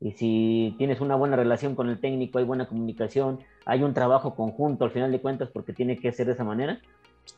Y 0.00 0.12
si 0.12 0.74
tienes 0.78 1.00
una 1.00 1.14
buena 1.14 1.36
relación 1.36 1.74
con 1.74 1.88
el 1.88 2.00
técnico, 2.00 2.38
hay 2.38 2.44
buena 2.44 2.66
comunicación, 2.66 3.40
hay 3.64 3.82
un 3.82 3.94
trabajo 3.94 4.34
conjunto 4.34 4.84
al 4.84 4.90
final 4.90 5.12
de 5.12 5.20
cuentas, 5.20 5.50
porque 5.52 5.72
tiene 5.72 5.98
que 5.98 6.12
ser 6.12 6.26
de 6.26 6.32
esa 6.32 6.44
manera, 6.44 6.80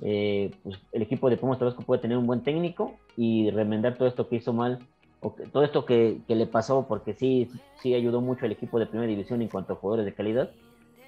eh, 0.01 0.51
pues 0.63 0.79
el 0.93 1.03
equipo 1.03 1.31
de 1.31 1.37
Pumas 1.37 1.59
Tabasco 1.59 1.83
puede 1.83 2.03
tener 2.03 2.19
un 2.19 2.27
buen 2.27 2.43
técnico 2.43 2.95
y 3.17 3.51
remendar 3.51 3.97
todo 3.97 4.09
esto 4.09 4.29
que 4.29 4.37
hizo 4.37 4.53
mal, 4.53 4.79
o 5.21 5.35
todo 5.53 5.65
esto 5.65 5.85
que, 5.85 6.19
que, 6.29 6.35
le 6.35 6.47
pasó, 6.47 6.87
porque 6.87 7.15
sí, 7.15 7.49
sí 7.81 7.95
ayudó 7.95 8.21
mucho 8.21 8.45
al 8.45 8.53
equipo 8.53 8.79
de 8.79 8.87
primera 8.87 9.09
división 9.09 9.41
en 9.43 9.49
cuanto 9.49 9.73
a 9.73 9.77
jugadores 9.77 10.05
de 10.05 10.15
calidad, 10.15 10.51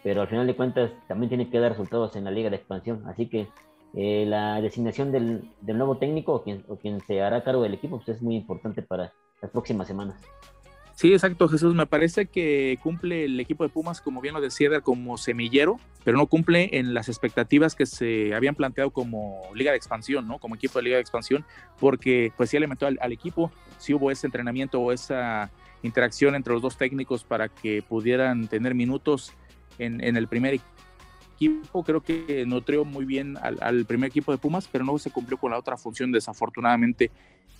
pero 0.02 0.22
al 0.22 0.28
final 0.28 0.46
de 0.46 0.56
cuentas 0.56 0.90
también 1.06 1.28
tiene 1.28 1.50
que 1.50 1.58
dar 1.58 1.72
resultados 1.72 2.16
en 2.16 2.24
la 2.24 2.30
liga 2.30 2.50
de 2.50 2.56
expansión. 2.56 3.02
Así 3.06 3.26
que 3.26 3.48
eh, 3.94 4.24
la 4.26 4.60
designación 4.60 5.12
del, 5.12 5.50
nuevo 5.62 5.96
técnico 5.96 6.34
o 6.34 6.42
quien, 6.42 6.64
o 6.68 6.76
quien 6.76 7.00
se 7.00 7.22
hará 7.22 7.42
cargo 7.42 7.62
del 7.62 7.74
equipo 7.74 7.96
pues 7.96 8.16
es 8.16 8.22
muy 8.22 8.36
importante 8.36 8.82
para 8.82 9.12
las 9.40 9.50
próximas 9.50 9.88
semanas. 9.88 10.20
Sí, 10.98 11.12
exacto, 11.12 11.46
Jesús. 11.46 11.76
Me 11.76 11.86
parece 11.86 12.26
que 12.26 12.76
cumple 12.82 13.26
el 13.26 13.38
equipo 13.38 13.62
de 13.62 13.70
Pumas, 13.70 14.00
como 14.00 14.20
bien 14.20 14.34
lo 14.34 14.40
decía, 14.40 14.80
como 14.80 15.16
semillero, 15.16 15.78
pero 16.02 16.18
no 16.18 16.26
cumple 16.26 16.70
en 16.72 16.92
las 16.92 17.08
expectativas 17.08 17.76
que 17.76 17.86
se 17.86 18.34
habían 18.34 18.56
planteado 18.56 18.90
como 18.90 19.42
liga 19.54 19.70
de 19.70 19.76
expansión, 19.76 20.26
¿no? 20.26 20.40
Como 20.40 20.56
equipo 20.56 20.80
de 20.80 20.82
liga 20.82 20.96
de 20.96 21.00
expansión, 21.00 21.44
porque 21.78 22.32
pues 22.36 22.50
sí 22.50 22.56
alimentó 22.56 22.88
al, 22.88 22.98
al 23.00 23.12
equipo, 23.12 23.52
sí 23.78 23.94
hubo 23.94 24.10
ese 24.10 24.26
entrenamiento 24.26 24.80
o 24.80 24.90
esa 24.90 25.52
interacción 25.84 26.34
entre 26.34 26.52
los 26.52 26.62
dos 26.62 26.76
técnicos 26.76 27.22
para 27.22 27.48
que 27.48 27.80
pudieran 27.80 28.48
tener 28.48 28.74
minutos 28.74 29.34
en, 29.78 30.02
en 30.02 30.16
el 30.16 30.26
primer 30.26 30.58
equipo. 31.38 31.82
Creo 31.82 32.00
que 32.00 32.44
nutrió 32.46 32.84
muy 32.84 33.04
bien 33.04 33.36
al, 33.40 33.84
primer 33.84 34.08
equipo 34.08 34.32
de 34.32 34.38
Pumas, 34.38 34.68
pero 34.70 34.84
no 34.84 34.98
se 34.98 35.10
cumplió 35.10 35.38
con 35.38 35.52
la 35.52 35.58
otra 35.58 35.76
función, 35.76 36.12
desafortunadamente. 36.12 37.10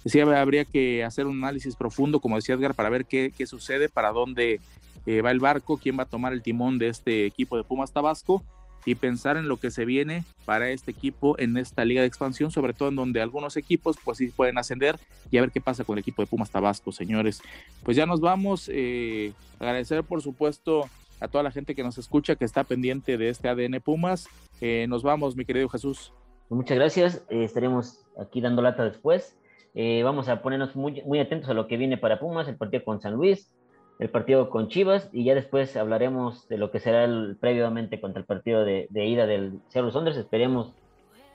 Sí, 0.05 0.21
habría 0.21 0.65
que 0.65 1.05
hacer 1.05 1.27
un 1.27 1.39
análisis 1.39 1.77
profundo, 1.77 2.21
como 2.21 2.37
decía 2.37 2.55
Edgar, 2.55 2.75
para 2.75 2.89
ver 2.89 3.07
qué, 3.07 3.33
qué 3.37 3.47
sucede, 3.47 3.89
para 3.89 4.13
dónde 4.13 4.61
eh, 5.07 5.23
va 5.23 5.31
el 5.31 5.41
barco, 5.41 5.79
quién 5.79 5.99
va 5.99 6.03
a 6.03 6.07
tomar 6.07 6.33
el 6.33 6.43
timón 6.43 6.79
de 6.79 6.89
este 6.89 7.27
equipo 7.27 7.57
de 7.57 7.65
Pumas 7.65 7.93
Tabasco 7.93 8.45
y 8.85 8.95
pensar 8.95 9.37
en 9.37 9.49
lo 9.49 9.57
que 9.57 9.71
se 9.71 9.85
viene 9.85 10.25
para 10.45 10.71
este 10.71 10.91
equipo 10.91 11.39
en 11.39 11.57
esta 11.57 11.85
liga 11.85 12.01
de 12.01 12.07
expansión, 12.07 12.51
sobre 12.51 12.73
todo 12.73 12.89
en 12.89 12.97
donde 12.97 13.21
algunos 13.21 13.57
equipos 13.57 13.97
pues 14.03 14.19
sí 14.19 14.29
pueden 14.29 14.59
ascender 14.59 14.99
y 15.31 15.39
a 15.39 15.41
ver 15.41 15.51
qué 15.51 15.61
pasa 15.61 15.85
con 15.85 15.97
el 15.97 16.01
equipo 16.01 16.23
de 16.23 16.27
Pumas 16.27 16.51
Tabasco, 16.51 16.93
señores. 16.93 17.43
Pues 17.83 17.97
ya 17.97 18.07
nos 18.07 18.21
vamos, 18.21 18.71
eh, 18.73 19.33
agradecer 19.59 20.05
por 20.05 20.23
supuesto 20.23 20.89
a 21.21 21.29
toda 21.29 21.43
la 21.45 21.51
gente 21.51 21.75
que 21.75 21.83
nos 21.83 21.99
escucha, 21.99 22.37
que 22.37 22.45
está 22.45 22.65
pendiente 22.65 23.19
de 23.19 23.29
este 23.29 23.49
ADN 23.49 23.81
Pumas. 23.81 24.29
Eh, 24.61 24.87
nos 24.89 25.03
vamos, 25.03 25.37
mi 25.37 25.45
querido 25.45 25.69
Jesús. 25.69 26.13
Muchas 26.49 26.79
gracias, 26.79 27.25
eh, 27.29 27.45
estaremos 27.45 28.07
aquí 28.19 28.41
dando 28.41 28.63
lata 28.63 28.85
después. 28.85 29.37
Eh, 29.75 30.03
vamos 30.03 30.29
a 30.29 30.41
ponernos 30.43 30.75
muy, 30.77 31.21
atentos 31.21 31.51
a 31.51 31.55
lo 31.55 31.67
que 31.67 31.77
viene 31.77 31.99
para 31.99 32.19
Pumas, 32.19 32.49
el 32.49 32.57
partido 32.57 32.85
con 32.85 33.01
San 33.01 33.15
Luis, 33.15 33.53
el 33.99 34.09
partido 34.09 34.49
con 34.49 34.69
Chivas, 34.69 35.11
y 35.13 35.25
ya 35.25 35.35
después 35.35 35.77
hablaremos 35.77 36.49
de 36.49 36.57
lo 36.57 36.71
que 36.71 36.81
será 36.81 37.05
el, 37.05 37.37
previamente 37.39 38.01
contra 38.01 38.21
el 38.21 38.27
partido 38.27 38.65
de, 38.65 38.89
ida 38.93 39.27
del 39.27 39.61
Cerro 39.69 39.91
Sondres. 39.91 40.17
Esperemos 40.17 40.73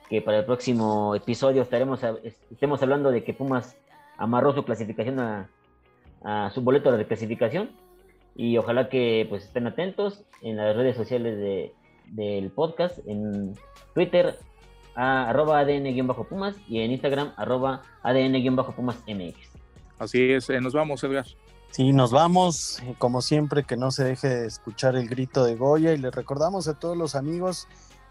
que 0.10 0.22
para 0.22 0.40
el 0.40 0.46
próximo 0.46 1.16
episodio 1.16 1.62
estaremos 1.62 2.02
estemos 2.52 2.82
hablando 2.82 3.12
de 3.12 3.24
que 3.24 3.34
Pumas 3.34 3.78
amarró 4.18 4.54
su 4.54 4.64
clasificación 4.64 5.20
a, 5.20 5.50
a 6.24 6.50
su 6.50 6.62
boleto 6.62 6.92
de 6.92 7.06
clasificación 7.06 7.70
y 8.36 8.58
ojalá 8.58 8.90
que 8.90 9.26
pues 9.30 9.46
estén 9.46 9.68
atentos 9.68 10.24
en 10.42 10.58
las 10.58 10.76
redes 10.76 10.96
sociales 10.96 11.38
de, 11.38 11.74
del 12.08 12.52
podcast, 12.52 13.00
en 13.08 13.54
Twitter 13.94 14.38
a, 14.96 15.30
arroba 15.30 15.60
ADN-Pumas 15.60 16.56
y 16.68 16.80
en 16.80 16.92
Instagram 16.92 17.34
arroba 17.38 17.82
ADN-Pumas 18.04 18.98
MX. 19.08 19.38
Así 20.00 20.32
es, 20.32 20.50
eh, 20.50 20.60
nos 20.60 20.74
vamos 20.74 21.04
Edgar. 21.04 21.26
Sí, 21.72 21.92
nos 21.92 22.12
vamos, 22.12 22.84
como 23.00 23.22
siempre 23.24 23.64
que 23.64 23.78
no 23.78 23.90
se 23.90 24.04
deje 24.04 24.30
de 24.30 24.46
escuchar 24.46 24.96
el 24.96 25.08
grito 25.10 25.44
de 25.44 25.56
Goya 25.56 25.94
y 25.94 25.98
les 25.98 26.14
recordamos 26.14 26.68
a 26.68 26.78
todos 26.78 26.96
los 26.96 27.16
amigos 27.16 27.68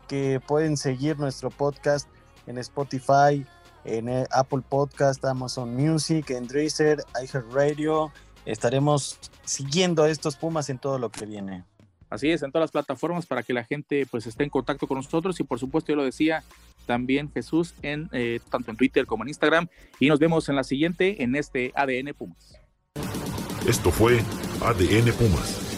que 0.08 0.40
pueden 0.44 0.76
seguir 0.76 1.18
nuestro 1.18 1.48
podcast 1.50 2.08
en 2.48 2.58
Spotify, 2.58 3.46
en 3.84 4.08
eh, 4.08 4.26
Apple 4.32 4.62
Podcast, 4.68 5.24
Amazon 5.24 5.76
Music, 5.76 6.30
en 6.30 6.48
Deezer, 6.48 7.04
iHeartRadio, 7.22 8.10
estaremos 8.44 9.18
siguiendo 9.44 10.02
a 10.02 10.10
estos 10.10 10.36
Pumas 10.36 10.68
en 10.70 10.78
todo 10.78 10.98
lo 10.98 11.10
que 11.10 11.26
viene. 11.26 11.64
Así 12.10 12.30
es, 12.30 12.42
en 12.42 12.52
todas 12.52 12.64
las 12.64 12.70
plataformas 12.72 13.24
para 13.24 13.42
que 13.42 13.54
la 13.54 13.64
gente 13.64 14.06
pues 14.10 14.26
esté 14.26 14.44
en 14.44 14.50
contacto 14.50 14.86
con 14.86 14.96
nosotros 14.96 15.40
y 15.40 15.44
por 15.44 15.58
supuesto 15.58 15.92
yo 15.92 15.96
lo 15.96 16.04
decía 16.04 16.44
también 16.84 17.30
Jesús 17.32 17.74
en 17.80 18.10
eh, 18.12 18.40
tanto 18.50 18.70
en 18.70 18.76
Twitter 18.76 19.06
como 19.06 19.24
en 19.24 19.28
Instagram 19.28 19.68
y 19.98 20.08
nos 20.08 20.18
vemos 20.18 20.48
en 20.48 20.56
la 20.56 20.64
siguiente 20.64 21.22
en 21.22 21.34
este 21.36 21.72
ADN 21.74 22.12
Pumas. 22.12 22.58
Esto 23.66 23.90
fue 23.90 24.20
ADN 24.60 25.12
Pumas 25.12 25.71